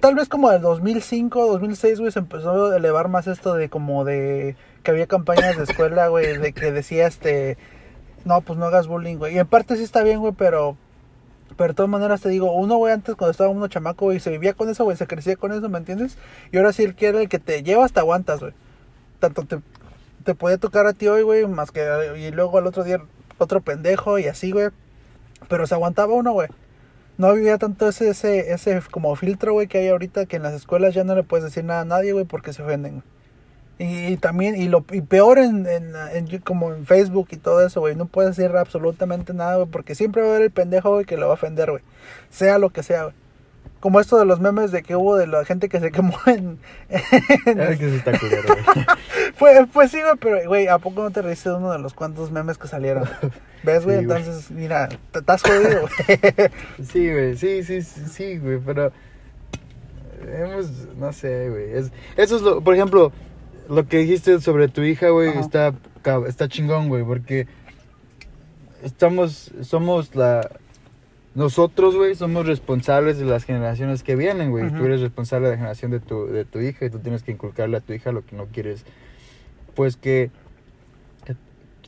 Tal 0.00 0.14
vez 0.14 0.28
como 0.28 0.50
del 0.50 0.60
2005, 0.60 1.46
2006, 1.46 2.00
güey, 2.00 2.12
se 2.12 2.18
empezó 2.18 2.70
a 2.70 2.76
elevar 2.76 3.08
más 3.08 3.26
esto 3.26 3.54
de 3.54 3.70
como 3.70 4.04
de 4.04 4.56
que 4.82 4.90
había 4.90 5.06
campañas 5.06 5.56
de 5.56 5.64
escuela, 5.64 6.08
güey, 6.08 6.36
de 6.36 6.52
que 6.52 6.70
decía 6.70 7.06
este, 7.06 7.56
no, 8.24 8.42
pues 8.42 8.58
no 8.58 8.66
hagas 8.66 8.86
bullying, 8.86 9.16
güey. 9.16 9.34
Y 9.34 9.38
en 9.38 9.46
parte 9.46 9.76
sí 9.76 9.82
está 9.82 10.02
bien, 10.02 10.20
güey, 10.20 10.34
pero, 10.36 10.76
pero 11.56 11.68
de 11.68 11.74
todas 11.74 11.90
maneras 11.90 12.20
te 12.20 12.28
digo, 12.28 12.52
uno, 12.52 12.76
güey, 12.76 12.92
antes 12.92 13.14
cuando 13.14 13.30
estaba 13.30 13.50
uno 13.50 13.68
chamaco, 13.68 14.06
güey, 14.06 14.20
se 14.20 14.30
vivía 14.30 14.52
con 14.52 14.68
eso, 14.68 14.84
güey, 14.84 14.96
se 14.96 15.06
crecía 15.06 15.36
con 15.36 15.52
eso, 15.52 15.68
¿me 15.68 15.78
entiendes? 15.78 16.18
Y 16.52 16.58
ahora 16.58 16.72
sí 16.72 16.82
el 16.84 16.94
que 16.94 17.06
era 17.06 17.20
el 17.20 17.28
que 17.28 17.38
te 17.38 17.62
llevas, 17.62 17.92
te 17.92 18.00
aguantas, 18.00 18.40
güey. 18.40 18.52
Tanto 19.18 19.44
te, 19.44 19.60
te 20.24 20.34
podía 20.34 20.58
tocar 20.58 20.86
a 20.86 20.92
ti 20.92 21.08
hoy, 21.08 21.22
güey, 21.22 21.46
más 21.46 21.70
que, 21.70 21.82
y 22.18 22.30
luego 22.32 22.58
al 22.58 22.66
otro 22.66 22.84
día 22.84 23.00
otro 23.44 23.60
pendejo 23.60 24.18
y 24.18 24.26
así, 24.26 24.52
güey. 24.52 24.68
Pero 25.48 25.66
se 25.66 25.74
aguantaba 25.74 26.14
uno, 26.14 26.32
güey. 26.32 26.48
No 27.18 27.28
había 27.28 27.58
tanto 27.58 27.88
ese, 27.88 28.08
ese, 28.08 28.52
ese 28.52 28.80
como 28.90 29.14
filtro, 29.16 29.52
güey, 29.52 29.66
que 29.66 29.78
hay 29.78 29.88
ahorita 29.88 30.26
que 30.26 30.36
en 30.36 30.42
las 30.42 30.54
escuelas 30.54 30.94
ya 30.94 31.04
no 31.04 31.14
le 31.14 31.22
puedes 31.22 31.44
decir 31.44 31.64
nada 31.64 31.82
a 31.82 31.84
nadie, 31.84 32.12
güey, 32.12 32.24
porque 32.24 32.52
se 32.52 32.62
ofenden. 32.62 33.02
Y, 33.78 34.18
también, 34.18 34.56
y 34.56 34.68
lo 34.68 34.84
y 34.92 35.00
peor 35.00 35.38
en, 35.38 35.66
en, 35.66 35.94
en 36.12 36.38
como 36.40 36.72
en 36.74 36.84
Facebook 36.86 37.28
y 37.30 37.38
todo 37.38 37.64
eso, 37.64 37.80
güey, 37.80 37.96
no 37.96 38.04
puedes 38.06 38.36
decir 38.36 38.54
absolutamente 38.54 39.32
nada, 39.32 39.56
güey, 39.56 39.68
porque 39.68 39.94
siempre 39.94 40.20
va 40.20 40.28
a 40.28 40.30
haber 40.32 40.42
el 40.42 40.50
pendejo, 40.50 40.92
güey, 40.92 41.06
que 41.06 41.16
lo 41.16 41.26
va 41.26 41.32
a 41.32 41.34
ofender, 41.34 41.70
güey. 41.70 41.82
Sea 42.28 42.58
lo 42.58 42.70
que 42.70 42.82
sea, 42.82 43.04
güey. 43.04 43.14
Como 43.80 43.98
esto 43.98 44.18
de 44.18 44.26
los 44.26 44.40
memes 44.40 44.72
de 44.72 44.82
que 44.82 44.94
hubo 44.94 45.16
de 45.16 45.26
la 45.26 45.44
gente 45.44 45.68
que 45.68 45.80
se 45.80 45.90
quemó 45.90 46.14
en... 46.26 46.58
que 46.88 47.76
se 47.76 47.96
está 47.96 48.18
culero, 48.18 48.42
güey. 48.74 48.86
pues, 49.38 49.68
pues 49.72 49.90
sí, 49.90 50.00
güey, 50.00 50.14
pero, 50.20 50.48
güey, 50.48 50.68
¿a 50.68 50.78
poco 50.78 51.02
no 51.02 51.10
te 51.10 51.22
reíste 51.22 51.48
de 51.48 51.56
uno 51.56 51.72
de 51.72 51.78
los 51.78 51.94
cuantos 51.94 52.30
memes 52.30 52.58
que 52.58 52.68
salieron? 52.68 53.08
¿Ves, 53.62 53.84
güey? 53.84 54.00
Sí, 54.00 54.04
güey. 54.04 54.18
Entonces, 54.18 54.50
mira, 54.50 54.88
te 55.10 55.18
estás 55.18 55.42
jodido, 55.42 55.80
güey. 55.80 56.18
Sí, 56.84 57.10
güey, 57.10 57.36
sí, 57.36 57.62
sí, 57.64 57.82
sí, 57.82 58.02
sí, 58.06 58.38
güey, 58.38 58.58
pero 58.58 58.92
hemos, 60.28 60.70
no 60.96 61.12
sé, 61.12 61.48
güey, 61.48 61.72
es, 61.72 61.92
eso 62.16 62.36
es 62.36 62.42
lo, 62.42 62.60
por 62.60 62.74
ejemplo, 62.74 63.12
lo 63.68 63.86
que 63.86 63.98
dijiste 63.98 64.40
sobre 64.40 64.68
tu 64.68 64.82
hija, 64.82 65.08
güey, 65.10 65.30
Ajá. 65.30 65.40
está, 65.40 65.74
está 66.26 66.48
chingón, 66.48 66.88
güey, 66.88 67.04
porque 67.04 67.46
estamos, 68.82 69.52
somos 69.62 70.14
la, 70.14 70.48
nosotros, 71.34 71.94
güey, 71.96 72.14
somos 72.16 72.46
responsables 72.46 73.18
de 73.18 73.24
las 73.24 73.44
generaciones 73.44 74.02
que 74.02 74.16
vienen, 74.16 74.50
güey, 74.50 74.66
Ujú. 74.66 74.76
tú 74.78 74.84
eres 74.86 75.00
responsable 75.00 75.46
de 75.46 75.52
la 75.52 75.56
generación 75.58 75.90
de 75.92 76.00
tu, 76.00 76.26
de 76.26 76.44
tu 76.44 76.58
hija 76.60 76.86
y 76.86 76.90
tú 76.90 76.98
tienes 76.98 77.22
que 77.22 77.30
inculcarle 77.32 77.76
a 77.76 77.80
tu 77.80 77.92
hija 77.92 78.10
lo 78.12 78.24
que 78.26 78.34
no 78.36 78.46
quieres, 78.46 78.84
pues 79.76 79.96
que, 79.96 80.30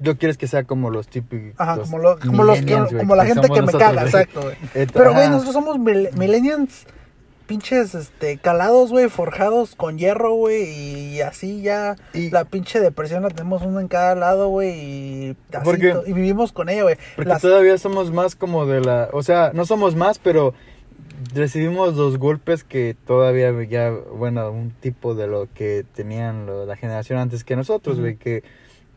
no 0.01 0.17
quieres 0.17 0.37
que 0.39 0.47
sea 0.47 0.65
como 0.65 0.91
los 0.91 1.07
típicos 1.09 1.55
Ajá, 1.61 1.79
como, 1.81 1.99
lo- 1.99 2.19
como 2.19 2.45
los 2.45 2.61
que, 2.61 2.75
como 2.99 3.15
la 3.17 3.25
gente 3.27 3.49
que 3.49 3.55
me 3.61 3.67
nosotros, 3.67 3.83
caga, 3.83 4.03
exacto, 4.05 4.43
güey. 4.43 4.57
Pero, 4.93 5.13
güey, 5.13 5.29
nosotros 5.29 5.53
somos 5.55 5.79
mil- 5.79 6.09
millennials 6.17 6.87
pinches, 7.53 7.95
este, 7.95 8.39
calados, 8.39 8.91
güey, 8.91 9.11
forjados 9.11 9.77
con 9.77 9.99
hierro, 9.99 10.33
güey, 10.33 10.65
y 11.17 11.21
así 11.21 11.61
ya 11.61 11.97
Y- 12.15 12.31
la 12.31 12.47
pinche 12.47 12.81
depresión 12.81 13.23
la 13.25 13.29
tenemos 13.29 13.61
uno 13.61 13.79
en 13.79 13.89
cada 13.89 14.15
lado, 14.15 14.49
güey, 14.49 14.71
y 14.81 15.37
así 15.53 15.63
Porque- 15.65 15.95
y 16.07 16.15
vivimos 16.15 16.51
con 16.53 16.71
ella, 16.71 16.85
güey. 16.85 16.97
Porque 17.15 17.29
Las- 17.29 17.43
todavía 17.43 17.77
somos 17.77 18.11
más 18.11 18.37
como 18.37 18.65
de 18.65 18.81
la... 18.81 19.11
O 19.13 19.23
sea, 19.23 19.51
no 19.53 19.67
somos 19.67 19.97
más, 19.97 20.19
pero 20.19 20.55
recibimos 21.35 21.95
los 21.95 22.17
golpes 22.17 22.65
que 22.65 22.97
todavía 23.07 23.53
ya, 23.65 23.91
bueno, 23.91 24.51
un 24.51 24.71
tipo 24.71 25.15
de 25.15 25.27
lo 25.27 25.47
que 25.53 25.85
tenían 25.95 26.47
lo- 26.47 26.65
la 26.65 26.77
generación 26.77 27.19
antes 27.19 27.45
que 27.45 27.55
nosotros, 27.55 28.01
güey, 28.01 28.17
que, 28.17 28.45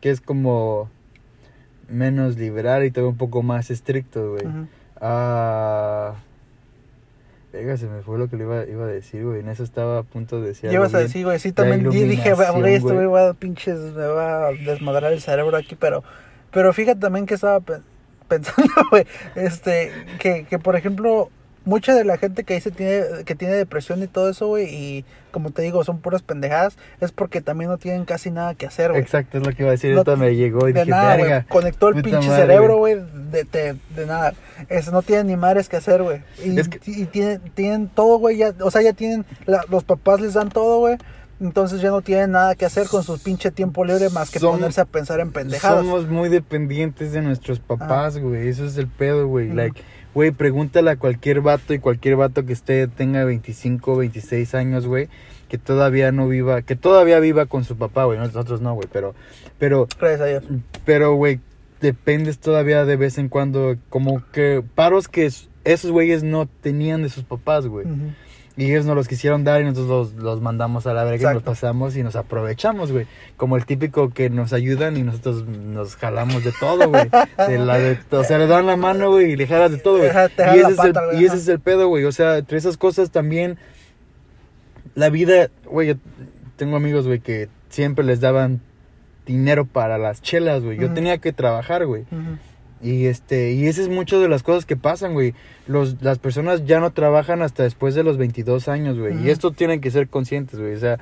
que 0.00 0.08
es 0.08 0.22
como 0.22 0.88
menos 1.90 2.38
liberal 2.38 2.86
y 2.86 2.90
todo 2.90 3.10
un 3.10 3.18
poco 3.18 3.42
más 3.42 3.70
estricto, 3.70 4.30
güey. 4.32 4.46
Ah... 4.98 6.14
Venga, 7.52 7.76
se 7.76 7.86
me 7.86 8.02
fue 8.02 8.18
lo 8.18 8.28
que 8.28 8.36
le 8.36 8.44
iba, 8.44 8.64
iba 8.66 8.84
a 8.84 8.88
decir, 8.88 9.24
güey. 9.24 9.40
En 9.40 9.48
eso 9.48 9.62
estaba 9.64 9.98
a 9.98 10.02
punto 10.02 10.40
de 10.40 10.48
decir. 10.48 10.68
¿Qué 10.68 10.74
ibas 10.76 10.88
algo 10.88 10.98
a 10.98 11.02
decir, 11.02 11.24
güey? 11.24 11.38
Sí, 11.38 11.52
también 11.52 11.88
di- 11.88 12.02
dije, 12.04 12.32
güey, 12.34 12.74
este 12.74 12.80
güey. 12.82 12.94
güey 12.94 13.06
va 13.06 13.30
a 13.30 13.34
pinches, 13.34 13.78
me 13.78 14.06
va 14.06 14.48
a 14.48 14.52
desmadrar 14.52 15.12
el 15.12 15.20
cerebro 15.20 15.56
aquí, 15.56 15.74
pero, 15.74 16.04
pero 16.50 16.72
fíjate 16.72 17.00
también 17.00 17.24
que 17.26 17.34
estaba 17.34 17.60
pe- 17.60 17.80
pensando, 18.28 18.70
güey, 18.90 19.06
este, 19.36 19.90
que, 20.18 20.44
que 20.44 20.58
por 20.58 20.76
ejemplo, 20.76 21.30
mucha 21.66 21.94
de 21.94 22.04
la 22.04 22.16
gente 22.16 22.44
que 22.44 22.54
dice 22.54 22.70
tiene, 22.70 23.02
que 23.26 23.34
tiene 23.34 23.52
depresión 23.54 24.02
y 24.02 24.06
todo 24.06 24.30
eso, 24.30 24.46
güey, 24.46 24.66
y 24.74 25.04
como 25.32 25.50
te 25.50 25.60
digo, 25.60 25.84
son 25.84 25.98
puras 26.00 26.22
pendejadas, 26.22 26.78
es 27.02 27.12
porque 27.12 27.42
también 27.42 27.68
no 27.70 27.76
tienen 27.76 28.06
casi 28.06 28.30
nada 28.30 28.54
que 28.54 28.64
hacer, 28.64 28.92
güey. 28.92 29.02
Exacto, 29.02 29.36
es 29.36 29.46
lo 29.46 29.52
que 29.52 29.62
iba 29.64 29.68
a 29.68 29.72
decir. 29.72 29.94
No 29.94 30.16
me 30.16 30.34
llegó 30.34 30.66
y 30.68 30.72
de 30.72 30.80
dije, 30.80 30.90
nada, 30.90 31.18
güey. 31.18 31.44
Conectó 31.48 31.88
el 31.88 32.00
pinche 32.02 32.26
madre, 32.28 32.42
cerebro, 32.46 32.78
güey, 32.78 32.94
de, 33.30 33.44
de, 33.44 33.76
de 33.94 34.06
nada. 34.06 34.32
Es, 34.70 34.90
no 34.90 35.02
tienen 35.02 35.26
ni 35.26 35.36
madres 35.36 35.68
que 35.68 35.76
hacer, 35.76 36.02
güey. 36.02 36.22
Y, 36.42 36.58
Es 36.58 36.68
que- 36.70 36.80
y 36.86 37.04
tienen, 37.04 37.40
tienen 37.54 37.88
todo, 37.88 38.18
güey, 38.18 38.38
ya, 38.38 38.54
o 38.62 38.70
sea, 38.70 38.80
ya 38.80 38.94
tienen, 38.94 39.26
la- 39.44 39.64
los 39.68 39.84
papás 39.84 40.20
les 40.22 40.32
dan 40.32 40.48
todo, 40.48 40.78
güey. 40.78 40.96
Entonces 41.38 41.82
ya 41.82 41.90
no 41.90 42.00
tienen 42.00 42.30
nada 42.30 42.54
que 42.54 42.64
hacer 42.64 42.86
con 42.88 43.02
su 43.02 43.22
pinche 43.22 43.50
tiempo 43.50 43.84
libre 43.84 44.08
más 44.08 44.30
que 44.30 44.38
Somos- 44.38 44.56
ponerse 44.56 44.80
a 44.80 44.86
pensar 44.86 45.20
en 45.20 45.32
pendejadas. 45.32 45.84
Somos 45.84 46.06
muy 46.06 46.30
dependientes 46.30 47.12
de 47.12 47.20
nuestros 47.20 47.60
papás, 47.60 48.16
güey. 48.16 48.48
Eso 48.48 48.64
es 48.64 48.78
el 48.78 48.86
pedo, 48.86 49.26
güey. 49.28 49.50
Like, 49.52 49.82
güey, 50.16 50.30
pregúntale 50.30 50.90
a 50.90 50.96
cualquier 50.96 51.42
vato 51.42 51.74
y 51.74 51.78
cualquier 51.78 52.16
vato 52.16 52.46
que 52.46 52.54
esté, 52.54 52.88
tenga 52.88 53.22
25, 53.26 53.96
26 53.98 54.54
años, 54.54 54.86
güey. 54.86 55.08
Que 55.50 55.58
todavía 55.58 56.10
no 56.10 56.26
viva, 56.26 56.62
que 56.62 56.74
todavía 56.74 57.20
viva 57.20 57.44
con 57.44 57.64
su 57.64 57.76
papá, 57.76 58.04
güey. 58.06 58.18
Nosotros 58.18 58.62
no, 58.62 58.72
güey. 58.74 58.88
Pero, 58.90 59.14
pero, 59.58 59.86
Gracias 60.00 60.20
a 60.22 60.24
Dios. 60.24 60.44
pero, 60.86 61.14
güey, 61.16 61.40
dependes 61.82 62.38
todavía 62.38 62.86
de 62.86 62.96
vez 62.96 63.18
en 63.18 63.28
cuando. 63.28 63.76
Como 63.90 64.22
que 64.32 64.64
paros 64.74 65.06
que 65.08 65.26
es- 65.26 65.50
esos 65.64 65.90
güeyes 65.90 66.22
no 66.22 66.46
tenían 66.46 67.02
de 67.02 67.10
sus 67.10 67.22
papás, 67.24 67.66
güey. 67.66 67.86
Y 68.58 68.70
ellos 68.70 68.86
nos 68.86 68.96
los 68.96 69.06
quisieron 69.06 69.44
dar 69.44 69.60
y 69.60 69.64
nosotros 69.64 70.14
los, 70.14 70.22
los 70.22 70.40
mandamos 70.40 70.86
a 70.86 70.94
la 70.94 71.04
verga 71.04 71.30
y 71.30 71.34
nos 71.34 71.42
pasamos 71.42 71.94
y 71.94 72.02
nos 72.02 72.16
aprovechamos, 72.16 72.90
güey. 72.90 73.06
Como 73.36 73.56
el 73.58 73.66
típico 73.66 74.08
que 74.10 74.30
nos 74.30 74.54
ayudan 74.54 74.96
y 74.96 75.02
nosotros 75.02 75.46
nos 75.46 75.96
jalamos 75.96 76.42
de 76.42 76.52
todo, 76.58 76.88
güey. 76.88 77.10
De 77.48 77.58
la 77.58 77.78
de- 77.78 77.98
o 78.10 78.24
sea, 78.24 78.38
le 78.38 78.46
dan 78.46 78.64
la 78.66 78.76
mano, 78.76 79.10
güey, 79.10 79.32
y 79.32 79.36
le 79.36 79.46
jalas 79.46 79.72
de 79.72 79.78
todo, 79.78 79.98
güey. 79.98 80.08
Y, 80.10 80.58
ese 80.58 80.60
es 80.60 80.68
el, 80.70 80.76
pata, 80.76 81.04
güey, 81.04 81.20
y 81.20 81.24
ese 81.24 81.32
ajá. 81.34 81.36
es 81.42 81.48
el 81.48 81.60
pedo, 81.60 81.88
güey. 81.88 82.04
O 82.04 82.12
sea, 82.12 82.38
entre 82.38 82.56
esas 82.56 82.78
cosas 82.78 83.10
también, 83.10 83.58
la 84.94 85.10
vida, 85.10 85.50
güey, 85.66 85.88
yo 85.88 85.94
tengo 86.56 86.76
amigos, 86.76 87.06
güey, 87.06 87.20
que 87.20 87.50
siempre 87.68 88.04
les 88.04 88.20
daban 88.20 88.62
dinero 89.26 89.66
para 89.66 89.98
las 89.98 90.22
chelas, 90.22 90.62
güey. 90.62 90.78
Yo 90.78 90.94
tenía 90.94 91.18
que 91.18 91.32
trabajar, 91.34 91.84
güey. 91.84 92.04
Y 92.82 93.06
este, 93.06 93.52
y 93.52 93.66
esa 93.66 93.80
es 93.80 93.88
mucho 93.88 94.20
de 94.20 94.28
las 94.28 94.42
cosas 94.42 94.66
que 94.66 94.76
pasan, 94.76 95.14
güey. 95.14 95.34
Los, 95.66 96.02
las 96.02 96.18
personas 96.18 96.66
ya 96.66 96.78
no 96.80 96.92
trabajan 96.92 97.42
hasta 97.42 97.62
después 97.62 97.94
de 97.94 98.02
los 98.02 98.18
22 98.18 98.68
años, 98.68 98.98
güey. 98.98 99.24
Y 99.24 99.30
esto 99.30 99.50
tienen 99.50 99.80
que 99.80 99.90
ser 99.90 100.08
conscientes, 100.08 100.60
güey. 100.60 100.74
O 100.74 100.78
sea, 100.78 100.98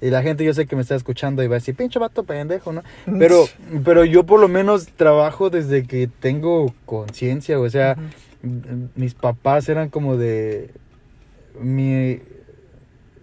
y 0.00 0.10
la 0.10 0.22
gente 0.22 0.44
yo 0.44 0.54
sé 0.54 0.66
que 0.66 0.76
me 0.76 0.82
está 0.82 0.94
escuchando 0.94 1.42
y 1.42 1.48
va 1.48 1.56
a 1.56 1.58
decir, 1.58 1.74
pinche 1.74 1.98
vato 1.98 2.22
pendejo, 2.24 2.72
¿no? 2.72 2.82
Pero, 3.18 3.46
pero 3.84 4.04
yo 4.04 4.24
por 4.24 4.40
lo 4.40 4.48
menos 4.48 4.88
trabajo 4.88 5.50
desde 5.50 5.84
que 5.84 6.08
tengo 6.08 6.74
conciencia, 6.86 7.56
güey. 7.56 7.68
O 7.68 7.70
sea, 7.70 7.96
mis 8.94 9.14
papás 9.14 9.68
eran 9.68 9.88
como 9.88 10.16
de 10.16 10.70
mi, 11.60 12.20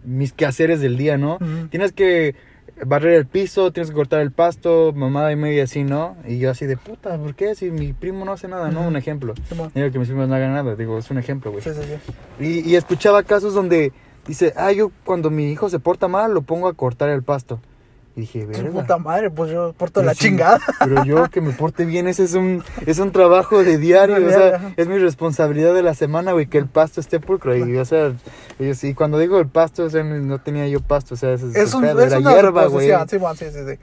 mis 0.04 0.34
quehaceres 0.34 0.82
del 0.82 0.98
día, 0.98 1.18
¿no? 1.18 1.39
Tienes 1.70 1.94
que 1.94 2.36
barrer 2.84 3.14
el 3.14 3.26
piso, 3.26 3.72
tienes 3.72 3.90
que 3.90 3.96
cortar 3.96 4.22
el 4.22 4.32
pasto, 4.32 4.92
mamada 4.94 5.32
y 5.32 5.36
media 5.36 5.64
así, 5.64 5.84
¿no? 5.84 6.18
Y 6.28 6.40
yo 6.40 6.52
así 6.52 6.66
de 6.66 6.78
puta, 6.78 7.18
¿por 7.18 7.36
qué? 7.36 7.56
Si 7.56 7.72
mi 7.72 7.94
primo 7.94 8.26
no 8.26 8.34
hace 8.34 8.48
nada, 8.48 8.70
¿no? 8.70 8.82
Un 8.82 8.96
ejemplo. 8.96 9.34
Digo 9.74 9.92
que 9.92 10.00
mis 10.00 10.08
primos 10.08 10.28
no 10.28 10.36
hagan 10.36 10.54
nada, 10.54 10.76
digo, 10.76 10.98
es 10.98 11.10
un 11.12 11.18
ejemplo, 11.18 11.52
güey. 11.52 11.64
Sí, 11.64 11.72
sí, 11.74 11.82
sí. 11.84 12.14
Y, 12.40 12.70
y 12.70 12.76
escuchaba 12.76 13.24
casos 13.24 13.54
donde 13.54 13.94
dice, 14.28 14.54
ah, 14.58 14.72
yo 14.72 14.92
cuando 15.04 15.30
mi 15.30 15.52
hijo 15.52 15.70
se 15.70 15.80
porta 15.80 16.08
mal, 16.08 16.34
lo 16.34 16.42
pongo 16.42 16.68
a 16.68 16.74
cortar 16.74 17.10
el 17.10 17.24
pasto. 17.24 17.60
Y 18.17 18.21
dije, 18.21 18.45
verga. 18.45 18.69
puta 18.69 18.97
madre, 18.97 19.30
pues 19.30 19.51
yo 19.51 19.73
porto 19.73 19.99
Pero 19.99 20.06
la 20.08 20.13
sí, 20.13 20.19
chingada. 20.21 20.60
Pero 20.80 21.04
yo 21.04 21.30
que 21.30 21.41
me 21.41 21.51
porte 21.51 21.84
bien, 21.84 22.08
ese 22.08 22.23
es 22.23 22.34
un, 22.34 22.63
es 22.86 22.99
un 22.99 23.12
trabajo 23.12 23.62
de 23.62 23.78
diario, 23.78 24.25
o 24.25 24.30
sea, 24.30 24.73
es 24.78 24.88
mi 24.88 24.97
responsabilidad 24.97 25.73
de 25.73 25.84
la 25.84 25.93
semana, 25.95 26.32
güey, 26.32 26.47
que 26.47 26.58
el 26.58 26.67
pasto 26.67 27.01
esté 27.01 27.19
pulcro. 27.19 27.56
Y, 27.58 27.75
o 27.78 27.84
sea, 27.84 28.13
y, 28.58 28.93
cuando 28.93 29.19
digo 29.19 29.38
el 29.39 29.47
pasto, 29.47 29.84
o 29.84 29.89
sea, 29.89 30.04
no 30.04 30.39
tenía 30.39 30.65
yo 30.69 30.80
pasto, 30.80 31.15
o 31.15 31.17
sea, 31.17 31.34
es, 31.34 31.43
Es, 31.43 31.73
un, 31.73 31.82
pedo, 31.82 31.99
es 31.99 32.08
era 32.13 32.19
una 32.19 32.34
hierba, 32.36 32.67
güey. 32.67 32.88
suposición, 32.88 33.10
Simón, 33.10 33.36
sí, 33.36 33.45
sí, 33.51 33.60
sí. 33.67 33.80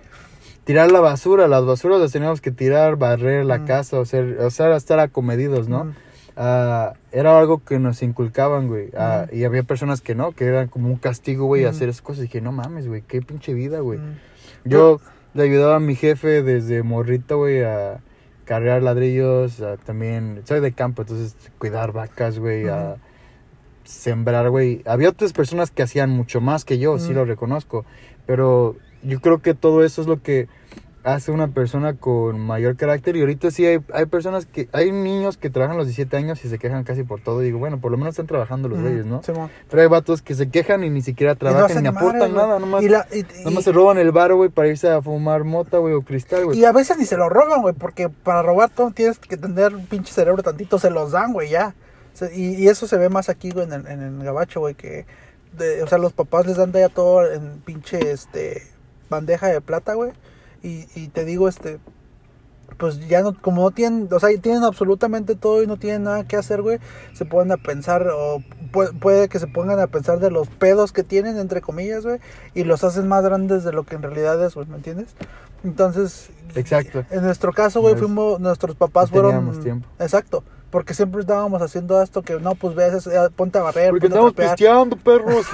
Tirar 0.64 0.90
la 0.92 1.00
basura, 1.00 1.46
las 1.48 1.66
basuras 1.66 2.00
las 2.00 2.12
teníamos 2.12 2.40
que 2.40 2.52
tirar, 2.52 2.96
barrer 2.96 3.44
la 3.44 3.58
Mm. 3.58 3.66
casa, 3.66 3.98
o 3.98 4.04
sea, 4.06 4.24
o 4.40 4.48
sea, 4.50 4.74
estar 4.76 4.98
acomedidos, 5.00 5.68
¿no? 5.68 5.80
Ujú. 5.82 5.92
Ah, 6.36 6.94
era 7.12 7.38
algo 7.38 7.62
que 7.64 7.78
nos 7.78 8.02
inculcaban, 8.02 8.68
güey. 8.68 8.88
Ujú. 8.88 9.36
Y 9.36 9.44
había 9.44 9.62
personas 9.62 10.00
que 10.00 10.14
no, 10.14 10.32
que 10.32 10.46
eran 10.46 10.68
como 10.68 10.88
un 10.88 10.96
castigo, 10.96 11.46
güey, 11.46 11.64
hacer 11.64 11.88
esas 11.88 12.02
cosas. 12.02 12.20
Y 12.20 12.22
dije, 12.22 12.40
no 12.40 12.52
mames, 12.52 12.88
güey, 12.88 13.02
qué 13.02 13.22
pinche 13.22 13.54
vida, 13.54 13.80
güey. 13.80 14.00
Yo 14.64 15.00
le 15.34 15.42
ayudaba 15.44 15.76
a 15.76 15.80
mi 15.80 15.94
jefe 15.94 16.42
desde 16.42 16.82
morrito, 16.82 17.38
güey, 17.38 17.62
a 17.62 18.00
cargar 18.44 18.82
ladrillos, 18.82 19.60
a 19.60 19.76
también, 19.76 20.42
soy 20.44 20.60
de 20.60 20.72
campo, 20.72 21.02
entonces 21.02 21.36
cuidar 21.58 21.92
vacas, 21.92 22.38
güey, 22.38 22.68
a 22.68 22.96
sembrar, 23.84 24.50
güey. 24.50 24.82
Había 24.86 25.08
otras 25.08 25.32
personas 25.32 25.70
que 25.70 25.82
hacían 25.82 26.10
mucho 26.10 26.40
más 26.40 26.64
que 26.64 26.78
yo, 26.78 26.98
sí 26.98 27.12
lo 27.14 27.24
reconozco, 27.24 27.84
pero 28.26 28.76
yo 29.02 29.20
creo 29.20 29.40
que 29.40 29.54
todo 29.54 29.84
eso 29.84 30.02
es 30.02 30.08
lo 30.08 30.22
que 30.22 30.48
hace 31.04 31.32
una 31.32 31.48
persona 31.48 31.94
con 31.94 32.38
mayor 32.38 32.76
carácter 32.76 33.16
y 33.16 33.20
ahorita 33.20 33.50
sí 33.50 33.66
hay, 33.66 33.80
hay 33.92 34.06
personas 34.06 34.46
que, 34.46 34.68
hay 34.72 34.92
niños 34.92 35.36
que 35.36 35.50
trabajan 35.50 35.76
los 35.76 35.86
17 35.86 36.16
años 36.16 36.44
y 36.44 36.48
se 36.48 36.58
quejan 36.58 36.84
casi 36.84 37.02
por 37.02 37.20
todo 37.20 37.42
y 37.42 37.46
digo, 37.46 37.58
bueno, 37.58 37.80
por 37.80 37.90
lo 37.90 37.98
menos 37.98 38.12
están 38.12 38.28
trabajando 38.28 38.68
los 38.68 38.80
güeyes, 38.80 39.04
¿no? 39.06 39.20
Pero 39.68 39.82
hay 39.82 39.88
vatos 39.88 40.22
que 40.22 40.34
se 40.36 40.48
quejan 40.48 40.84
y 40.84 40.90
ni 40.90 41.02
siquiera 41.02 41.32
no 41.32 41.38
trabajan 41.38 41.82
ni 41.82 41.90
madre, 41.90 41.98
aportan 41.98 42.32
güey. 42.32 42.46
nada, 42.46 42.58
nomás, 42.60 42.82
Y, 42.84 42.88
la- 42.88 43.06
y- 43.12 43.18
y- 43.20 43.44
nomás 43.44 43.64
se 43.64 43.72
roban 43.72 43.98
el 43.98 44.12
bar, 44.12 44.32
güey, 44.34 44.48
para 44.50 44.68
irse 44.68 44.88
a 44.90 45.02
fumar 45.02 45.42
mota, 45.44 45.78
güey, 45.78 45.94
o 45.94 46.02
cristal, 46.02 46.44
güey. 46.44 46.58
y 46.60 46.64
a 46.64 46.70
veces 46.72 46.96
ni 46.98 47.04
se 47.04 47.16
lo 47.16 47.28
roban, 47.28 47.62
güey, 47.62 47.74
porque 47.74 48.08
para 48.08 48.42
robar 48.42 48.70
todo 48.70 48.92
tienes 48.92 49.18
que 49.18 49.36
tener 49.36 49.74
un 49.74 49.86
pinche 49.86 50.12
cerebro 50.12 50.42
tantito, 50.44 50.78
se 50.78 50.90
los 50.90 51.10
dan, 51.10 51.32
güey, 51.32 51.50
ya. 51.50 51.74
Y 52.32 52.68
eso 52.68 52.86
se 52.86 52.96
ve 52.96 53.08
más 53.08 53.28
aquí, 53.28 53.50
güey, 53.50 53.66
en 53.66 53.72
el, 53.72 53.86
en 53.88 54.00
el 54.02 54.22
gabacho, 54.24 54.60
güey, 54.60 54.74
que, 54.76 55.04
de- 55.58 55.82
o 55.82 55.86
sea, 55.88 55.98
los 55.98 56.12
papás 56.12 56.46
les 56.46 56.56
dan 56.58 56.70
de 56.70 56.80
ya 56.80 56.88
todo 56.90 57.28
en 57.30 57.58
pinche, 57.64 58.12
este, 58.12 58.62
bandeja 59.10 59.48
de 59.48 59.60
plata, 59.60 59.94
güey. 59.94 60.12
Y, 60.62 60.86
y 60.94 61.08
te 61.08 61.24
digo, 61.24 61.48
este, 61.48 61.78
pues 62.78 63.06
ya 63.08 63.22
no, 63.22 63.38
como 63.40 63.62
no 63.62 63.70
tienen, 63.70 64.08
o 64.10 64.18
sea, 64.20 64.30
tienen 64.40 64.62
absolutamente 64.64 65.34
todo 65.34 65.62
y 65.62 65.66
no 65.66 65.76
tienen 65.76 66.04
nada 66.04 66.24
que 66.26 66.36
hacer, 66.36 66.62
güey, 66.62 66.78
se 67.12 67.24
ponen 67.24 67.52
a 67.52 67.56
pensar, 67.56 68.08
o 68.08 68.42
puede, 68.72 68.92
puede 68.92 69.28
que 69.28 69.38
se 69.38 69.46
pongan 69.46 69.78
a 69.80 69.86
pensar 69.88 70.18
de 70.20 70.30
los 70.30 70.48
pedos 70.48 70.92
que 70.92 71.02
tienen, 71.02 71.36
entre 71.38 71.60
comillas, 71.60 72.04
güey, 72.04 72.18
y 72.54 72.64
los 72.64 72.82
hacen 72.84 73.08
más 73.08 73.22
grandes 73.24 73.64
de 73.64 73.72
lo 73.72 73.84
que 73.84 73.96
en 73.96 74.02
realidad 74.02 74.42
es, 74.44 74.54
güey, 74.54 74.66
¿me 74.68 74.76
entiendes? 74.76 75.14
Entonces, 75.64 76.30
Exacto. 76.54 77.04
en 77.10 77.22
nuestro 77.22 77.52
caso, 77.52 77.80
güey, 77.80 77.94
No 77.94 77.98
es- 78.00 78.04
fuimos, 78.06 78.40
nuestros 78.40 78.74
papás 78.74 79.10
no 79.12 79.20
fueron... 79.20 79.60
tiempo. 79.62 79.86
Exacto, 79.98 80.42
porque 80.72 80.94
siempre 80.94 81.20
estábamos 81.20 81.60
haciendo 81.60 82.00
esto 82.00 82.22
que, 82.22 82.40
no, 82.40 82.54
pues 82.54 82.74
veas, 82.74 83.06
eh, 83.06 83.28
ponte 83.36 83.58
a 83.58 83.62
barrer, 83.62 83.90
Porque 83.90 84.06
estamos 84.06 84.32
pisteando, 84.32 84.96
perros. 84.96 85.44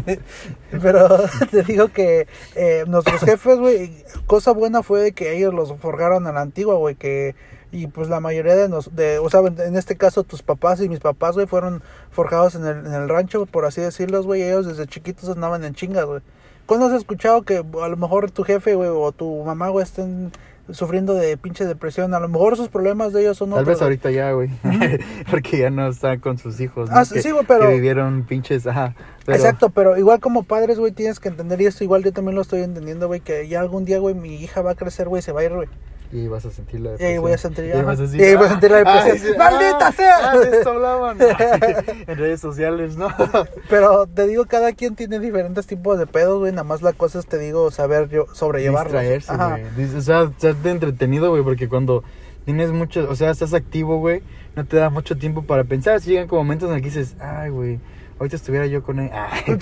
Pero 0.82 1.08
te 1.50 1.62
digo 1.62 1.88
que 1.88 2.28
eh, 2.54 2.84
nuestros 2.86 3.22
jefes, 3.22 3.58
güey, 3.58 4.04
cosa 4.26 4.52
buena 4.52 4.82
fue 4.82 5.00
de 5.00 5.12
que 5.12 5.34
ellos 5.34 5.54
los 5.54 5.74
forjaron 5.78 6.26
a 6.26 6.32
la 6.32 6.42
antigua, 6.42 6.74
güey, 6.74 6.94
que 6.94 7.34
y 7.72 7.86
pues 7.86 8.10
la 8.10 8.20
mayoría 8.20 8.54
de 8.54 8.68
nos, 8.68 8.94
de, 8.94 9.18
o 9.18 9.30
sea, 9.30 9.40
en 9.40 9.76
este 9.76 9.96
caso 9.96 10.24
tus 10.24 10.42
papás 10.42 10.82
y 10.82 10.90
mis 10.90 11.00
papás, 11.00 11.36
güey, 11.36 11.46
fueron 11.46 11.82
forjados 12.10 12.54
en 12.54 12.66
el, 12.66 12.84
en 12.84 12.92
el 12.92 13.08
rancho, 13.08 13.46
por 13.46 13.64
así 13.64 13.80
decirlos, 13.80 14.26
güey, 14.26 14.42
ellos 14.42 14.66
desde 14.66 14.86
chiquitos 14.86 15.30
andaban 15.30 15.64
en 15.64 15.74
chingas, 15.74 16.04
güey. 16.04 16.20
¿Cuándo 16.66 16.86
has 16.86 16.92
escuchado 16.92 17.42
que 17.42 17.56
a 17.56 17.88
lo 17.88 17.96
mejor 17.96 18.30
tu 18.30 18.44
jefe, 18.44 18.74
güey, 18.74 18.90
o 18.92 19.10
tu 19.10 19.42
mamá, 19.42 19.70
güey, 19.70 19.84
estén 19.84 20.32
sufriendo 20.72 21.14
de 21.14 21.36
pinche 21.36 21.64
depresión? 21.64 22.14
A 22.14 22.20
lo 22.20 22.28
mejor 22.28 22.56
sus 22.56 22.68
problemas 22.68 23.12
de 23.12 23.22
ellos 23.22 23.36
son 23.38 23.50
Tal 23.50 23.60
otros, 23.60 23.76
vez 23.76 23.82
ahorita 23.82 24.10
ya, 24.10 24.32
güey. 24.32 24.50
Porque 25.30 25.58
ya 25.58 25.70
no 25.70 25.88
están 25.88 26.20
con 26.20 26.38
sus 26.38 26.60
hijos. 26.60 26.90
¿no? 26.90 26.96
Ah, 26.96 27.04
que, 27.10 27.22
sí, 27.22 27.30
güey, 27.30 27.44
pero- 27.46 27.66
que 27.68 27.74
vivieron 27.74 28.24
pinches. 28.24 28.66
Ajá. 28.66 28.94
pero- 29.24 29.36
Exacto, 29.38 29.70
pero 29.70 29.96
igual 29.98 30.20
como 30.20 30.42
padres, 30.42 30.78
güey, 30.78 30.92
tienes 30.92 31.20
que 31.20 31.28
entender, 31.28 31.60
y 31.60 31.66
esto 31.66 31.84
igual 31.84 32.02
yo 32.04 32.12
también 32.12 32.34
lo 32.34 32.42
estoy 32.42 32.62
entendiendo, 32.62 33.06
güey, 33.06 33.20
que 33.20 33.46
ya 33.48 33.60
algún 33.60 33.84
día, 33.84 33.98
güey, 33.98 34.14
mi 34.14 34.34
hija 34.36 34.62
va 34.62 34.72
a 34.72 34.74
crecer, 34.74 35.08
güey, 35.08 35.22
se 35.22 35.32
va 35.32 35.40
a 35.40 35.44
ir, 35.44 35.52
güey. 35.54 35.68
Y 36.12 36.26
vas 36.26 36.44
a 36.44 36.50
sentir 36.50 36.80
la 36.80 36.90
Y 36.98 37.04
ahí 37.04 37.18
voy 37.18 37.32
a 37.32 37.36
depresión. 37.36 37.54
sentir, 37.54 37.74
Y 37.74 37.82
vas 37.82 37.98
a 37.98 38.02
decir, 38.02 38.20
Y 38.20 38.24
ahí 38.24 38.34
voy 38.34 38.46
a 38.46 38.48
sentir 38.48 38.70
la 38.70 38.78
ah, 38.78 39.04
depresión. 39.04 39.32
sí, 39.32 39.38
¡Maldita 39.38 39.86
ah, 39.86 39.92
sea! 39.92 40.30
ah, 40.32 40.38
de 40.38 40.56
esto 40.56 40.70
hablaban. 40.70 41.18
en 42.06 42.18
redes 42.18 42.40
sociales, 42.40 42.96
¿no? 42.96 43.08
Pero 43.68 44.06
te 44.06 44.26
digo, 44.26 44.44
cada 44.46 44.72
quien 44.72 44.96
tiene 44.96 45.20
diferentes 45.20 45.66
tipos 45.66 45.98
de 45.98 46.06
pedos, 46.06 46.40
güey, 46.40 46.50
nada 46.52 46.64
más 46.64 46.82
la 46.82 46.92
cosa 46.92 47.20
es, 47.20 47.26
te 47.26 47.38
digo, 47.38 47.70
saber 47.70 48.08
yo 48.08 48.26
sobrellevarlos. 48.32 48.92
Distraerse, 48.92 49.36
güey. 49.36 49.96
O 49.96 50.00
sea, 50.00 50.22
estarte 50.22 50.70
entretenido, 50.70 51.30
güey, 51.30 51.44
porque 51.44 51.68
cuando 51.68 52.02
tienes 52.44 52.72
mucho, 52.72 53.08
o 53.08 53.14
sea, 53.14 53.30
estás 53.30 53.54
activo, 53.54 53.98
güey, 53.98 54.22
no 54.56 54.66
te 54.66 54.76
da 54.76 54.90
mucho 54.90 55.16
tiempo 55.16 55.42
para 55.42 55.64
pensar. 55.64 56.00
Si 56.00 56.10
llegan 56.10 56.26
como 56.26 56.42
momentos 56.42 56.68
en 56.68 56.76
el 56.76 56.82
que 56.82 56.88
dices, 56.88 57.14
ay, 57.20 57.50
güey, 57.50 57.78
ahorita 58.20 58.36
estuviera 58.36 58.66
yo 58.66 58.82
con 58.82 59.00
él. 59.00 59.10
Ay. 59.12 59.58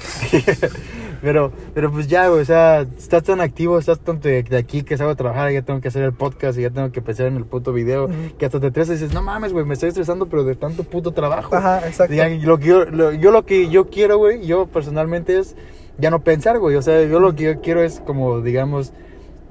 pero, 1.23 1.53
pero 1.73 1.91
pues 1.91 2.09
ya, 2.09 2.29
güey, 2.29 2.43
o 2.43 2.45
sea, 2.45 2.83
estás 2.83 3.23
tan 3.23 3.41
activo, 3.41 3.79
estás 3.79 4.01
tanto 4.01 4.29
de, 4.29 4.43
de 4.43 4.57
aquí 4.59 4.83
que 4.83 4.99
salgo 4.99 5.13
a 5.13 5.17
trabajar, 5.17 5.51
ya 5.51 5.63
tengo 5.63 5.81
que 5.81 5.89
hacer 5.89 6.03
el 6.03 6.13
podcast 6.13 6.59
y 6.59 6.63
ya 6.63 6.71
tengo 6.71 6.93
que 6.93 7.01
pensar 7.01 7.27
en 7.27 7.37
el 7.37 7.47
puto 7.47 7.73
video, 7.73 8.11
que 8.39 8.45
hasta 8.45 8.61
te 8.61 8.67
estresas 8.67 8.97
y 8.97 9.03
dices, 9.05 9.15
no 9.15 9.23
mames, 9.23 9.53
güey, 9.55 9.65
me 9.65 9.75
estoy 9.75 9.89
estresando, 9.89 10.27
pero 10.27 10.45
de 10.45 10.57
tanto 10.57 10.85
puto 10.85 11.13
trabajo. 11.13 11.57
Ajá, 11.57 11.87
exacto. 11.87 12.15
Ya, 12.15 12.29
lo 12.29 12.59
que 12.59 12.67
yo, 12.67 12.85
lo, 12.85 13.13
yo 13.13 13.31
lo 13.31 13.47
que 13.47 13.71
yo 13.71 13.89
quiero, 13.89 14.19
güey, 14.19 14.45
yo 14.45 14.67
personalmente 14.67 15.39
es 15.39 15.57
ya 15.99 16.11
no 16.11 16.21
pensar, 16.21 16.59
güey. 16.59 16.77
O 16.77 16.83
sea, 16.83 17.03
yo 17.05 17.21
lo 17.21 17.35
que 17.35 17.45
yo 17.45 17.61
quiero 17.61 17.83
es 17.83 18.01
como, 18.01 18.41
digamos, 18.41 18.93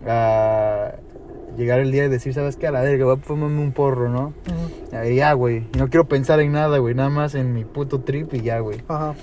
ah, 0.06 0.94
llegar 1.58 1.80
el 1.80 1.92
día 1.92 2.06
y 2.06 2.10
decir, 2.10 2.34
¿sabes 2.34 2.56
qué? 2.56 2.68
A 2.68 2.72
la 2.72 2.82
verga, 2.82 3.06
voy 3.06 3.16
a 3.16 3.18
fumarme 3.18 3.62
un 3.62 3.72
porro, 3.72 4.10
¿no? 4.10 4.34
Ah, 4.94 5.06
Ya, 5.06 5.34
güey. 5.34 5.68
No 5.78 5.90
quiero 5.90 6.08
pensar 6.08 6.40
en 6.40 6.52
nada, 6.54 6.78
güey. 6.78 6.94
Nada 6.96 7.10
más 7.10 7.36
en 7.36 7.54
mi 7.54 7.66
puto 7.66 8.02
trip 8.02 8.34
y 8.34 8.42
ya, 8.42 8.60
güey. 8.60 8.82
Ajá. 8.88 9.16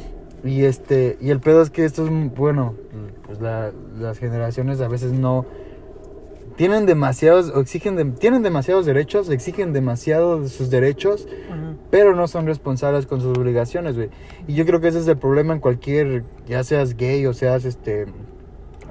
Y 0.44 0.64
este, 0.64 1.16
y 1.20 1.30
el 1.30 1.40
pedo 1.40 1.62
es 1.62 1.70
que 1.70 1.84
esto 1.86 2.04
es, 2.06 2.10
bueno, 2.34 2.74
pues 3.26 3.40
la- 3.40 3.72
las 3.98 4.18
generaciones 4.18 4.80
a 4.82 4.88
veces 4.88 5.12
no 5.12 5.46
tienen 6.56 6.86
demasiados, 6.86 7.50
o 7.50 7.60
exigen, 7.60 7.96
de- 7.96 8.04
tienen 8.04 8.42
demasiados 8.42 8.86
derechos, 8.86 9.28
exigen 9.30 9.72
demasiado 9.72 10.40
de 10.42 10.48
sus 10.48 10.70
derechos, 10.70 11.26
pero 11.90 12.14
no 12.14 12.28
son 12.28 12.46
responsables 12.46 13.06
con 13.06 13.20
sus 13.20 13.36
obligaciones, 13.38 13.96
güey. 13.96 14.10
Y 14.46 14.54
yo 14.54 14.64
creo 14.66 14.80
que 14.80 14.88
ese 14.88 14.98
es 15.00 15.08
el 15.08 15.16
problema 15.16 15.54
en 15.54 15.60
cualquier, 15.60 16.24
ya 16.46 16.62
seas 16.62 16.96
gay 16.96 17.24
o 17.26 17.32
seas 17.32 17.64
este 17.64 18.06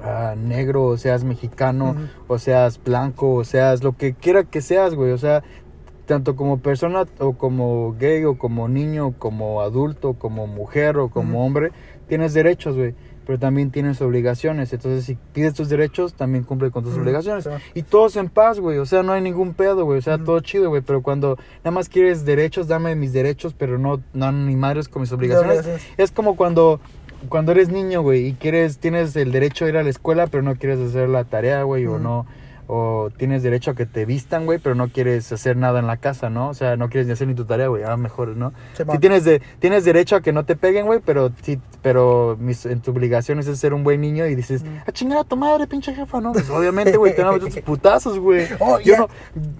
ah, 0.04 0.34
negro 0.36 0.84
o 0.84 0.96
seas 0.96 1.24
mexicano 1.24 1.96
o 2.28 2.38
seas 2.38 2.82
blanco 2.82 3.34
o 3.34 3.44
seas 3.44 3.82
lo 3.82 3.96
que 3.96 4.14
quiera 4.14 4.44
que 4.44 4.60
seas, 4.60 4.94
güey. 4.94 5.12
O 5.12 5.18
sea, 5.18 5.42
tanto 6.06 6.36
como 6.36 6.58
persona 6.58 7.04
o 7.18 7.34
como 7.34 7.94
gay 7.98 8.24
o 8.24 8.38
como 8.38 8.68
niño, 8.68 9.08
o 9.08 9.12
como 9.12 9.60
adulto, 9.62 10.14
como 10.14 10.46
mujer 10.46 10.98
o 10.98 11.08
como 11.08 11.44
hombre, 11.44 11.72
tienes 12.08 12.34
derechos, 12.34 12.76
güey. 12.76 12.94
Pero 13.26 13.38
también 13.38 13.70
tienes 13.70 14.02
obligaciones. 14.02 14.70
Entonces, 14.74 15.06
si 15.06 15.16
pides 15.32 15.54
tus 15.54 15.70
derechos, 15.70 16.12
también 16.12 16.44
cumple 16.44 16.70
con 16.70 16.84
tus 16.84 16.94
obligaciones. 16.98 17.48
Y 17.72 17.82
todos 17.82 18.16
en 18.16 18.28
paz, 18.28 18.60
güey. 18.60 18.76
O 18.76 18.84
sea, 18.84 19.02
no 19.02 19.12
hay 19.12 19.22
ningún 19.22 19.54
pedo, 19.54 19.86
güey. 19.86 19.98
O 19.98 20.02
sea, 20.02 20.18
todo 20.18 20.40
chido, 20.40 20.68
güey. 20.68 20.82
Pero 20.82 21.02
cuando 21.02 21.38
nada 21.60 21.70
más 21.70 21.88
quieres 21.88 22.26
derechos, 22.26 22.68
dame 22.68 22.94
mis 22.96 23.14
derechos, 23.14 23.54
pero 23.56 23.78
no, 23.78 24.02
no 24.12 24.30
ni 24.30 24.56
madres 24.56 24.88
con 24.88 25.00
mis 25.00 25.10
obligaciones. 25.10 25.60
obligaciones. 25.60 25.86
Es 25.96 26.10
como 26.10 26.36
cuando, 26.36 26.80
cuando 27.28 27.52
eres 27.52 27.68
niño, 27.68 28.02
güey, 28.02 28.26
y 28.28 28.32
quieres, 28.34 28.78
tienes 28.78 29.14
el 29.16 29.32
derecho 29.32 29.64
a 29.64 29.68
ir 29.68 29.76
a 29.76 29.82
la 29.82 29.90
escuela, 29.90 30.26
pero 30.26 30.42
no 30.42 30.56
quieres 30.56 30.78
hacer 30.80 31.08
la 31.08 31.24
tarea, 31.24 31.62
güey, 31.62 31.86
o 31.86 31.98
no, 31.98 32.26
o 32.66 33.10
tienes 33.18 33.42
derecho 33.42 33.72
a 33.72 33.74
que 33.74 33.84
te 33.84 34.06
vistan, 34.06 34.46
güey, 34.46 34.58
pero 34.58 34.74
no 34.74 34.88
quieres 34.88 35.30
hacer 35.32 35.54
nada 35.54 35.80
en 35.80 35.86
la 35.86 35.98
casa, 35.98 36.30
¿no? 36.30 36.48
O 36.48 36.54
sea, 36.54 36.76
no 36.76 36.88
quieres 36.88 37.06
ni 37.06 37.12
hacer 37.12 37.28
ni 37.28 37.34
tu 37.34 37.44
tarea, 37.44 37.68
güey, 37.68 37.82
ah, 37.84 37.96
mejor, 37.98 38.28
¿no? 38.28 38.54
Sí 38.72 38.84
tienes, 39.00 39.24
de, 39.24 39.42
tienes 39.58 39.84
derecho 39.84 40.16
a 40.16 40.22
que 40.22 40.32
no 40.32 40.44
te 40.46 40.56
peguen, 40.56 40.86
güey, 40.86 41.00
pero 41.04 41.30
sí, 41.42 41.60
pero 41.82 42.38
mis, 42.40 42.64
en 42.64 42.80
tu 42.80 42.92
obligación 42.92 43.38
es 43.38 43.46
ser 43.58 43.74
un 43.74 43.84
buen 43.84 44.00
niño 44.00 44.26
y 44.26 44.34
dices, 44.34 44.62
Mm. 44.64 44.78
a 44.86 44.92
chingar 44.92 45.18
a 45.18 45.24
tu 45.24 45.36
madre, 45.36 45.66
pinche 45.66 45.94
jefa, 45.94 46.20
¿no? 46.22 46.32
Pues 46.32 46.48
obviamente, 46.48 46.96
güey, 46.96 47.14
te 47.14 47.22
van 47.22 47.32
a 47.32 47.36
meter 47.38 47.52
tus 47.52 47.62
putazos, 47.62 48.18
güey. 48.18 48.46
Oh, 48.60 48.78
Yo 48.80 48.94
ya. 48.94 49.06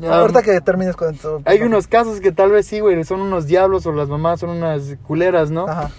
no... 0.00 0.12
Ahorita 0.12 0.38
ah, 0.38 0.42
que 0.42 0.60
termines 0.62 0.96
con 0.96 1.14
tu... 1.14 1.42
hay 1.44 1.60
unos 1.60 1.86
casos 1.86 2.20
que 2.20 2.32
tal 2.32 2.52
vez 2.52 2.66
sí, 2.66 2.80
güey, 2.80 3.04
son 3.04 3.20
unos 3.20 3.46
diablos 3.46 3.84
o 3.84 3.92
las 3.92 4.08
mamás 4.08 4.40
son 4.40 4.48
unas 4.48 4.96
culeras, 5.06 5.50
¿no? 5.50 5.68
Ajá. 5.68 5.90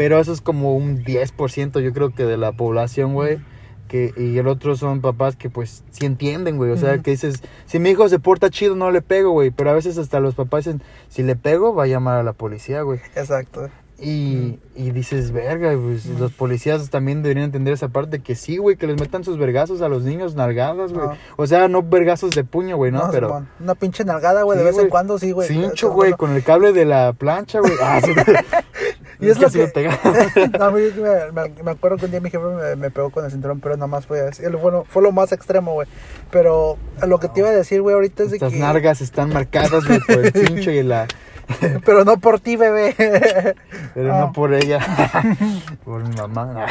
Pero 0.00 0.18
eso 0.18 0.32
es 0.32 0.40
como 0.40 0.74
un 0.74 1.04
10% 1.04 1.78
yo 1.82 1.92
creo 1.92 2.14
que 2.14 2.24
de 2.24 2.38
la 2.38 2.52
población, 2.52 3.12
güey. 3.12 3.38
Que, 3.86 4.14
y 4.16 4.38
el 4.38 4.48
otro 4.48 4.74
son 4.74 5.02
papás 5.02 5.36
que 5.36 5.50
pues 5.50 5.84
sí 5.90 6.06
entienden, 6.06 6.56
güey. 6.56 6.70
O 6.70 6.78
sea, 6.78 7.02
que 7.02 7.10
dices, 7.10 7.42
si 7.66 7.78
mi 7.80 7.90
hijo 7.90 8.08
se 8.08 8.18
porta 8.18 8.48
chido, 8.48 8.74
no 8.76 8.90
le 8.92 9.02
pego, 9.02 9.32
güey. 9.32 9.50
Pero 9.50 9.68
a 9.68 9.74
veces 9.74 9.98
hasta 9.98 10.18
los 10.18 10.34
papás 10.34 10.64
dicen, 10.64 10.82
si 11.10 11.22
le 11.22 11.36
pego, 11.36 11.74
va 11.74 11.82
a 11.82 11.86
llamar 11.86 12.16
a 12.16 12.22
la 12.22 12.32
policía, 12.32 12.80
güey. 12.80 12.98
Exacto. 13.14 13.68
Y, 14.02 14.58
y 14.74 14.92
dices, 14.92 15.30
verga, 15.30 15.74
pues 15.78 16.06
los 16.06 16.32
policías 16.32 16.88
también 16.88 17.22
deberían 17.22 17.44
entender 17.44 17.74
esa 17.74 17.88
parte 17.88 18.20
que 18.20 18.34
sí, 18.34 18.56
güey, 18.56 18.76
que 18.76 18.86
les 18.86 18.98
metan 18.98 19.24
sus 19.24 19.36
vergazos 19.36 19.82
a 19.82 19.88
los 19.90 20.04
niños, 20.04 20.34
nalgadas, 20.34 20.94
güey. 20.94 21.06
O 21.36 21.46
sea, 21.46 21.68
no 21.68 21.82
vergazos 21.82 22.30
de 22.30 22.42
puño, 22.42 22.76
güey, 22.78 22.92
¿no? 22.92 23.10
Pero... 23.10 23.46
Una 23.60 23.74
pinche 23.74 24.04
nalgada, 24.04 24.42
güey, 24.42 24.58
Sí, 24.58 24.64
de 24.64 24.70
vez 24.70 24.78
en 24.80 24.88
cuando, 24.88 25.18
sí, 25.18 25.32
güey. 25.32 25.48
Cincho, 25.48 25.90
güey, 25.92 26.12
con 26.14 26.34
el 26.34 26.42
cable 26.42 26.72
de 26.72 26.86
la 26.86 27.12
plancha, 27.12 27.60
güey. 27.60 27.74
Ah, 27.82 28.00
sí. 28.02 28.12
Y 29.20 29.28
es 29.28 29.38
lo 29.38 29.50
que... 29.50 29.70
no, 30.58 30.64
a 30.64 30.70
mí 30.70 30.80
me, 30.96 31.32
me- 31.32 31.62
me 31.62 31.70
acuerdo 31.72 31.98
que 31.98 32.06
un 32.06 32.10
día 32.10 32.20
mi 32.22 32.30
jefe 32.30 32.42
me, 32.42 32.76
me 32.76 32.90
pegó 32.90 33.10
con 33.10 33.22
el 33.22 33.30
cinturón, 33.30 33.60
pero 33.60 33.76
nada 33.76 33.86
más 33.86 34.06
fue 34.06 34.20
así. 34.26 34.42
Fue 34.58 34.72
lo, 34.72 34.84
fue 34.84 35.02
lo 35.02 35.12
más 35.12 35.32
extremo, 35.32 35.74
güey. 35.74 35.86
Pero 36.30 36.78
lo 37.06 37.20
que 37.20 37.28
te 37.28 37.40
iba 37.40 37.50
a 37.50 37.52
decir, 37.52 37.82
güey, 37.82 37.94
ahorita 37.94 38.22
es 38.22 38.30
de 38.30 38.36
Estas 38.36 38.54
que... 38.54 38.58
nargas 38.58 39.02
están 39.02 39.30
marcadas, 39.30 39.86
güey, 39.86 40.00
por 40.00 40.24
el 40.24 40.32
cincho 40.46 40.70
y 40.70 40.82
la... 40.82 41.06
Pero 41.84 42.04
no 42.04 42.18
por 42.18 42.40
ti, 42.40 42.56
bebé. 42.56 42.94
Pero 43.94 44.14
Ah. 44.14 44.20
no 44.20 44.32
por 44.32 44.52
ella, 44.54 44.78
por 45.84 46.02
mi 46.06 46.14
mamá. 46.16 46.66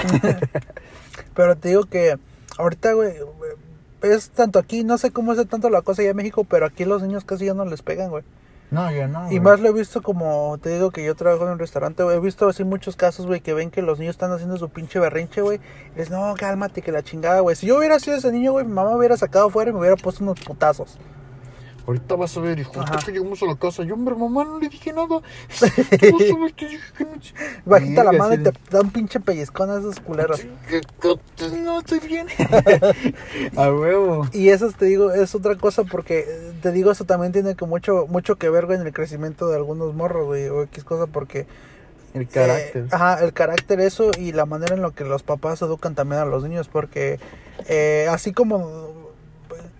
Pero 1.36 1.55
te 1.57 1.69
digo 1.69 1.86
que 1.86 2.17
ahorita, 2.57 2.93
güey, 2.93 3.13
es 4.01 4.30
tanto 4.32 4.59
aquí, 4.59 4.84
no 4.84 4.97
sé 4.97 5.11
cómo 5.11 5.34
es 5.34 5.47
tanto 5.47 5.69
la 5.69 5.82
cosa 5.82 6.01
allá 6.01 6.11
en 6.11 6.17
México, 6.17 6.43
pero 6.43 6.65
aquí 6.65 6.86
los 6.86 7.01
niños 7.01 7.23
casi 7.25 7.45
ya 7.45 7.53
no 7.53 7.65
les 7.65 7.82
pegan, 7.82 8.09
güey. 8.09 8.23
No, 8.71 8.91
ya 8.91 9.07
no. 9.07 9.32
Y 9.32 9.39
más 9.39 9.59
lo 9.59 9.69
he 9.69 9.73
visto 9.73 10.03
como, 10.03 10.57
te 10.61 10.69
digo 10.69 10.91
que 10.91 11.03
yo 11.03 11.15
trabajo 11.15 11.43
en 11.45 11.53
un 11.53 11.59
restaurante, 11.59 12.03
güey, 12.03 12.17
he 12.17 12.19
visto 12.19 12.47
así 12.47 12.63
muchos 12.63 12.95
casos, 12.95 13.25
güey, 13.25 13.41
que 13.41 13.53
ven 13.55 13.71
que 13.71 13.82
los 13.82 13.97
niños 13.97 14.13
están 14.15 14.32
haciendo 14.32 14.57
su 14.57 14.69
pinche 14.69 14.99
berrinche, 14.99 15.41
güey. 15.41 15.59
Y 15.95 15.97
les, 15.97 16.11
no, 16.11 16.34
cálmate, 16.38 16.84
que 16.84 16.91
la 16.91 17.01
chingada, 17.01 17.39
güey. 17.39 17.55
Si 17.55 17.65
yo 17.65 17.77
hubiera 17.80 17.99
sido 17.99 18.17
ese 18.17 18.32
niño, 18.32 18.51
güey, 18.51 18.65
mi 18.65 18.71
mamá 18.73 18.91
me 18.91 18.97
hubiera 18.97 19.17
sacado 19.17 19.47
afuera 19.47 19.71
y 19.71 19.73
me 19.73 19.80
hubiera 19.80 19.95
puesto 19.95 20.23
unos 20.23 20.39
putazos. 20.39 20.99
Ahorita 21.89 22.15
vas 22.15 22.37
a 22.37 22.41
ver, 22.41 22.59
hijo, 22.59 22.79
hasta 22.79 22.99
que 22.99 23.13
llegamos 23.13 23.41
a 23.41 23.47
la 23.47 23.55
casa. 23.55 23.81
Yo, 23.81 23.95
hombre, 23.95 24.13
mamá, 24.13 24.45
no 24.45 24.59
le 24.59 24.69
dije 24.69 24.93
nada. 24.93 25.07
Vas 25.07 25.63
a 25.63 25.65
ver, 25.75 26.51
te 26.55 26.67
dije 26.67 26.83
que 26.95 27.03
no... 27.03 27.11
Bajita 27.65 28.03
la 28.03 28.11
mano 28.11 28.35
y 28.35 28.43
te 28.43 28.53
da 28.69 28.81
un 28.81 28.91
pinche 28.91 29.19
pellizcón 29.19 29.71
a 29.71 29.79
esos 29.79 29.99
culeros. 29.99 30.39
No, 31.63 31.79
estoy 31.79 31.99
bien. 32.01 32.27
a 33.57 33.71
huevo. 33.71 34.27
Y 34.33 34.49
eso 34.49 34.71
te 34.71 34.85
digo, 34.85 35.11
es 35.11 35.33
otra 35.33 35.55
cosa 35.55 35.83
porque 35.83 36.25
eh, 36.27 36.53
te 36.61 36.71
digo, 36.71 36.91
eso 36.91 37.05
también 37.05 37.31
tiene 37.31 37.55
que 37.55 37.65
mucho, 37.65 38.05
mucho 38.07 38.35
que 38.35 38.51
ver, 38.51 38.67
güey, 38.67 38.79
en 38.79 38.85
el 38.85 38.93
crecimiento 38.93 39.47
de 39.47 39.55
algunos 39.55 39.95
morros, 39.95 40.27
güey, 40.27 40.47
o 40.47 40.61
X 40.65 40.83
cosa 40.83 41.07
porque... 41.07 41.47
El 42.13 42.27
carácter. 42.27 42.83
Eh, 42.83 42.87
ajá, 42.91 43.23
el 43.23 43.33
carácter, 43.33 43.79
eso 43.79 44.11
y 44.15 44.31
la 44.31 44.45
manera 44.45 44.75
en 44.75 44.83
lo 44.83 44.91
que 44.91 45.05
los 45.05 45.23
papás 45.23 45.63
educan 45.63 45.95
también 45.95 46.21
a 46.21 46.25
los 46.25 46.43
niños, 46.43 46.67
porque 46.67 47.19
eh, 47.67 48.05
así 48.11 48.31
como, 48.31 48.99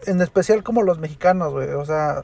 en 0.06 0.22
especial 0.22 0.64
como 0.64 0.84
los 0.84 1.00
mexicanos, 1.00 1.54
güey, 1.54 1.70
o 1.70 1.86
sea, 1.86 2.24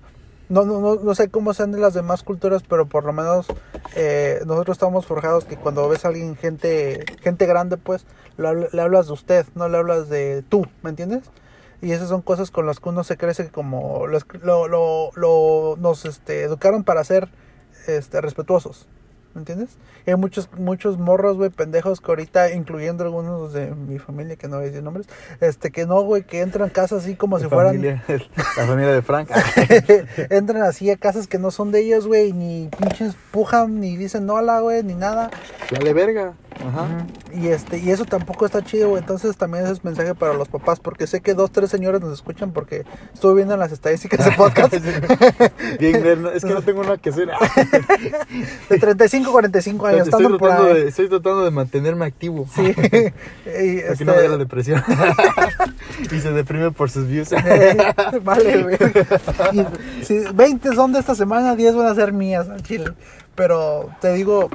no, 0.49 0.63
no, 0.63 0.80
no, 0.80 0.95
no 0.95 1.15
sé 1.15 1.30
cómo 1.30 1.53
sean 1.53 1.71
de 1.71 1.80
las 1.80 1.93
demás 1.93 2.21
culturas, 2.23 2.61
pero 2.67 2.86
por 2.88 3.03
lo 3.03 3.13
menos 3.13 3.47
eh, 3.95 4.41
nosotros 4.45 4.76
estamos 4.76 5.05
forjados 5.05 5.45
que 5.45 5.57
cuando 5.57 5.88
ves 5.89 6.05
a 6.05 6.09
alguien, 6.09 6.36
gente, 6.36 7.03
gente 7.21 7.45
grande, 7.47 7.78
pues, 7.78 8.05
le, 8.38 8.69
le 8.71 8.82
hablas 8.82 9.07
de 9.07 9.13
usted, 9.13 9.45
no 9.55 9.67
le 9.69 9.78
hablas 9.78 10.07
de 10.09 10.43
tú, 10.47 10.67
¿me 10.84 10.91
entiendes? 10.91 11.23
Y 11.82 11.91
esas 11.91 12.09
son 12.09 12.21
cosas 12.21 12.51
con 12.51 12.65
las 12.65 12.80
que 12.80 12.89
uno 12.89 13.03
se 13.03 13.17
crece 13.17 13.49
como 13.49 14.07
lo, 14.07 14.19
lo, 14.67 15.11
lo- 15.15 15.76
nos 15.78 16.05
este, 16.05 16.43
educaron 16.43 16.84
para 16.84 17.03
ser 17.03 17.30
este, 17.88 18.21
respetuosos. 18.21 18.88
¿Me 19.36 19.41
entiendes? 19.41 19.71
Y 20.07 20.11
hay 20.11 20.15
muchos, 20.15 20.49
muchos 20.57 20.97
morros, 20.97 21.36
güey, 21.36 21.49
pendejos 21.49 21.99
que 21.99 22.09
ahorita, 22.09 22.51
incluyendo 22.53 23.03
algunos 23.03 23.51
de 23.51 23.75
mi 23.75 23.99
familia, 23.99 24.38
que 24.38 24.47
no 24.47 24.55
voy 24.55 24.63
a 24.63 24.67
decir 24.69 24.81
nombres, 24.81 25.07
este, 25.41 25.71
que 25.71 25.86
no, 25.86 26.01
güey, 26.03 26.23
que 26.23 26.39
entran 26.39 26.69
a 26.69 26.71
casas 26.71 27.03
así 27.03 27.15
como 27.15 27.38
si 27.38 27.43
La 27.43 27.49
fueran, 27.49 27.73
familia- 27.73 28.03
la 28.57 28.65
familia 28.65 28.93
de 28.93 29.01
Frank. 29.01 29.29
entran 30.29 30.61
así 30.63 30.89
a 30.89 30.95
casas 30.95 31.27
que 31.27 31.38
no 31.38 31.51
son 31.51 31.71
de 31.71 31.81
ellos, 31.81 32.07
güey, 32.07 32.31
ni 32.31 32.69
pinches 32.79 33.15
pujan, 33.31 33.81
ni 33.81 33.97
dicen 33.97 34.29
hola, 34.29 34.61
güey, 34.61 34.83
ni 34.83 34.93
nada. 34.93 35.29
Dale 35.69 35.93
verga. 35.93 36.33
Ajá. 36.65 36.88
Y 37.33 37.47
este, 37.49 37.79
y 37.79 37.91
eso 37.91 38.05
tampoco 38.05 38.45
está 38.45 38.63
chido, 38.63 38.88
güey. 38.91 39.01
Entonces 39.01 39.36
también 39.36 39.65
ese 39.65 39.73
es 39.73 39.83
mensaje 39.83 40.15
para 40.15 40.33
los 40.33 40.47
papás, 40.47 40.79
porque 40.79 41.05
sé 41.05 41.19
que 41.19 41.33
dos, 41.33 41.51
tres 41.51 41.69
señores 41.69 41.99
nos 41.99 42.13
escuchan 42.13 42.53
porque 42.53 42.86
estuve 43.13 43.36
viendo 43.36 43.57
las 43.57 43.73
estadísticas 43.73 44.23
de 44.23 44.31
podcast. 44.38 44.73
Bien, 45.77 46.25
es 46.33 46.45
que 46.45 46.53
no 46.53 46.61
tengo 46.61 46.83
nada 46.83 46.97
que 46.97 47.09
hacer. 47.09 47.27
De 48.69 48.77
35 48.79 49.24
a 49.30 49.34
45 49.34 49.86
años, 49.88 50.07
estoy, 50.07 50.28
por 50.28 50.38
tratando 50.38 50.69
ahí. 50.69 50.82
de, 50.82 50.88
estoy 50.89 51.09
tratando 51.09 51.43
de 51.43 51.51
mantenerme 51.51 52.05
activo. 52.05 52.47
Sí. 52.53 52.61
y, 52.65 52.73
Para 52.73 53.11
este, 53.53 53.97
que 53.97 54.05
no 54.05 54.13
me 54.13 54.21
dé 54.21 54.30
la 54.30 54.38
depresión. 54.38 54.84
y 56.11 56.19
se 56.19 56.32
deprime 56.32 56.71
por 56.71 56.89
sus 56.89 57.07
views. 57.07 57.30
vale, 58.23 58.63
güey. 58.63 58.78
Si 60.03 60.19
20 60.34 60.73
son 60.73 60.93
de 60.93 60.99
esta 60.99 61.15
semana, 61.15 61.55
10 61.55 61.76
van 61.76 61.88
a 61.88 61.95
ser 61.95 62.13
mías 62.13 62.49
al 62.49 62.61
chile. 62.63 62.93
Pero 63.36 63.89
te 64.01 64.13
digo, 64.13 64.49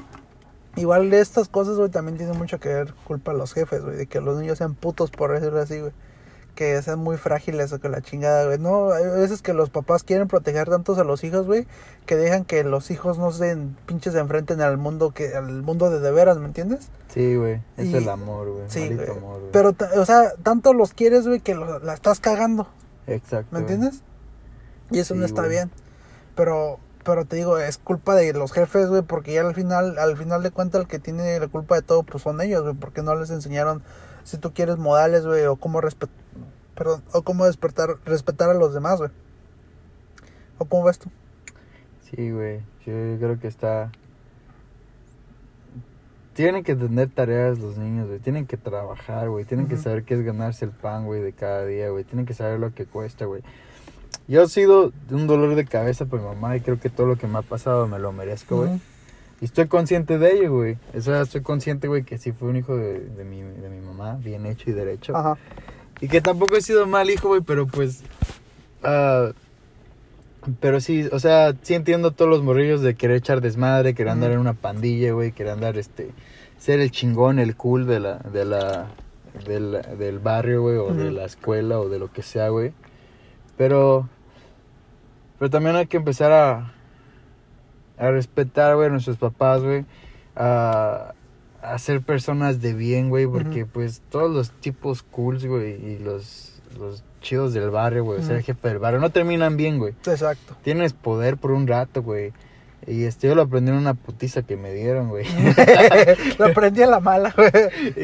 igual 0.77 1.11
de 1.11 1.21
estas 1.21 1.49
cosas, 1.49 1.77
güey, 1.77 1.91
también 1.91 2.17
tiene 2.17 2.33
mucho 2.33 2.59
que 2.59 2.69
ver 2.69 2.95
culpa 3.05 3.33
de 3.33 3.39
los 3.39 3.53
jefes, 3.53 3.83
güey, 3.85 3.97
de 3.97 4.07
que 4.07 4.21
los 4.21 4.39
niños 4.39 4.59
sean 4.59 4.75
putos, 4.75 5.11
por 5.11 5.33
decirlo 5.33 5.61
así, 5.61 5.81
güey. 5.81 5.93
Que 6.61 6.83
sean 6.83 6.99
muy 6.99 7.17
frágiles 7.17 7.73
o 7.73 7.81
que 7.81 7.89
la 7.89 8.03
chingada, 8.03 8.45
güey. 8.45 8.59
No, 8.59 8.91
hay 8.93 9.03
veces 9.07 9.41
que 9.41 9.55
los 9.55 9.71
papás 9.71 10.03
quieren 10.03 10.29
proteger 10.29 10.69
tantos 10.69 10.99
a 10.99 11.05
los 11.05 11.25
hijos, 11.25 11.47
güey, 11.47 11.67
que 12.05 12.17
dejan 12.17 12.45
que 12.45 12.65
los 12.65 12.91
hijos 12.91 13.17
no 13.17 13.33
se 13.33 13.57
pinches 13.87 14.15
enfrenten 14.15 14.61
al 14.61 14.77
mundo 14.77 15.13
que 15.13 15.35
al 15.35 15.63
mundo 15.63 15.89
de 15.89 16.01
de 16.01 16.11
veras, 16.11 16.37
¿me 16.37 16.45
entiendes? 16.45 16.91
Sí, 17.15 17.35
güey. 17.37 17.63
Es 17.79 17.87
Y- 17.87 17.97
el 17.97 18.07
amor, 18.11 18.51
güey. 18.51 18.65
Sí, 18.69 18.91
güey. 18.95 19.09
amor, 19.09 19.39
güey. 19.41 19.53
Pero, 19.53 19.75
o 19.97 20.05
sea, 20.05 20.35
tanto 20.43 20.75
los 20.75 20.93
quieres, 20.93 21.27
güey, 21.27 21.41
que 21.41 21.55
lo- 21.55 21.79
la 21.79 21.95
estás 21.95 22.21
cagando. 22.21 22.69
Exacto. 23.07 23.49
¿Me 23.53 23.61
entiendes? 23.61 24.03
Y 24.91 24.99
eso 24.99 25.15
no 25.15 25.25
está 25.25 25.41
güey. 25.41 25.53
bien. 25.53 25.71
Pero, 26.35 26.79
pero 27.05 27.25
te 27.25 27.37
digo, 27.37 27.57
es 27.59 27.79
culpa 27.79 28.15
de 28.17 28.35
los 28.35 28.53
jefes, 28.53 28.89
güey, 28.89 29.01
porque 29.01 29.33
ya 29.33 29.41
al 29.41 29.55
final, 29.55 29.99
al 29.99 30.15
final 30.19 30.43
de 30.43 30.51
cuentas 30.51 30.83
el 30.83 30.89
que 30.89 30.99
tiene 30.99 31.41
la 31.41 31.49
culpa 31.49 31.77
de 31.77 31.81
todo, 31.81 32.03
pues 32.03 32.23
son 32.23 32.39
ellos, 32.43 32.65
güey, 32.65 32.75
porque 32.75 33.01
no 33.01 33.15
les 33.15 33.31
enseñaron, 33.31 33.83
si 34.25 34.39
tú 34.39 34.53
quieres, 34.53 34.79
modales, 34.79 35.27
güey, 35.27 35.45
o 35.47 35.57
cómo 35.57 35.81
respetar, 35.81 36.15
perdón, 36.75 37.03
o 37.13 37.23
cómo 37.23 37.47
despertar, 37.47 37.97
respetar 38.05 38.51
a 38.51 38.55
los 38.55 38.75
demás, 38.75 38.99
güey. 38.99 39.11
¿O 40.59 40.65
cómo 40.67 40.85
ves 40.85 40.99
tú? 40.99 41.11
Sí, 42.03 42.31
güey. 42.31 42.61
Yo 42.85 42.93
creo 43.19 43.39
que 43.39 43.49
está. 43.49 43.93
Tienen 46.35 46.65
que 46.65 46.75
tener 46.75 47.11
tareas 47.11 47.59
los 47.59 47.77
niños, 47.77 48.09
güey. 48.09 48.19
Tienen 48.19 48.47
que 48.47 48.57
trabajar, 48.57 49.29
güey. 49.29 49.45
Tienen 49.45 49.69
que 49.69 49.77
saber 49.77 50.05
qué 50.05 50.15
es 50.15 50.23
ganarse 50.23 50.65
el 50.65 50.71
pan, 50.71 51.05
güey, 51.05 51.21
de 51.21 51.33
cada 51.33 51.65
día, 51.67 51.91
güey. 51.91 52.05
Tienen 52.05 52.27
que 52.27 52.35
saber 52.35 52.59
lo 52.59 52.75
que 52.75 52.87
cuesta, 52.87 53.27
güey. 53.27 53.43
Yo 54.29 54.43
he 54.43 54.49
sido 54.49 54.93
un 55.11 55.27
dolor 55.27 55.55
de 55.55 55.65
cabeza 55.65 56.07
por 56.07 56.21
mi 56.21 56.27
mamá 56.27 56.57
y 56.57 56.61
creo 56.61 56.79
que 56.79 56.89
todo 56.89 57.07
lo 57.07 57.17
que 57.17 57.27
me 57.27 57.39
ha 57.39 57.43
pasado 57.43 57.87
me 57.89 57.99
lo 57.99 58.13
merezco, 58.13 58.59
güey. 58.59 58.71
Ujú. 58.71 58.81
Y 59.41 59.47
estoy 59.47 59.69
consciente 59.69 60.19
de 60.19 60.33
ello, 60.33 60.53
güey. 60.53 60.77
O 60.95 61.01
sea, 61.01 61.23
estoy 61.23 61.41
consciente, 61.41 61.89
güey, 61.89 62.03
que 62.03 62.19
sí 62.19 62.33
fue 62.33 62.49
un 62.49 62.57
hijo 62.57 62.77
de, 62.77 63.01
de, 63.01 63.25
mi, 63.25 63.41
de 63.41 63.71
mi 63.71 63.81
mamá, 63.81 64.19
bien 64.23 64.45
hecho 64.45 64.69
y 64.69 64.75
derecho. 64.75 65.17
Ajá. 65.17 65.39
Y 66.01 66.09
que 66.09 66.21
tampoco 66.21 66.57
he 66.57 66.63
sido 66.63 66.87
mal 66.87 67.09
hijo, 67.11 67.29
güey, 67.29 67.41
pero 67.41 67.67
pues... 67.67 68.03
ah, 68.83 69.33
pero 70.61 70.81
sí, 70.81 71.07
o 71.13 71.19
sea, 71.19 71.55
sí 71.63 71.75
entiendo 71.75 72.13
todos 72.13 72.31
los 72.31 72.43
morrillos 72.43 72.83
de 72.83 72.95
querer 72.95 73.17
echar 73.17 73.41
desmadre, 73.41 73.95
querer 73.95 74.13
andar 74.13 74.31
en 74.33 74.39
una 74.39 74.55
pandilla, 74.55 75.13
güey, 75.13 75.33
querer 75.33 75.53
andar, 75.53 75.79
este... 75.79 76.11
Ser 76.59 76.81
el 76.81 76.91
chingón, 76.91 77.39
el 77.39 77.57
cool 77.57 77.87
de 77.87 78.01
la... 78.01 78.19
De 78.19 78.45
la 78.45 78.89
del, 79.47 79.81
del 79.99 80.19
barrio, 80.19 80.63
güey, 80.63 80.77
o 80.77 80.93
de 80.93 81.11
la 81.13 81.25
escuela, 81.25 81.79
o 81.79 81.89
de 81.89 81.99
lo 81.99 82.13
que 82.13 82.23
sea, 82.23 82.49
güey. 82.51 82.73
Pero... 83.57 84.07
Pero 85.39 85.51
también 85.51 85.77
hay 85.77 85.87
que 85.87 85.97
empezar 85.97 86.33
a... 86.33 86.75
A 88.01 88.11
respetar, 88.11 88.75
güey, 88.75 88.89
a 88.89 88.91
nuestros 88.91 89.17
papás, 89.19 89.63
güey. 89.63 89.85
A... 90.35 91.15
A 91.63 91.79
ser 91.79 92.01
personas 92.01 92.63
de 92.63 92.73
bien, 92.73 93.11
güey, 93.11 93.27
porque 93.27 93.67
pues 93.67 94.01
todos 94.09 94.31
los 94.31 94.51
tipos 94.51 95.03
cools, 95.03 95.45
güey, 95.45 95.75
y 95.75 95.99
los, 95.99 96.59
los 96.79 97.05
chidos 97.21 97.53
del 97.53 97.69
barrio, 97.69 98.03
güey, 98.03 98.21
o 98.21 98.23
ser 98.23 98.37
Ujú. 98.37 98.47
jefe 98.47 98.69
del 98.69 98.79
barrio, 98.79 98.99
no 98.99 99.11
terminan 99.11 99.59
bien, 99.59 99.77
güey. 99.79 99.93
Exacto. 100.07 100.57
Tienes 100.63 100.95
poder 100.95 101.37
por 101.37 101.51
un 101.51 101.67
rato, 101.67 102.03
güey. 102.03 102.33
Y 102.87 103.05
este, 103.05 103.29
yo 103.29 103.35
lo 103.35 103.43
aprendí 103.43 103.71
en 103.71 103.77
una 103.77 103.93
putiza 103.93 104.41
que 104.41 104.57
me 104.57 104.73
dieron, 104.73 105.11
güey. 105.11 105.27
Lo 106.39 106.47
aprendí 106.47 106.83
a 106.83 106.87
la 106.87 106.99
mala, 107.01 107.35
güey. 107.37 107.51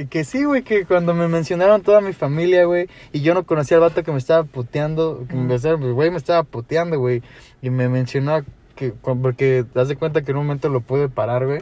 Y 0.03 0.07
que 0.07 0.23
sí, 0.23 0.45
güey, 0.45 0.63
que 0.63 0.85
cuando 0.85 1.15
me 1.15 1.27
mencionaron 1.29 1.81
toda 1.81 2.03
mi 2.03 2.13
familia, 2.13 2.67
güey, 2.67 2.89
y 3.11 3.23
yo 3.23 3.33
no 3.33 3.47
conocía 3.47 3.79
al 3.79 3.81
vato 3.81 4.03
que 4.03 4.13
me 4.13 4.19
estaba 4.19 4.45
puteando, 4.45 5.25
que 5.29 5.35
me, 5.35 5.55
el 5.55 5.95
güey 5.95 6.11
me 6.11 6.19
estaba 6.19 6.43
puteando, 6.43 6.99
güey, 6.99 7.23
y 7.63 7.71
me 7.71 7.89
mencionó 7.89 8.45
que, 8.77 8.93
porque 8.93 9.65
te 9.73 9.79
das 9.79 9.89
de 9.89 9.97
cuenta 9.97 10.23
que 10.23 10.31
en 10.31 10.37
un 10.37 10.47
momento 10.47 10.69
lo 10.69 10.81
pude 10.81 11.09
parar, 11.09 11.47
güey, 11.47 11.61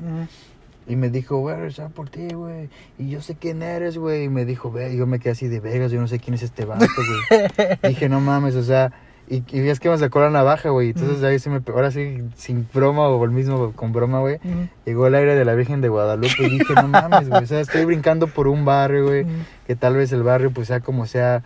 y 0.86 0.96
me 0.96 1.08
dijo, 1.08 1.38
güey, 1.38 1.66
está 1.66 1.88
por 1.88 2.10
ti, 2.10 2.28
güey, 2.34 2.68
y 2.98 3.08
yo 3.08 3.22
sé 3.22 3.36
quién 3.36 3.62
eres, 3.62 3.96
güey, 3.96 4.24
y 4.24 4.28
me 4.28 4.44
dijo, 4.44 4.70
ve, 4.70 4.94
yo 4.94 5.06
me 5.06 5.18
quedé 5.18 5.30
así 5.30 5.48
de 5.48 5.60
Vegas, 5.60 5.90
yo 5.92 6.00
no 6.00 6.08
sé 6.08 6.18
quién 6.18 6.34
es 6.34 6.42
este 6.42 6.66
vato, 6.66 6.84
güey. 6.84 7.68
Dije, 7.88 8.10
no 8.10 8.20
mames, 8.20 8.54
o 8.56 8.62
sea, 8.62 8.92
y, 9.26 9.42
y 9.50 9.68
es 9.68 9.80
que 9.80 9.88
me 9.88 9.96
sacó 9.96 10.20
la 10.20 10.28
navaja, 10.28 10.68
güey, 10.68 10.90
entonces 10.90 11.22
ahí 11.22 11.38
se 11.38 11.48
me, 11.48 11.62
ahora 11.68 11.90
sí, 11.90 12.18
sin 12.36 12.68
broma 12.74 13.08
o 13.08 13.24
el 13.24 13.30
mismo 13.30 13.72
con 13.72 13.92
broma, 13.92 14.20
güey. 14.20 14.38
Llegó 14.84 15.06
el 15.06 15.14
aire 15.14 15.34
de 15.34 15.44
la 15.46 15.54
Virgen 15.54 15.80
de 15.80 15.88
Guadalupe 15.88 16.46
y 16.46 16.58
dije, 16.58 16.74
no 16.74 16.88
mames, 16.88 17.30
güey, 17.30 17.44
o 17.44 17.46
sea, 17.46 17.60
estoy 17.60 17.86
brincando 17.86 18.26
por 18.26 18.48
un 18.48 18.66
barrio, 18.66 19.04
güey, 19.04 19.24
que 19.66 19.76
tal 19.76 19.96
vez 19.96 20.12
el 20.12 20.22
barrio, 20.22 20.50
pues 20.50 20.68
sea 20.68 20.80
como 20.80 21.06
sea, 21.06 21.42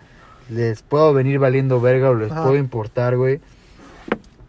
les 0.49 0.81
puedo 0.81 1.13
venir 1.13 1.39
valiendo 1.39 1.79
verga 1.79 2.09
o 2.09 2.15
les 2.15 2.29
puedo 2.29 2.57
importar, 2.57 3.15
güey. 3.15 3.39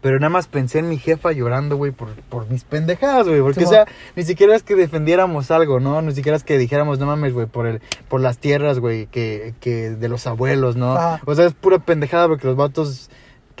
Pero 0.01 0.19
nada 0.19 0.29
más 0.29 0.47
pensé 0.47 0.79
en 0.79 0.89
mi 0.89 0.97
jefa 0.97 1.31
llorando, 1.31 1.77
güey, 1.77 1.91
por, 1.91 2.09
por 2.29 2.49
mis 2.49 2.63
pendejadas, 2.63 3.27
güey. 3.27 3.41
Porque, 3.41 3.65
o 3.65 3.67
sea, 3.67 3.85
ni 4.15 4.23
siquiera 4.23 4.55
es 4.55 4.63
que 4.63 4.75
defendiéramos 4.75 5.51
algo, 5.51 5.79
¿no? 5.79 6.01
Ni 6.01 6.13
siquiera 6.13 6.35
es 6.35 6.43
que 6.43 6.57
dijéramos, 6.57 6.97
no 6.97 7.05
mames, 7.05 7.33
güey, 7.33 7.45
por, 7.45 7.67
el, 7.67 7.81
por 8.09 8.19
las 8.19 8.39
tierras, 8.39 8.79
güey, 8.79 9.05
que, 9.05 9.53
que 9.59 9.91
de 9.91 10.09
los 10.09 10.25
abuelos, 10.25 10.75
¿no? 10.75 10.93
Ajá. 10.93 11.21
O 11.25 11.35
sea, 11.35 11.45
es 11.45 11.53
pura 11.53 11.79
pendejada 11.79 12.27
porque 12.27 12.47
los 12.47 12.55
vatos 12.55 13.11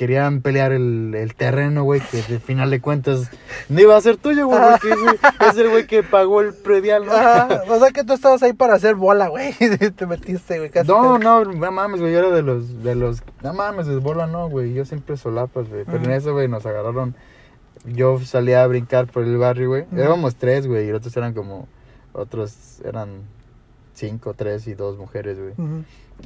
querían 0.01 0.41
pelear 0.41 0.71
el, 0.71 1.13
el 1.13 1.35
terreno, 1.35 1.83
güey, 1.83 2.01
que 2.01 2.17
al 2.27 2.39
final 2.39 2.71
de 2.71 2.81
cuentas 2.81 3.29
no 3.69 3.81
iba 3.81 3.95
a 3.95 4.01
ser 4.01 4.17
tuyo, 4.17 4.47
güey, 4.47 4.59
porque 4.59 4.89
es, 5.39 5.47
es 5.51 5.57
el 5.59 5.69
güey 5.69 5.85
que 5.85 6.01
pagó 6.01 6.41
el 6.41 6.55
predial, 6.55 7.05
¿no? 7.05 7.11
Ajá, 7.11 7.61
o 7.69 7.77
sea 7.79 7.91
que 7.91 8.03
tú 8.03 8.13
estabas 8.13 8.41
ahí 8.41 8.53
para 8.53 8.73
hacer 8.73 8.95
bola, 8.95 9.27
güey. 9.27 9.53
Te 9.95 10.07
metiste, 10.07 10.57
güey. 10.57 10.71
Casi, 10.71 10.87
No, 10.87 11.19
no, 11.19 11.45
no 11.45 11.71
mames, 11.71 12.01
güey, 12.01 12.13
yo 12.13 12.17
era 12.17 12.31
de 12.31 12.41
los, 12.41 12.81
de 12.81 12.95
los, 12.95 13.21
no 13.43 13.53
mames, 13.53 13.85
de 13.85 13.97
bola 13.97 14.25
no, 14.25 14.49
güey, 14.49 14.73
yo 14.73 14.85
siempre 14.85 15.17
solapas, 15.17 15.69
güey, 15.69 15.85
pero 15.85 15.97
en 15.97 16.05
Ujú. 16.05 16.11
eso, 16.13 16.33
güey, 16.33 16.47
nos 16.47 16.65
agarraron, 16.65 17.13
yo 17.85 18.17
salía 18.21 18.63
a 18.63 18.67
brincar 18.67 19.05
por 19.05 19.21
el 19.23 19.37
barrio, 19.37 19.69
güey, 19.69 19.85
éramos 19.95 20.33
tres, 20.33 20.65
güey, 20.65 20.87
y 20.87 20.89
los 20.89 20.97
otros 21.01 21.15
eran 21.15 21.35
como, 21.35 21.67
otros 22.13 22.81
eran 22.83 23.21
cinco, 24.01 24.33
tres 24.33 24.67
y 24.67 24.73
dos 24.73 24.97
mujeres, 24.97 25.37
güey, 25.39 25.53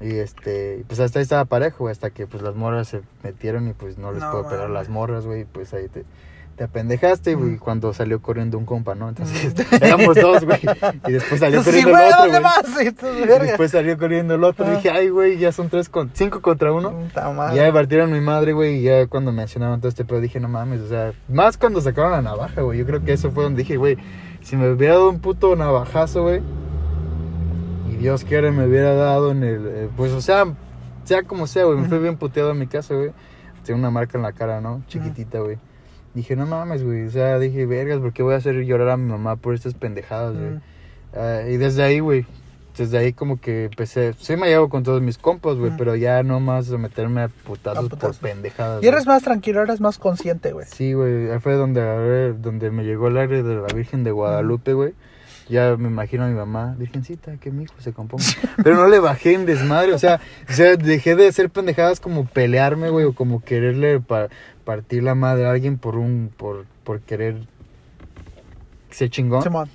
y 0.02 0.16
este, 0.18 0.84
pues 0.88 1.00
hasta 1.00 1.20
ahí 1.20 1.24
estaba 1.24 1.46
parejo, 1.46 1.84
güey, 1.86 1.92
hasta 1.92 2.10
que, 2.10 2.26
pues, 2.28 2.42
las 2.44 2.56
morras 2.56 2.88
se 2.88 3.02
metieron 3.24 3.68
y, 3.70 3.74
pues, 3.74 3.98
no 3.98 4.12
les 4.12 4.22
No 4.22 4.32
puedo 4.32 4.44
pegar 4.46 4.66
a 4.66 4.68
mames. 4.68 4.74
las 4.74 4.90
morras, 4.90 5.26
güey, 5.26 5.46
pues, 5.46 5.74
ahí 5.74 5.88
te... 5.88 6.04
Te 6.58 6.64
apendejaste, 6.64 7.36
güey, 7.36 7.58
cuando 7.58 7.94
salió 7.94 8.22
corriendo 8.22 8.58
un 8.58 8.64
compa, 8.66 8.96
¿no? 8.96 9.10
Entonces, 9.10 9.54
éramos 9.82 10.16
dos, 10.16 10.46
güey. 10.46 10.58
Y 11.06 11.12
después 11.12 11.42
salió 11.42 11.60
Sí, 11.62 11.66
corriendo 11.66 11.92
güey, 11.92 12.08
el 12.08 12.14
otro, 12.14 12.22
¿dónde 12.24 12.40
güey. 12.40 12.44
vas? 12.44 13.42
Y 13.44 13.46
después 13.46 13.72
salió 13.72 13.98
corriendo 13.98 14.36
el 14.36 14.44
otro. 14.46 14.66
Ah. 14.66 14.72
Dije, 14.76 14.90
ay, 14.90 15.10
güey, 15.10 15.38
ya 15.38 15.52
son 15.52 15.68
tres 15.68 15.90
con, 15.90 16.12
cinco 16.14 16.40
contra 16.42 16.72
uno. 16.72 16.94
Y 17.52 17.56
ya 17.58 17.64
me 17.64 17.74
partieron 17.74 18.10
mi 18.10 18.22
madre, 18.22 18.54
güey. 18.54 18.78
Y 18.78 18.84
ya 18.84 19.06
cuando 19.08 19.34
mencionaban 19.34 19.82
todo 19.82 19.90
este 19.90 20.06
pedo, 20.06 20.22
dije, 20.22 20.40
no 20.40 20.48
mames, 20.48 20.80
o 20.80 20.88
sea, 20.88 21.12
más 21.28 21.58
cuando 21.58 21.82
sacaron 21.82 22.14
la 22.14 22.22
navaja, 22.22 22.62
güey. 22.62 22.80
Yo 22.80 22.86
creo 22.86 23.04
que 23.04 23.12
eso 23.12 23.32
fue 23.32 23.44
donde 23.44 23.64
dije, 23.64 23.76
güey, 23.76 23.98
si 24.42 24.56
me 24.56 24.70
hubiera 24.72 24.94
dado 24.94 25.10
un 25.10 25.20
puto 25.20 25.58
navajazo, 25.58 26.24
güey. 26.24 26.42
Dios 28.06 28.24
quiere, 28.24 28.52
me 28.52 28.66
hubiera 28.68 28.94
dado 28.94 29.32
en 29.32 29.44
el. 29.44 29.66
eh, 29.68 29.90
pues, 29.98 30.12
o 30.12 30.22
sea, 30.22 30.46
sea 31.06 31.24
como 31.24 31.48
sea, 31.48 31.66
güey. 31.66 31.78
Me 31.80 31.88
Ujú. 31.88 32.00
bien 32.00 32.18
puteado 32.18 32.52
en 32.52 32.60
mi 32.60 32.68
casa, 32.68 32.94
güey. 32.94 33.12
Tengo 33.66 33.80
una 33.80 33.90
marca 33.90 34.18
en 34.18 34.22
la 34.24 34.32
cara, 34.32 34.62
¿no? 34.62 34.84
Chiquitita, 34.88 35.40
güey. 35.40 35.58
Dije, 36.14 36.36
no 36.36 36.46
mames, 36.46 36.84
güey. 36.84 37.08
O 37.08 37.10
sea, 37.12 37.40
dije, 37.40 37.66
vergas, 37.66 38.00
¿por 38.00 38.14
qué 38.14 38.22
voy 38.24 38.36
a 38.36 38.38
hacer 38.38 38.56
llorar 38.64 38.90
a 38.90 38.98
mi 38.98 39.10
mamá 39.10 39.36
por 39.38 39.56
estas 39.56 39.74
pendejadas, 39.74 40.36
güey? 40.38 40.60
Ah, 41.16 41.42
y 41.50 41.58
desde 41.58 41.82
ahí, 41.82 42.00
güey, 42.00 42.26
desde 42.78 42.98
ahí 43.00 43.12
como 43.14 43.40
que 43.42 43.66
empecé, 43.66 44.14
sí 44.20 44.36
me 44.38 44.48
llevo 44.50 44.70
con 44.70 44.84
todos 44.84 45.02
mis 45.02 45.18
compas, 45.18 45.56
güey, 45.56 45.72
pero 45.78 45.96
ya 45.96 46.22
no 46.24 46.40
más 46.40 46.70
meterme 46.70 47.22
a 47.22 47.28
putazos, 47.30 47.86
A 47.86 47.90
putazos. 47.90 48.18
por 48.20 48.30
pendejadas. 48.30 48.84
Y 48.84 48.88
eres 48.88 49.08
más 49.08 49.24
tranquilo, 49.24 49.62
eres 49.64 49.82
más 49.82 49.98
consciente, 49.98 50.52
güey. 50.54 50.68
Sí, 50.70 50.94
güey, 50.94 51.32
ahí 51.32 51.40
fue 51.40 51.54
donde 51.56 52.34
donde 52.34 52.70
me 52.72 52.84
llegó 52.84 53.08
el 53.08 53.18
aire 53.18 53.42
de 53.44 53.56
la 53.56 53.68
Virgen 53.74 54.04
de 54.04 54.12
Guadalupe, 54.12 54.74
güey. 54.74 54.94
Ya 55.48 55.76
me 55.78 55.88
imagino 55.90 56.24
a 56.24 56.28
mi 56.28 56.34
mamá, 56.34 56.76
Virgencita, 56.78 57.38
que 57.38 57.52
mi 57.52 57.64
hijo 57.66 57.76
se 57.80 57.94
componga. 57.94 58.24
Pero 58.64 58.78
no 58.78 58.88
le 58.88 59.00
bajé 59.00 59.34
en 59.34 59.46
desmadre, 59.46 59.94
o 59.94 60.00
sea, 60.00 60.20
o 60.50 60.54
sea, 60.54 60.76
dejé 60.76 61.16
de 61.16 61.28
hacer 61.28 61.52
pendejadas 61.52 62.00
como 62.00 62.26
pelearme, 62.26 62.90
güey, 62.90 63.06
o 63.06 63.14
como 63.14 63.44
quererle 63.44 64.00
pa- 64.00 64.30
partir 64.64 65.04
la 65.04 65.14
madre 65.14 65.46
a 65.46 65.52
alguien 65.52 65.78
por 65.78 65.98
un, 65.98 66.32
por, 66.36 66.66
por 66.84 67.02
querer 67.02 67.46
ser 68.90 69.10
chingón. 69.10 69.44
Simón. 69.44 69.70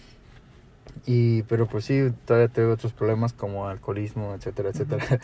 Y, 1.07 1.43
pero 1.45 1.67
pues 1.67 1.85
sí, 1.85 2.13
todavía 2.25 2.49
tengo 2.49 2.73
otros 2.73 2.93
problemas 2.93 3.33
como 3.33 3.67
alcoholismo, 3.69 4.35
etcétera, 4.35 4.71
etcétera. 4.71 5.21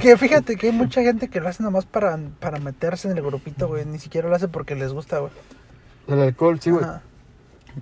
Que 0.00 0.16
fíjate 0.16 0.56
que 0.56 0.68
hay 0.68 0.72
mucha 0.72 1.02
gente 1.02 1.28
que 1.28 1.40
lo 1.40 1.48
hace 1.48 1.62
nomás 1.62 1.84
para, 1.84 2.18
para 2.40 2.58
meterse 2.58 3.10
en 3.10 3.16
el 3.16 3.22
grupito, 3.22 3.68
güey. 3.68 3.84
Ni 3.84 3.98
siquiera 3.98 4.28
lo 4.28 4.34
hace 4.34 4.48
porque 4.48 4.74
les 4.74 4.92
gusta, 4.92 5.18
güey. 5.18 5.32
El 6.08 6.20
alcohol, 6.20 6.58
sí, 6.60 6.70
güey. 6.70 6.84
Ajá. 6.84 7.02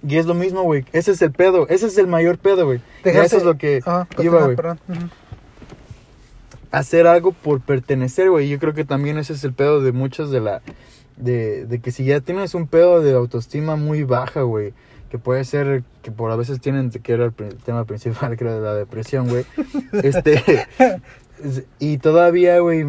Y 0.07 0.17
es 0.17 0.27
lo 0.27 0.35
mismo, 0.35 0.63
güey. 0.63 0.85
Ese 0.93 1.13
es 1.13 1.23
el 1.23 1.33
pedo. 1.33 1.67
Ese 1.69 1.87
es 1.87 1.99
el 1.99 2.07
mayor 2.07 2.39
pedo, 2.39 2.65
güey. 2.67 2.81
Eso 3.05 3.37
es 3.37 3.45
lo 3.45 3.57
que 3.59 3.81
Ajá, 3.85 4.07
iba, 4.19 4.45
güey. 4.45 4.57
perdón. 4.57 4.81
Ujú. 4.89 5.01
Hacer 6.71 7.07
algo 7.07 7.33
por 7.33 7.61
pertenecer, 7.61 8.31
güey. 8.31 8.49
Yo 8.49 8.59
creo 8.61 8.75
que 8.75 8.85
también 8.85 9.19
ese 9.19 9.33
es 9.33 9.43
el 9.45 9.53
pedo 9.53 9.81
de 9.83 9.93
muchos 9.93 10.31
de 10.31 10.41
la... 10.41 10.63
De, 11.17 11.67
de 11.67 11.81
que 11.81 11.91
si 11.91 12.05
ya 12.05 12.21
tienes 12.21 12.55
un 12.55 12.67
pedo 12.67 13.03
de 13.03 13.13
autoestima 13.13 13.77
muy 13.77 14.05
baja, 14.05 14.43
güey. 14.43 14.73
Que 15.11 15.19
puede 15.19 15.45
ser 15.45 15.83
que 16.03 16.13
por 16.13 16.31
a 16.31 16.37
veces 16.37 16.61
tienen, 16.61 16.91
que 16.91 17.13
era 17.13 17.25
el 17.27 17.33
tema 17.65 17.85
principal, 17.85 18.37
creo, 18.39 18.55
de 18.55 18.61
la 18.61 18.75
depresión, 18.75 19.29
güey. 19.29 19.45
este... 20.05 20.67
es- 21.43 21.65
y 21.81 21.99
todavía, 21.99 22.59
güey, 22.61 22.85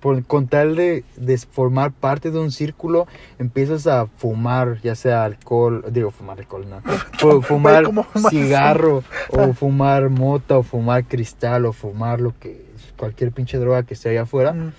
por, 0.00 0.24
con 0.24 0.46
tal 0.48 0.76
de, 0.76 1.04
de 1.16 1.38
formar 1.38 1.92
parte 1.92 2.30
de 2.30 2.38
un 2.38 2.50
círculo, 2.52 3.06
empiezas 3.38 3.86
a 3.86 4.06
fumar, 4.06 4.80
ya 4.82 4.94
sea 4.94 5.24
alcohol, 5.24 5.84
digo, 5.90 6.10
fumar 6.10 6.38
alcohol, 6.38 6.66
no. 6.68 6.80
Fu- 7.18 7.42
fumar 7.42 7.84
cigarro, 8.30 9.02
o 9.30 9.52
fumar 9.52 10.08
mota, 10.10 10.58
o 10.58 10.62
fumar 10.62 11.04
cristal, 11.04 11.66
o 11.66 11.72
fumar 11.72 12.20
lo 12.20 12.32
que, 12.38 12.64
cualquier 12.96 13.32
pinche 13.32 13.58
droga 13.58 13.82
que 13.84 13.94
esté 13.94 14.10
allá 14.10 14.22
afuera. 14.22 14.52
Mm. 14.52 14.72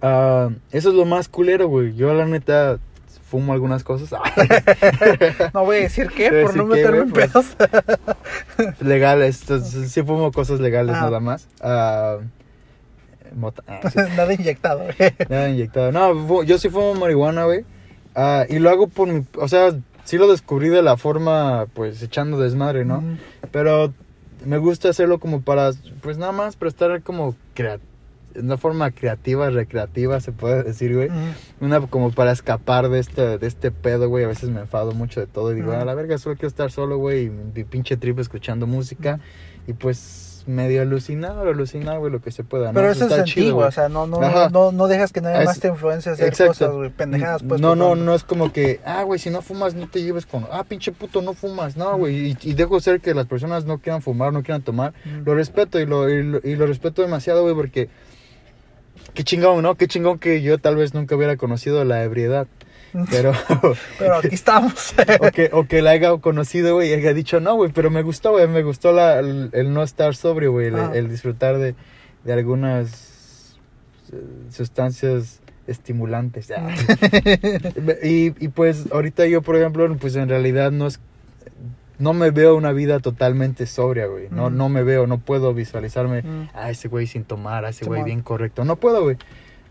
Ah, 0.00 0.50
eso 0.70 0.90
es 0.90 0.94
lo 0.94 1.04
más 1.04 1.28
culero, 1.28 1.66
güey. 1.68 1.94
Yo, 1.94 2.14
la 2.14 2.24
neta, 2.26 2.78
fumo 3.28 3.52
algunas 3.52 3.82
cosas. 3.84 4.10
No 5.54 5.64
voy 5.64 5.76
a 5.78 5.80
decir 5.80 6.08
qué, 6.08 6.30
por 6.42 6.56
no 6.56 6.66
decir 6.68 6.86
qué, 6.86 6.90
meterme 6.92 6.98
en 6.98 7.10
güey, 7.10 7.26
pedos. 7.28 7.46
pues. 8.56 8.80
legales, 8.80 9.40
entonces, 9.42 9.90
sí 9.90 10.02
fumo 10.02 10.30
cosas 10.32 10.60
legales 10.60 10.94
Ah. 10.96 11.00
nada 11.02 11.20
más. 11.20 11.48
Ah, 11.60 12.18
mota. 13.34 13.62
ah, 13.66 13.90
sí. 13.90 13.98
Nada 14.16 14.32
inyectado, 14.32 14.84
güey. 14.84 15.12
Nada 15.28 15.48
inyectado. 15.48 15.92
No, 15.92 16.42
yo 16.42 16.58
sí 16.58 16.68
fumo 16.68 16.94
marihuana, 16.94 17.44
güey. 17.44 17.64
Ah, 18.14 18.44
y 18.48 18.58
lo 18.58 18.70
hago 18.70 18.88
por 18.88 19.08
mi... 19.08 19.24
O 19.36 19.48
sea, 19.48 19.74
sí 20.04 20.18
lo 20.18 20.30
descubrí 20.30 20.68
de 20.68 20.82
la 20.82 20.96
forma, 20.96 21.66
pues, 21.74 22.02
echando 22.02 22.38
desmadre, 22.38 22.84
¿no? 22.84 23.02
Pero 23.52 23.92
me 24.44 24.58
gusta 24.58 24.88
hacerlo 24.88 25.18
como 25.20 25.42
para, 25.42 25.70
pues, 26.00 26.18
nada 26.18 26.32
más 26.32 26.56
para 26.56 26.68
estar 26.68 27.02
como 27.02 27.36
una 28.34 28.56
forma 28.56 28.90
creativa, 28.90 29.50
recreativa, 29.50 30.20
se 30.20 30.32
puede 30.32 30.62
decir, 30.62 30.94
güey. 30.94 31.08
Una 31.60 31.80
como 31.80 32.10
para 32.10 32.32
escapar 32.32 32.88
de 32.88 32.98
este, 32.98 33.38
de 33.38 33.46
este 33.46 33.70
pedo, 33.70 34.08
güey. 34.08 34.24
A 34.24 34.28
veces 34.28 34.50
me 34.50 34.60
enfado 34.60 34.92
mucho 34.92 35.20
de 35.20 35.26
todo 35.26 35.52
y 35.52 35.56
digo, 35.56 35.72
a 35.72 35.84
la 35.84 35.94
verga, 35.94 36.18
solo 36.18 36.36
quiero 36.36 36.48
estar 36.48 36.70
solo, 36.70 36.98
güey. 36.98 37.26
Y 37.26 37.30
mi 37.30 37.64
pinche 37.64 37.96
trip 37.96 38.18
escuchando 38.18 38.66
música. 38.66 39.20
Y 39.66 39.74
pues 39.74 40.27
medio 40.46 40.82
alucinado, 40.82 41.40
alucinado, 41.42 41.98
güey, 42.00 42.12
lo 42.12 42.20
que 42.20 42.30
se 42.30 42.44
pueda. 42.44 42.68
¿no? 42.68 42.74
Pero 42.74 42.90
eso 42.90 43.06
es 43.06 43.12
antiguo, 43.12 43.54
güey. 43.56 43.68
o 43.68 43.72
sea, 43.72 43.88
no, 43.88 44.06
no, 44.06 44.20
no, 44.50 44.72
no 44.72 44.86
dejas 44.86 45.12
que 45.12 45.20
nadie 45.20 45.40
Es- 45.40 45.46
más 45.46 45.58
te 45.60 45.68
influencie 45.68 46.10
a 46.10 46.14
hacer 46.14 46.28
Exacto. 46.28 46.52
cosas, 46.52 46.70
güey, 46.72 46.90
pendejadas, 46.90 47.42
pues. 47.42 47.60
no, 47.60 47.68
por 47.70 47.76
no, 47.78 47.84
favor. 47.84 47.98
no 47.98 48.14
es 48.14 48.24
como 48.24 48.52
que, 48.52 48.80
ah, 48.84 49.02
güey, 49.02 49.18
si 49.18 49.30
no 49.30 49.42
fumas, 49.42 49.74
no 49.74 49.88
te 49.88 50.02
lleves 50.02 50.26
con, 50.26 50.46
ah, 50.52 50.64
pinche 50.64 50.92
puto, 50.92 51.22
no 51.22 51.34
fumas. 51.34 51.76
No, 51.76 51.96
güey, 51.96 52.30
y, 52.30 52.36
y 52.42 52.54
dejo 52.54 52.78
ser 52.80 53.00
que 53.00 53.14
las 53.14 53.26
personas 53.26 53.64
no 53.64 53.78
quieran 53.78 54.02
fumar, 54.02 54.32
no 54.32 54.42
quieran 54.42 54.62
tomar. 54.62 54.92
Mm. 55.04 55.24
Lo 55.24 55.34
respeto 55.34 55.80
y 55.80 55.86
lo, 55.86 56.08
y 56.08 56.22
lo, 56.22 56.40
y 56.44 56.54
lo 56.56 56.66
respeto 56.66 57.02
demasiado, 57.02 57.42
güey, 57.42 57.54
porque 57.54 57.88
qué 59.14 59.24
chingón, 59.24 59.62
¿no? 59.62 59.74
Qué 59.74 59.88
chingón 59.88 60.18
que 60.18 60.42
yo 60.42 60.58
tal 60.58 60.76
vez 60.76 60.94
nunca 60.94 61.16
hubiera 61.16 61.36
conocido 61.36 61.84
la 61.84 62.02
ebriedad. 62.04 62.46
Pero, 63.10 63.32
Pero 63.98 64.16
aquí 64.16 64.34
estamos. 64.34 64.94
o, 65.20 65.30
que, 65.30 65.50
o 65.52 65.64
que 65.66 65.82
la 65.82 65.90
haya 65.90 66.16
conocido, 66.18 66.74
güey, 66.76 66.90
y 66.90 66.94
haya 66.94 67.12
dicho, 67.14 67.40
no, 67.40 67.54
güey, 67.56 67.70
pero 67.72 67.90
me 67.90 68.02
gustó, 68.02 68.32
güey, 68.32 68.48
me 68.48 68.62
gustó 68.62 68.92
la, 68.92 69.18
el, 69.18 69.50
el 69.52 69.72
no 69.72 69.82
estar 69.82 70.14
sobrio, 70.16 70.52
güey, 70.52 70.68
el, 70.68 70.76
Ah. 70.76 70.90
el 70.94 71.08
disfrutar 71.08 71.58
de, 71.58 71.74
de 72.24 72.32
algunas 72.32 73.56
eh, 74.12 74.16
sustancias 74.50 75.40
estimulantes. 75.66 76.50
Ah. 76.50 76.74
y, 78.02 78.32
y 78.44 78.48
pues 78.48 78.86
ahorita 78.92 79.26
yo, 79.26 79.42
por 79.42 79.56
ejemplo, 79.56 79.94
pues 79.96 80.16
en 80.16 80.28
realidad 80.28 80.70
no 80.72 80.86
es... 80.86 81.00
No 81.98 82.12
me 82.12 82.30
veo 82.30 82.54
una 82.54 82.70
vida 82.70 83.00
totalmente 83.00 83.66
sobria, 83.66 84.06
güey. 84.06 84.28
No, 84.30 84.50
Mm. 84.50 84.56
no 84.56 84.68
me 84.68 84.84
veo, 84.84 85.08
no 85.08 85.18
puedo 85.18 85.52
visualizarme 85.52 86.22
Mm. 86.22 86.48
a 86.54 86.70
ese 86.70 86.86
güey 86.86 87.08
sin 87.08 87.24
tomar, 87.24 87.64
a 87.64 87.70
ese 87.70 87.86
güey 87.86 88.04
bien 88.04 88.22
correcto. 88.22 88.64
No 88.64 88.76
puedo, 88.76 89.02
güey. 89.02 89.16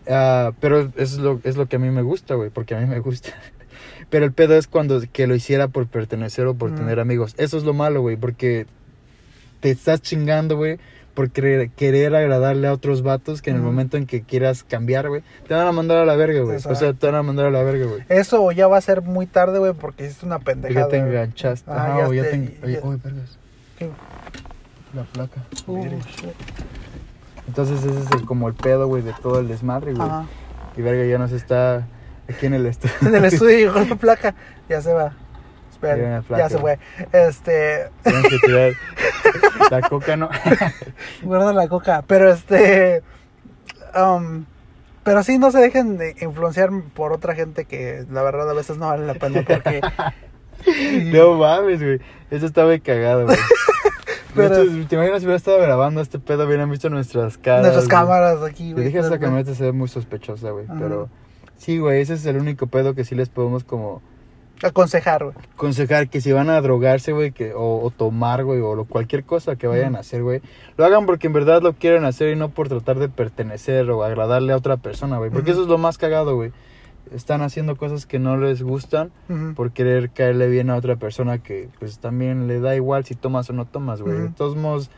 Ah, 0.10 0.52
pero 0.60 0.92
es 0.96 1.18
lo, 1.18 1.40
es 1.44 1.58
lo 1.58 1.66
que 1.68 1.76
a 1.76 1.80
mí 1.80 1.90
me 1.90 2.02
gusta, 2.02 2.36
güey, 2.36 2.50
porque 2.50 2.76
a 2.76 2.80
mí 2.80 2.86
me 2.86 3.00
gusta. 3.00 3.30
Pero 4.10 4.24
el 4.24 4.32
pedo 4.32 4.56
es 4.56 4.68
cuando 4.68 5.02
que 5.12 5.28
lo 5.28 5.36
hiciera 5.36 5.68
por 5.68 5.86
pertenecer 5.88 6.46
o 6.48 6.54
por 6.54 6.72
Mm. 6.72 6.76
tener 6.76 7.00
amigos. 7.02 7.34
Eso 7.38 7.58
es 7.58 7.64
lo 7.66 7.74
malo, 7.74 8.00
güey, 8.02 8.16
porque 8.16 8.66
te 9.60 9.70
estás 9.70 10.02
chingando, 10.02 10.56
güey, 10.56 10.80
por 11.14 11.30
querer, 11.32 11.72
querer 11.72 12.16
agradarle 12.16 12.68
a 12.68 12.74
otros 12.74 13.02
vatos 13.02 13.42
que 13.42 13.50
en 13.50 13.58
el 13.58 13.62
Mm. 13.64 13.66
momento 13.66 13.98
en 13.98 14.06
que 14.06 14.22
quieras 14.22 14.64
cambiar, 14.64 15.10
güey, 15.10 15.24
te 15.48 15.54
van 15.56 15.68
a 15.68 15.72
mandar 15.74 15.98
a 15.98 16.06
la 16.06 16.16
verga, 16.16 16.40
güey. 16.42 16.56
O 16.56 16.76
sea, 16.76 16.94
te 16.94 17.06
van 17.08 17.16
a 17.16 17.24
mandar 17.24 17.48
a 17.48 17.52
la 17.52 17.64
verga, 17.64 17.86
güey. 17.86 18.04
Eso 18.08 18.50
ya 18.54 18.68
va 18.68 18.78
a 18.78 18.82
ser 18.82 19.02
muy 19.02 19.26
tarde, 19.26 19.60
güey, 19.60 19.74
porque 19.74 20.06
hiciste 20.06 20.26
una 20.26 20.40
pendejada. 20.40 20.86
ya 20.86 20.90
te 20.90 20.98
enganchaste. 21.00 21.70
Ah, 21.70 21.76
Ajá, 21.88 21.98
ya 22.00 22.08
o 22.08 22.14
ya 22.14 22.24
te- 22.24 22.30
te... 22.38 22.38
ya- 22.38 22.66
Oye, 22.66 22.80
oye, 22.84 23.00
vergas. 23.04 23.38
¿Qué? 23.78 23.90
La 24.94 25.04
placa. 25.04 25.44
Uh, 25.66 25.84
shit. 25.84 26.30
Entonces 27.48 27.84
ese 27.84 28.00
es 28.00 28.12
el- 28.12 28.26
como 28.26 28.48
el 28.48 28.54
pedo, 28.54 28.88
güey, 28.88 29.02
de 29.04 29.14
todo 29.14 29.40
el 29.40 29.48
desmadre, 29.48 29.94
güey. 29.94 30.08
Ajá. 30.08 30.26
Y 30.76 30.82
verga 30.82 31.06
ya 31.06 31.18
nos 31.18 31.32
está 31.32 31.88
aquí 32.30 32.46
en 32.46 32.54
el 32.54 32.66
estudio. 32.66 32.94
En 33.02 33.16
el 33.16 33.26
estudio 33.26 33.58
llegó 33.74 33.80
la 33.88 33.96
placa. 33.96 34.36
Ya 34.70 34.82
se 34.82 34.94
va. 34.94 35.14
Espera, 35.72 36.24
ya 36.30 36.50
se 36.50 36.58
fue. 36.58 36.80
Este, 37.14 37.90
Tienen 38.04 38.24
que 38.24 38.38
tirar 38.40 38.72
la 39.72 39.82
coca, 39.88 40.18
¿no? 40.18 40.28
guarda 41.22 41.54
la 41.54 41.68
coca. 41.68 42.04
Pero 42.08 42.32
este, 42.32 43.04
um, 43.96 44.46
pero 45.04 45.22
sí 45.22 45.38
no 45.38 45.52
se 45.52 45.60
dejen 45.60 45.98
de 46.00 46.16
influenciar 46.20 46.72
por 46.96 47.14
otra 47.14 47.36
gente 47.36 47.66
que 47.66 48.06
la 48.12 48.24
verdad 48.24 48.50
a 48.50 48.54
veces 48.54 48.78
no 48.78 48.88
vale 48.88 49.06
la 49.06 49.14
pena 49.14 49.44
porque 49.48 49.82
no 51.14 51.34
mames, 51.36 51.80
güey. 51.82 52.02
Eso 52.32 52.48
estaba 52.48 52.70
muy 52.70 52.82
cagado, 52.82 53.26
güey. 53.26 53.38
Pero- 54.38 54.86
¿Te 54.88 54.96
imaginas 54.96 55.20
si 55.20 55.26
hubiera 55.26 55.38
estado 55.38 55.60
grabando 55.60 56.02
este 56.02 56.20
pedo? 56.20 56.46
Hubieran 56.46 56.70
visto 56.70 56.90
nuestras 56.90 57.38
caras. 57.38 57.62
nuestras 57.62 57.86
güey. 57.86 57.98
cámaras 57.98 58.44
aquí, 58.44 58.68
Te 58.70 58.74
güey. 58.74 58.86
dije 58.86 59.00
esa 59.00 59.10
pues, 59.10 59.20
camioneta 59.22 59.54
se 59.56 59.64
ve 59.64 59.72
muy 59.72 59.88
sospechosa, 59.88 60.52
güey. 60.52 60.66
Ajá. 60.66 60.76
Pero 60.80 61.10
sí, 61.58 61.80
güey, 61.80 62.02
ese 62.02 62.14
es 62.16 62.26
el 62.26 62.38
único 62.38 62.68
pedo 62.68 62.94
que 62.96 63.04
sí 63.04 63.16
les 63.16 63.30
podemos 63.30 63.64
como 63.64 64.02
aconsejar, 64.64 65.24
güey. 65.24 65.36
aconsejar 65.54 66.10
que 66.10 66.20
si 66.22 66.32
van 66.32 66.50
a 66.50 66.60
drogarse, 66.62 67.12
güey, 67.14 67.32
que 67.32 67.54
o, 67.54 67.80
o 67.84 67.92
tomar, 67.92 68.44
güey, 68.44 68.60
o 68.62 68.76
lo, 68.76 68.86
cualquier 68.86 69.24
cosa 69.24 69.56
que 69.56 69.68
vayan 69.68 69.96
a 69.96 70.00
hacer, 70.00 70.24
güey, 70.24 70.42
lo 70.78 70.86
hagan 70.86 71.06
porque 71.06 71.28
en 71.28 71.34
verdad 71.34 71.62
lo 71.62 71.74
quieren 71.74 72.06
hacer 72.06 72.30
y 72.34 72.36
no 72.36 72.50
por 72.50 72.68
tratar 72.68 72.98
de 72.98 73.08
pertenecer 73.10 73.90
o 73.92 74.04
agradarle 74.04 74.54
a 74.54 74.58
otra 74.58 74.78
persona, 74.78 75.18
güey. 75.20 75.30
Porque 75.30 75.52
Ujú. 75.52 75.60
eso 75.60 75.64
es 75.64 75.70
lo 75.70 75.78
más 75.78 75.98
cagado, 76.00 76.36
güey. 76.36 76.52
Están 77.14 77.42
haciendo 77.42 77.76
cosas 77.78 78.06
que 78.06 78.20
no 78.20 78.38
les 78.38 78.62
gustan 78.62 79.12
por 79.56 79.72
querer 79.72 80.10
caerle 80.12 80.48
bien 80.48 80.70
a 80.70 80.76
otra 80.76 80.96
persona 80.96 81.38
que 81.40 81.70
pues 81.80 82.00
también 82.00 82.48
le 82.48 82.60
da 82.60 82.76
igual 82.76 83.06
si 83.06 83.16
tomas 83.16 83.50
o 83.50 83.54
no 83.54 83.66
tomas, 83.66 84.02
güey. 84.02 84.16
Ujú. 84.16 84.24
De 84.26 84.30
todos 84.34 84.56
modos, 84.56 84.90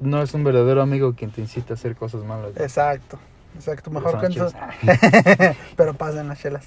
no 0.00 0.22
es 0.22 0.34
un 0.34 0.44
verdadero 0.44 0.82
amigo 0.82 1.14
quien 1.14 1.30
te 1.30 1.40
incita 1.40 1.72
a 1.72 1.76
hacer 1.76 1.96
cosas 1.96 2.22
malas. 2.24 2.52
güey. 2.52 2.64
Exacto, 2.64 3.18
exacto. 3.54 3.90
Mejor 3.90 4.12
Son 4.12 4.20
que 4.20 4.28
chidas. 4.28 4.54
entonces- 4.82 5.56
pero 5.76 5.94
pasen 5.94 6.28
las 6.28 6.38
chelas. 6.38 6.66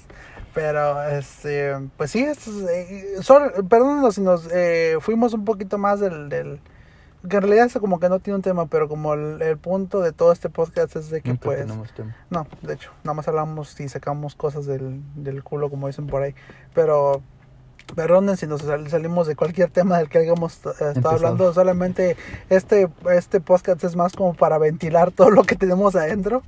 Pero, 0.52 1.00
este, 1.04 1.74
pues 1.96 2.10
sí, 2.10 2.24
es, 2.24 2.48
eh, 2.48 3.14
perdónenos 3.68 4.16
si 4.16 4.20
nos 4.20 4.48
eh, 4.52 4.96
fuimos 5.00 5.32
un 5.32 5.44
poquito 5.44 5.78
más 5.78 6.00
del, 6.00 6.28
del, 6.28 6.58
que 7.28 7.36
en 7.36 7.42
realidad 7.42 7.66
eso 7.66 7.80
como 7.80 8.00
que 8.00 8.08
no 8.08 8.18
tiene 8.20 8.36
un 8.36 8.42
tema, 8.42 8.66
pero 8.66 8.88
como 8.88 9.14
el, 9.14 9.42
el 9.42 9.58
punto 9.58 10.00
de 10.00 10.12
todo 10.12 10.32
este 10.32 10.48
podcast 10.48 10.96
es 10.96 11.10
de 11.10 11.20
que 11.20 11.30
Nunca 11.30 11.44
pues, 11.44 11.58
tenemos 11.58 11.92
tema. 11.92 12.16
no, 12.30 12.46
de 12.62 12.74
hecho, 12.74 12.90
nada 13.04 13.14
más 13.14 13.28
hablamos 13.28 13.78
y 13.80 13.88
sacamos 13.88 14.34
cosas 14.34 14.66
del, 14.66 15.00
del 15.16 15.42
culo 15.42 15.68
como 15.70 15.86
dicen 15.86 16.06
por 16.06 16.22
ahí, 16.22 16.34
pero 16.74 17.20
perdonen 17.94 18.36
si 18.36 18.46
nos 18.46 18.62
sal- 18.62 18.88
salimos 18.88 19.26
de 19.26 19.34
cualquier 19.36 19.68
tema 19.70 19.98
del 19.98 20.08
que 20.08 20.18
hayamos 20.18 20.54
eh, 20.54 20.58
estado 20.70 20.88
Empezado. 20.90 21.14
hablando, 21.16 21.52
solamente 21.52 22.16
este, 22.48 22.88
este 23.12 23.40
podcast 23.40 23.82
es 23.84 23.96
más 23.96 24.12
como 24.14 24.34
para 24.34 24.58
ventilar 24.58 25.10
todo 25.16 25.30
lo 25.30 25.42
que 25.44 25.56
tenemos 25.56 25.96
adentro, 25.96 26.42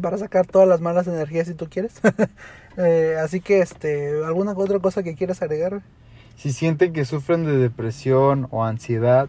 para 0.00 0.16
sacar 0.18 0.46
todas 0.46 0.68
las 0.68 0.80
malas 0.80 1.06
energías 1.06 1.46
si 1.48 1.54
tú 1.54 1.68
quieres. 1.70 1.94
Eh, 2.78 3.18
así 3.22 3.42
que, 3.42 3.58
este, 3.60 4.24
¿alguna 4.24 4.52
otra 4.52 4.78
cosa 4.78 5.02
que 5.02 5.14
quieras 5.14 5.42
agregar? 5.42 5.82
Si 6.36 6.54
sienten 6.54 6.94
que 6.94 7.04
sufren 7.04 7.44
de 7.44 7.58
depresión 7.58 8.48
o 8.50 8.64
ansiedad, 8.64 9.28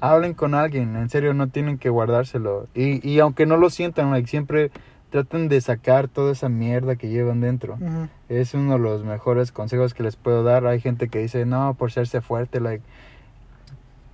hablen 0.00 0.34
con 0.34 0.54
alguien, 0.54 0.96
en 0.96 1.10
serio, 1.10 1.34
no 1.34 1.48
tienen 1.48 1.78
que 1.78 1.90
guardárselo. 1.90 2.68
Y, 2.74 3.06
y 3.08 3.20
aunque 3.20 3.46
no 3.46 3.56
lo 3.56 3.70
sientan, 3.70 4.10
like, 4.10 4.28
siempre 4.28 4.70
traten 5.10 5.48
de 5.48 5.60
sacar 5.60 6.08
toda 6.08 6.32
esa 6.32 6.48
mierda 6.48 6.96
que 6.96 7.08
llevan 7.08 7.40
dentro. 7.40 7.78
Es 8.28 8.54
uno 8.54 8.74
de 8.74 8.78
los 8.78 9.04
mejores 9.04 9.52
consejos 9.52 9.92
que 9.92 10.02
les 10.02 10.16
puedo 10.16 10.42
dar. 10.42 10.66
Hay 10.66 10.80
gente 10.80 11.08
que 11.08 11.18
dice, 11.18 11.44
no, 11.44 11.74
por 11.74 11.92
serse 11.92 12.20
fuerte, 12.20 12.60
like, 12.60 12.84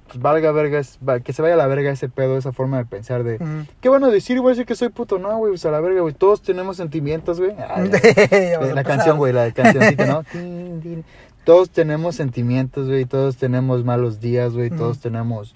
pues 0.07 0.21
valga 0.21 0.53
verga, 0.53 0.81
que 1.23 1.33
se 1.33 1.43
vaya 1.43 1.55
a 1.55 1.57
la 1.57 1.67
verga 1.67 1.91
ese 1.91 2.09
pedo, 2.09 2.37
esa 2.37 2.53
forma 2.53 2.79
de 2.79 2.85
pensar 2.85 3.25
de. 3.25 3.39
¿qué 3.81 3.89
van 3.89 4.05
a 4.05 4.09
decir? 4.09 4.41
Voy 4.41 4.51
a 4.51 4.51
decir 4.51 4.67
que 4.67 4.75
soy 4.75 4.89
puto, 4.89 5.19
no, 5.19 5.37
güey, 5.37 5.53
pues 5.53 5.67
a 5.67 5.71
la 5.71 5.81
verga, 5.81 6.01
güey, 6.01 6.15
todos 6.15 6.43
tenemos 6.43 6.77
sentimientos, 6.77 7.41
güey. 7.41 7.53
A 7.59 7.81
la 7.81 8.85
canción, 8.85 9.19
güey, 9.19 9.33
la 9.33 9.51
cancioncita, 9.51 10.07
¿no? 10.07 10.25
Todos 11.45 11.71
tenemos 11.71 12.17
sentimientos, 12.17 12.89
güey, 12.89 13.05
todos 13.05 13.37
tenemos 13.37 13.85
malos 13.85 14.19
días, 14.19 14.53
güey, 14.53 14.69
todos 14.69 14.99
tenemos 14.99 15.55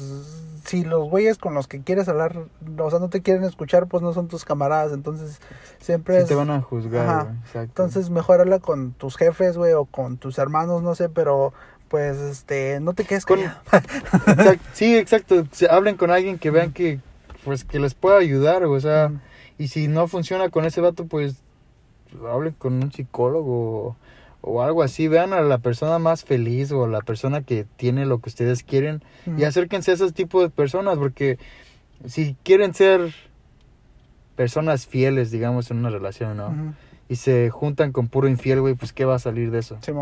si 0.64 0.84
los 0.84 1.10
güeyes 1.10 1.36
con 1.36 1.52
los 1.52 1.66
que 1.68 1.82
quieres 1.82 2.08
hablar, 2.08 2.44
o 2.78 2.90
sea, 2.90 2.98
no 2.98 3.10
te 3.10 3.20
quieren 3.20 3.44
escuchar, 3.44 3.86
pues 3.86 4.02
no 4.02 4.12
son 4.14 4.28
tus 4.28 4.44
camaradas, 4.46 4.92
entonces 4.92 5.40
siempre 5.80 6.16
Sí 6.16 6.22
es, 6.22 6.28
te 6.28 6.34
van 6.34 6.50
a 6.50 6.62
juzgar, 6.62 7.06
Ajá. 7.06 7.34
exacto. 7.44 7.60
entonces 7.82 8.08
mejor 8.08 8.40
habla 8.40 8.60
con 8.60 8.92
tus 8.92 9.16
jefes, 9.16 9.58
güey, 9.58 9.72
o 9.74 9.84
con 9.84 10.16
tus 10.16 10.38
hermanos, 10.38 10.82
no 10.82 10.94
sé, 10.94 11.08
pero, 11.10 11.52
pues, 11.94 12.18
este, 12.18 12.80
no 12.80 12.92
te 12.92 13.04
quedes 13.04 13.24
Con-. 13.24 13.38
Exact- 13.38 14.58
sí, 14.72 14.96
exacto. 14.96 15.46
Hablen 15.70 15.96
con 15.96 16.10
alguien 16.10 16.40
que 16.40 16.50
vean 16.50 16.72
que. 16.72 16.98
pues 17.44 17.62
que 17.62 17.78
les 17.78 17.94
pueda 17.94 18.18
ayudar, 18.18 18.64
o 18.64 18.80
sea. 18.80 19.12
Y 19.58 19.68
si 19.68 19.86
no 19.86 20.08
funciona 20.08 20.48
con 20.48 20.64
ese 20.64 20.80
vato, 20.80 21.06
pues 21.06 21.36
hablen 22.28 22.52
con 22.54 22.82
un 22.82 22.90
psicólogo 22.90 23.94
o, 24.40 24.62
algo 24.62 24.82
así. 24.82 25.06
Vean 25.06 25.32
a 25.32 25.42
la 25.42 25.58
persona 25.58 26.00
más 26.00 26.24
feliz 26.24 26.72
o 26.72 26.82
a 26.82 26.88
la 26.88 27.00
persona 27.00 27.42
que 27.42 27.64
tiene 27.76 28.06
lo 28.06 28.18
que 28.18 28.30
ustedes 28.30 28.64
quieren 28.64 29.04
y 29.38 29.44
acérquense 29.44 29.92
a 29.92 29.94
ese 29.94 30.10
tipo 30.10 30.42
de 30.42 30.50
personas 30.50 30.98
porque 30.98 31.38
si 32.08 32.36
quieren 32.42 32.74
ser 32.74 33.14
personas 34.34 34.88
fieles, 34.88 35.30
digamos, 35.30 35.70
en 35.70 35.76
una 35.76 35.90
relación, 35.90 36.38
¿no? 36.38 36.74
Y 37.14 37.16
se 37.16 37.48
juntan 37.48 37.92
con 37.92 38.08
puro 38.08 38.26
infiel, 38.26 38.60
güey, 38.60 38.74
pues 38.74 38.92
¿qué 38.92 39.04
va 39.04 39.14
a 39.14 39.18
salir 39.20 39.52
de 39.52 39.60
eso? 39.60 39.78
Te 39.80 39.92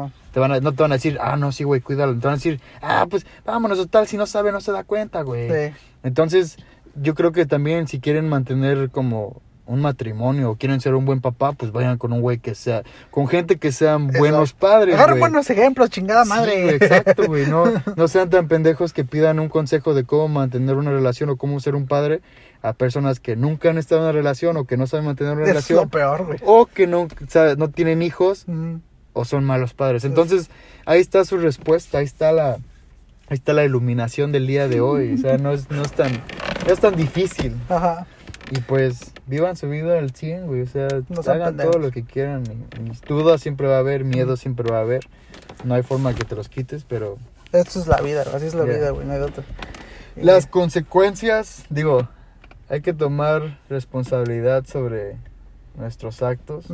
van 0.41 0.51
a, 0.51 0.61
no 0.61 0.73
te 0.73 0.83
van 0.83 0.93
a 0.93 0.95
decir, 0.95 1.19
ah, 1.21 1.37
no, 1.37 1.53
sí, 1.53 1.63
güey, 1.63 1.83
cuídalo. 1.83 2.15
Te 2.15 2.21
van 2.27 2.33
a 2.33 2.37
decir, 2.37 2.59
ah, 2.81 3.05
pues 3.11 3.27
vámonos, 3.45 3.77
total, 3.77 4.07
si 4.07 4.17
no 4.17 4.25
sabe, 4.25 4.51
no 4.51 4.63
se 4.63 4.73
da 4.73 4.83
cuenta, 4.83 5.21
güey. 5.21 5.51
Sí. 5.51 5.75
Entonces, 6.05 6.57
yo 6.95 7.15
creo 7.15 7.33
que 7.33 7.45
también 7.45 7.87
si 7.87 8.01
quieren 8.01 8.31
mantener 8.31 8.89
como 8.89 9.43
un 9.67 9.83
matrimonio 9.83 10.53
o 10.53 10.57
quieren 10.57 10.81
ser 10.81 10.95
un 10.95 11.05
buen 11.05 11.21
papá, 11.21 11.53
pues 11.53 11.71
vayan 11.71 11.99
con 11.99 12.15
un 12.15 12.23
güey 12.23 12.39
que 12.39 12.55
sea, 12.55 12.83
con 13.11 13.29
gente 13.29 13.59
que 13.59 13.73
sean 13.73 14.07
buenos 14.09 14.53
Exacto. 14.53 14.67
padres. 14.67 14.95
Agarren 14.95 15.21
buenos 15.21 15.51
ejemplos, 15.51 15.91
chingada 15.91 16.25
Sí, 16.25 16.31
madre. 16.31 16.63
güey, 16.63 16.75
exacto, 16.77 17.27
güey. 17.27 17.45
No, 17.47 17.65
no 17.97 18.09
sean 18.09 18.31
tan 18.31 18.49
pendejos 18.49 18.95
que 18.95 19.05
pidan 19.05 19.39
un 19.39 19.51
consejo 19.51 19.93
de 19.93 20.05
cómo 20.05 20.29
mantener 20.29 20.77
una 20.77 20.93
relación 20.93 21.29
o 21.29 21.37
cómo 21.37 21.61
ser 21.61 21.75
un 21.75 21.87
padre 21.87 22.23
a 22.63 22.73
personas 22.75 23.19
que 23.21 23.35
nunca 23.37 23.71
han 23.71 23.79
estado 23.79 24.01
en 24.03 24.05
una 24.05 24.13
relación 24.13 24.57
o 24.57 24.65
que 24.65 24.77
no 24.77 24.87
saben 24.87 25.07
mantener 25.07 25.33
una 25.33 25.43
es 25.43 25.49
lo 25.49 25.53
relación 25.55 25.91
peor, 25.91 26.27
güey. 26.27 26.39
o 26.45 26.67
que 26.67 26.87
no, 26.87 27.09
sea, 27.29 27.57
no 27.57 27.69
tienen 27.71 28.03
hijos 28.03 28.45
Ujú. 28.47 28.81
o 29.13 29.25
son 29.25 29.45
malos 29.45 29.75
padres. 29.75 30.05
Entonces, 30.05 30.49
ahí 30.87 31.01
está 31.01 31.25
su 31.25 31.39
respuesta, 31.39 31.99
ahí 31.99 32.05
está 32.05 32.31
la, 32.33 32.53
ahí 32.53 32.61
está 33.31 33.53
la 33.53 33.65
iluminación 33.65 34.31
del 34.33 34.47
día 34.47 34.69
de 34.69 34.81
hoy. 34.81 35.15
O 35.15 35.19
sea, 35.19 35.39
no 35.39 35.53
es, 35.53 35.71
no 35.71 35.83
es 35.83 35.93
tan, 35.93 36.13
no 36.67 36.73
es 36.73 36.79
tan 36.79 36.95
difícil. 36.95 37.57
Ajá. 37.69 38.07
Y 38.51 38.61
pues 38.61 39.13
vivan 39.27 39.57
su 39.57 39.69
vida 39.69 39.99
al 39.99 40.11
100, 40.15 40.47
güey. 40.47 40.61
O 40.63 40.67
sea, 40.67 40.87
hagan 41.27 41.57
todo 41.57 41.79
lo 41.79 41.91
que 41.91 42.05
quieran. 42.05 42.45
Dudas 43.09 43.41
siempre 43.41 43.67
va 43.67 43.77
a 43.77 43.81
haber, 43.81 44.05
miedo 44.05 44.37
siempre 44.37 44.71
va 44.71 44.79
a 44.79 44.83
haber. 44.83 45.01
No 45.65 45.75
hay 45.75 45.83
forma 45.83 46.15
que 46.15 46.25
te 46.25 46.37
los 46.37 46.49
quites, 46.49 46.85
pero 46.85 47.17
Esto 47.53 47.81
es 47.81 47.87
la 47.87 48.01
vida, 48.01 48.25
así 48.35 48.47
es 48.47 48.55
la 48.55 48.67
Ya. 48.67 48.73
vida, 48.73 48.91
güey, 48.91 49.07
no 49.07 49.13
hay. 49.15 49.21
Y- 50.17 50.21
las 50.25 50.47
consecuencias, 50.47 51.65
digo, 51.71 52.09
hay 52.73 52.81
que 52.81 52.95
tomar 52.95 53.59
responsabilidad 53.69 54.65
sobre 54.65 55.19
nuestros 55.77 56.23
actos. 56.23 56.65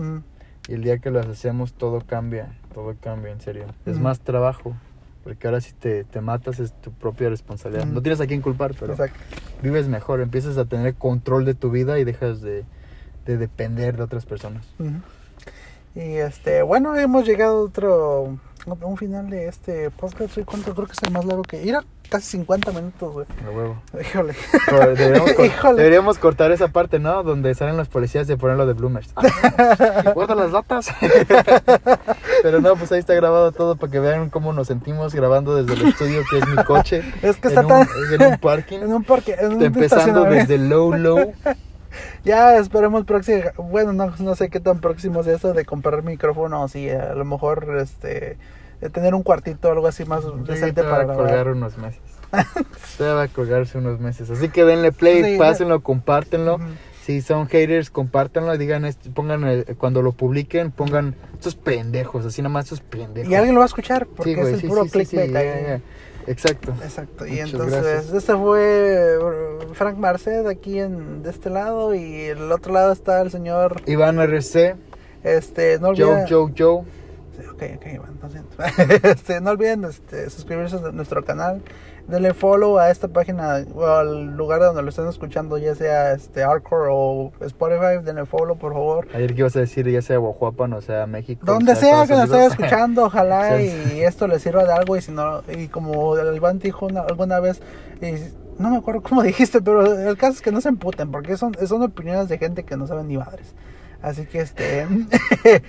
Y 0.68 0.74
el 0.74 0.82
día 0.84 0.98
que 0.98 1.10
las 1.10 1.26
hacemos, 1.26 1.72
todo 1.72 2.02
cambia. 2.06 2.56
Todo 2.72 2.94
cambia, 3.00 3.32
en 3.32 3.40
serio. 3.40 3.66
Es 3.84 3.98
más 3.98 4.20
trabajo. 4.20 4.76
Porque 5.24 5.48
ahora 5.48 5.60
si 5.60 5.72
te, 5.72 6.04
te 6.04 6.20
matas 6.20 6.60
es 6.60 6.72
tu 6.80 6.92
propia 6.92 7.28
responsabilidad. 7.30 7.84
No 7.86 8.00
tienes 8.00 8.20
a 8.20 8.28
quién 8.28 8.42
culpar, 8.42 8.76
pero 8.78 8.92
Exacto. 8.92 9.18
vives 9.60 9.88
mejor. 9.88 10.20
Empiezas 10.20 10.56
a 10.56 10.66
tener 10.66 10.94
control 10.94 11.44
de 11.44 11.54
tu 11.54 11.68
vida 11.68 11.98
y 11.98 12.04
dejas 12.04 12.42
de, 12.42 12.64
de 13.26 13.36
depender 13.36 13.96
de 13.96 14.04
otras 14.04 14.24
personas. 14.24 14.68
Y 15.96 16.00
este, 16.00 16.62
bueno, 16.62 16.94
hemos 16.94 17.26
llegado 17.26 17.58
a 17.58 17.62
otro, 17.62 18.38
a 18.68 18.86
un 18.86 18.96
final 18.96 19.30
de 19.30 19.48
este 19.48 19.90
podcast. 19.90 20.34
¿Soy 20.34 20.44
cuánto? 20.44 20.72
Creo 20.76 20.86
que 20.86 20.92
es 20.92 21.02
el 21.02 21.10
más 21.10 21.24
largo 21.24 21.42
que. 21.42 21.60
Mira, 21.60 21.82
casi 22.08 22.26
50 22.38 22.72
minutos, 22.72 23.12
güey. 23.12 23.26
A 23.46 23.50
huevo. 23.50 23.82
Híjole. 24.00 24.34
Deberíamos, 24.96 25.32
cor- 25.32 25.46
Híjole. 25.46 25.76
deberíamos 25.76 26.18
cortar 26.18 26.50
esa 26.52 26.68
parte, 26.68 26.98
¿no? 26.98 27.22
Donde 27.22 27.54
salen 27.54 27.76
los 27.76 27.88
policías 27.88 28.26
de 28.26 28.36
ponerlo 28.36 28.66
de 28.66 28.72
Bloomers. 28.74 29.10
Ah, 29.60 30.12
Guarda 30.14 30.34
las 30.34 30.52
latas. 30.52 30.88
Pero 32.42 32.60
no, 32.60 32.76
pues 32.76 32.92
ahí 32.92 32.98
está 33.00 33.14
grabado 33.14 33.52
todo 33.52 33.76
para 33.76 33.90
que 33.90 34.00
vean 34.00 34.30
cómo 34.30 34.52
nos 34.52 34.66
sentimos 34.68 35.14
grabando 35.14 35.56
desde 35.56 35.80
el 35.80 35.88
estudio 35.88 36.22
que 36.30 36.38
es 36.38 36.46
mi 36.48 36.62
coche. 36.64 37.02
Es 37.22 37.36
que 37.36 37.48
en 37.48 37.58
está 37.58 37.60
un, 37.62 37.68
tan. 37.68 37.88
en 38.12 38.22
un 38.32 38.38
parking. 38.38 38.78
En 38.78 38.92
un 38.92 39.04
parque. 39.04 39.36
En 39.38 39.52
un 39.54 39.62
Empezando 39.62 40.24
desde 40.24 40.58
low, 40.58 40.92
low. 40.94 41.32
Ya 42.24 42.56
esperemos 42.58 43.04
próximo. 43.04 43.42
Bueno, 43.56 43.92
no, 43.92 44.12
no 44.18 44.34
sé 44.34 44.50
qué 44.50 44.60
tan 44.60 44.80
próximo 44.80 45.20
es 45.20 45.26
eso 45.26 45.52
de 45.52 45.64
comprar 45.64 46.02
micrófonos 46.02 46.74
y 46.76 46.90
a 46.90 47.14
lo 47.14 47.24
mejor 47.24 47.76
este 47.80 48.36
de 48.80 48.90
tener 48.90 49.14
un 49.14 49.22
cuartito 49.22 49.68
o 49.68 49.72
algo 49.72 49.86
así 49.88 50.04
más 50.04 50.22
decente 50.46 50.80
te 50.80 50.82
va 50.82 50.90
para 50.98 51.12
a 51.12 51.16
colgar 51.16 51.48
unos 51.48 51.76
meses. 51.78 52.00
Te 52.98 53.04
va 53.04 53.22
a 53.22 53.28
colgarse 53.28 53.78
unos 53.78 53.98
meses. 54.00 54.28
Así 54.30 54.48
que 54.50 54.64
denle 54.64 54.92
play, 54.92 55.24
Sí, 55.24 55.38
pásenlo, 55.38 55.80
compártenlo. 55.82 56.58
Si 57.04 57.22
son 57.22 57.48
haters, 57.48 57.88
compártanlo 57.90 58.54
y 58.54 58.58
digan, 58.58 58.84
esto- 58.84 59.10
pongan, 59.14 59.44
el- 59.44 59.64
cuando 59.78 60.02
lo 60.02 60.12
publiquen, 60.12 60.70
pongan 60.70 61.14
estos 61.32 61.54
pendejos, 61.54 62.26
así 62.26 62.42
nomás 62.42 62.64
estos 62.66 62.80
pendejos. 62.82 63.30
Y 63.32 63.34
alguien 63.34 63.54
lo 63.54 63.60
va 63.60 63.64
a 63.64 63.68
escuchar 63.68 64.06
porque 64.06 64.34
Sí, 64.34 64.40
es 64.40 64.46
el 64.48 64.60
sí, 64.60 64.66
puro 64.68 64.84
clickbait 64.84 65.32
ya. 65.32 65.80
Exacto. 66.26 66.74
Exacto, 66.84 67.26
y 67.26 67.38
entonces 67.38 67.82
gracias. 67.82 68.12
este 68.12 68.34
fue 68.36 69.16
uh, 69.18 69.72
Frank 69.72 69.96
Marcet 69.96 70.46
aquí 70.46 70.78
en, 70.78 71.22
de 71.22 71.30
este 71.30 71.48
lado 71.48 71.94
y 71.94 72.24
el 72.24 72.52
otro 72.52 72.74
lado 72.74 72.92
está 72.92 73.22
el 73.22 73.30
señor, 73.30 73.80
Iván 73.86 74.18
RC, 74.20 74.76
este, 75.24 75.78
no 75.78 75.94
Joe, 75.96 76.04
olviden, 76.04 76.26
Joe, 76.28 76.52
Joe. 76.58 76.82
Ok, 77.52 77.62
ok, 77.76 77.86
Iván, 77.94 78.18
lo 78.22 78.30
siento. 78.30 78.56
este, 79.08 79.40
no 79.40 79.50
olviden 79.50 79.84
este, 79.84 80.28
suscribirse 80.30 80.76
a 80.76 80.92
nuestro 80.92 81.24
canal, 81.24 81.62
denle 82.06 82.34
follow 82.34 82.78
a 82.78 82.90
esta 82.90 83.08
página 83.08 83.64
o 83.74 83.84
al 83.86 84.36
lugar 84.36 84.60
donde 84.60 84.82
lo 84.82 84.88
estén 84.88 85.06
escuchando, 85.08 85.58
ya 85.58 85.74
sea 85.74 86.12
este 86.12 86.42
Hardcore 86.42 86.88
o 86.90 87.32
Spotify, 87.40 88.02
denle 88.02 88.26
follow 88.26 88.56
por 88.56 88.72
favor. 88.72 89.08
Ayer 89.14 89.34
que 89.34 89.40
ibas 89.40 89.56
a 89.56 89.60
decir, 89.60 89.88
ya 89.88 90.00
sea 90.02 90.18
Guajuapan 90.18 90.72
o 90.72 90.80
sea 90.80 91.06
México. 91.06 91.42
Donde 91.44 91.76
sea 91.76 92.06
que 92.06 92.14
nos 92.14 92.24
estén 92.24 92.42
escuchando, 92.42 93.04
ojalá 93.04 93.58
Sí. 93.58 93.94
y 93.96 94.00
esto 94.00 94.26
les 94.26 94.42
sirva 94.42 94.64
de 94.64 94.72
algo 94.72 94.96
y 94.96 95.02
si 95.02 95.12
no, 95.12 95.42
y 95.48 95.68
como 95.68 96.16
el 96.16 96.34
Iván 96.36 96.58
dijo 96.58 96.86
una- 96.86 97.02
alguna 97.02 97.40
vez, 97.40 97.60
y 98.00 98.14
no 98.60 98.70
me 98.70 98.78
acuerdo 98.78 99.02
cómo 99.02 99.22
dijiste, 99.24 99.60
pero 99.60 99.84
el 100.08 100.16
caso 100.16 100.32
es 100.34 100.40
que 100.42 100.50
no 100.50 100.60
se 100.60 100.68
emputen, 100.70 101.10
porque 101.10 101.36
son, 101.36 101.54
son 101.66 101.82
opiniones 101.82 102.28
de 102.28 102.38
gente 102.38 102.64
que 102.64 102.76
no 102.76 102.86
saben 102.86 103.06
ni 103.08 103.16
madres. 103.18 103.54
Así 104.02 104.26
que 104.26 104.40
este, 104.40 104.82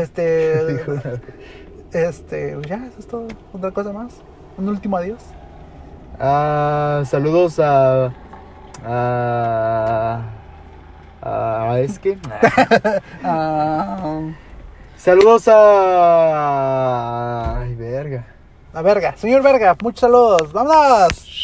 este, 0.00 0.84
este, 1.92 2.56
ya, 2.68 2.76
eso 2.86 2.98
es 3.00 3.06
todo. 3.06 3.26
Otra 3.52 3.70
cosa 3.72 3.92
más. 3.92 4.14
Un 4.56 4.68
último 4.68 4.96
adiós. 4.96 5.20
Ah, 6.20 7.02
saludos 7.06 7.58
a. 7.58 8.12
A. 8.84 10.20
A 11.22 11.80
Esque. 11.80 12.18
Ah, 13.24 14.20
Saludos 14.96 15.48
a. 15.48 16.72
Ay, 17.60 17.74
verga. 17.74 18.24
la 18.72 18.82
verga, 18.82 19.16
señor 19.16 19.42
verga, 19.42 19.76
muchos 19.82 20.00
saludos. 20.00 20.52
¡Vámonos! 20.52 21.43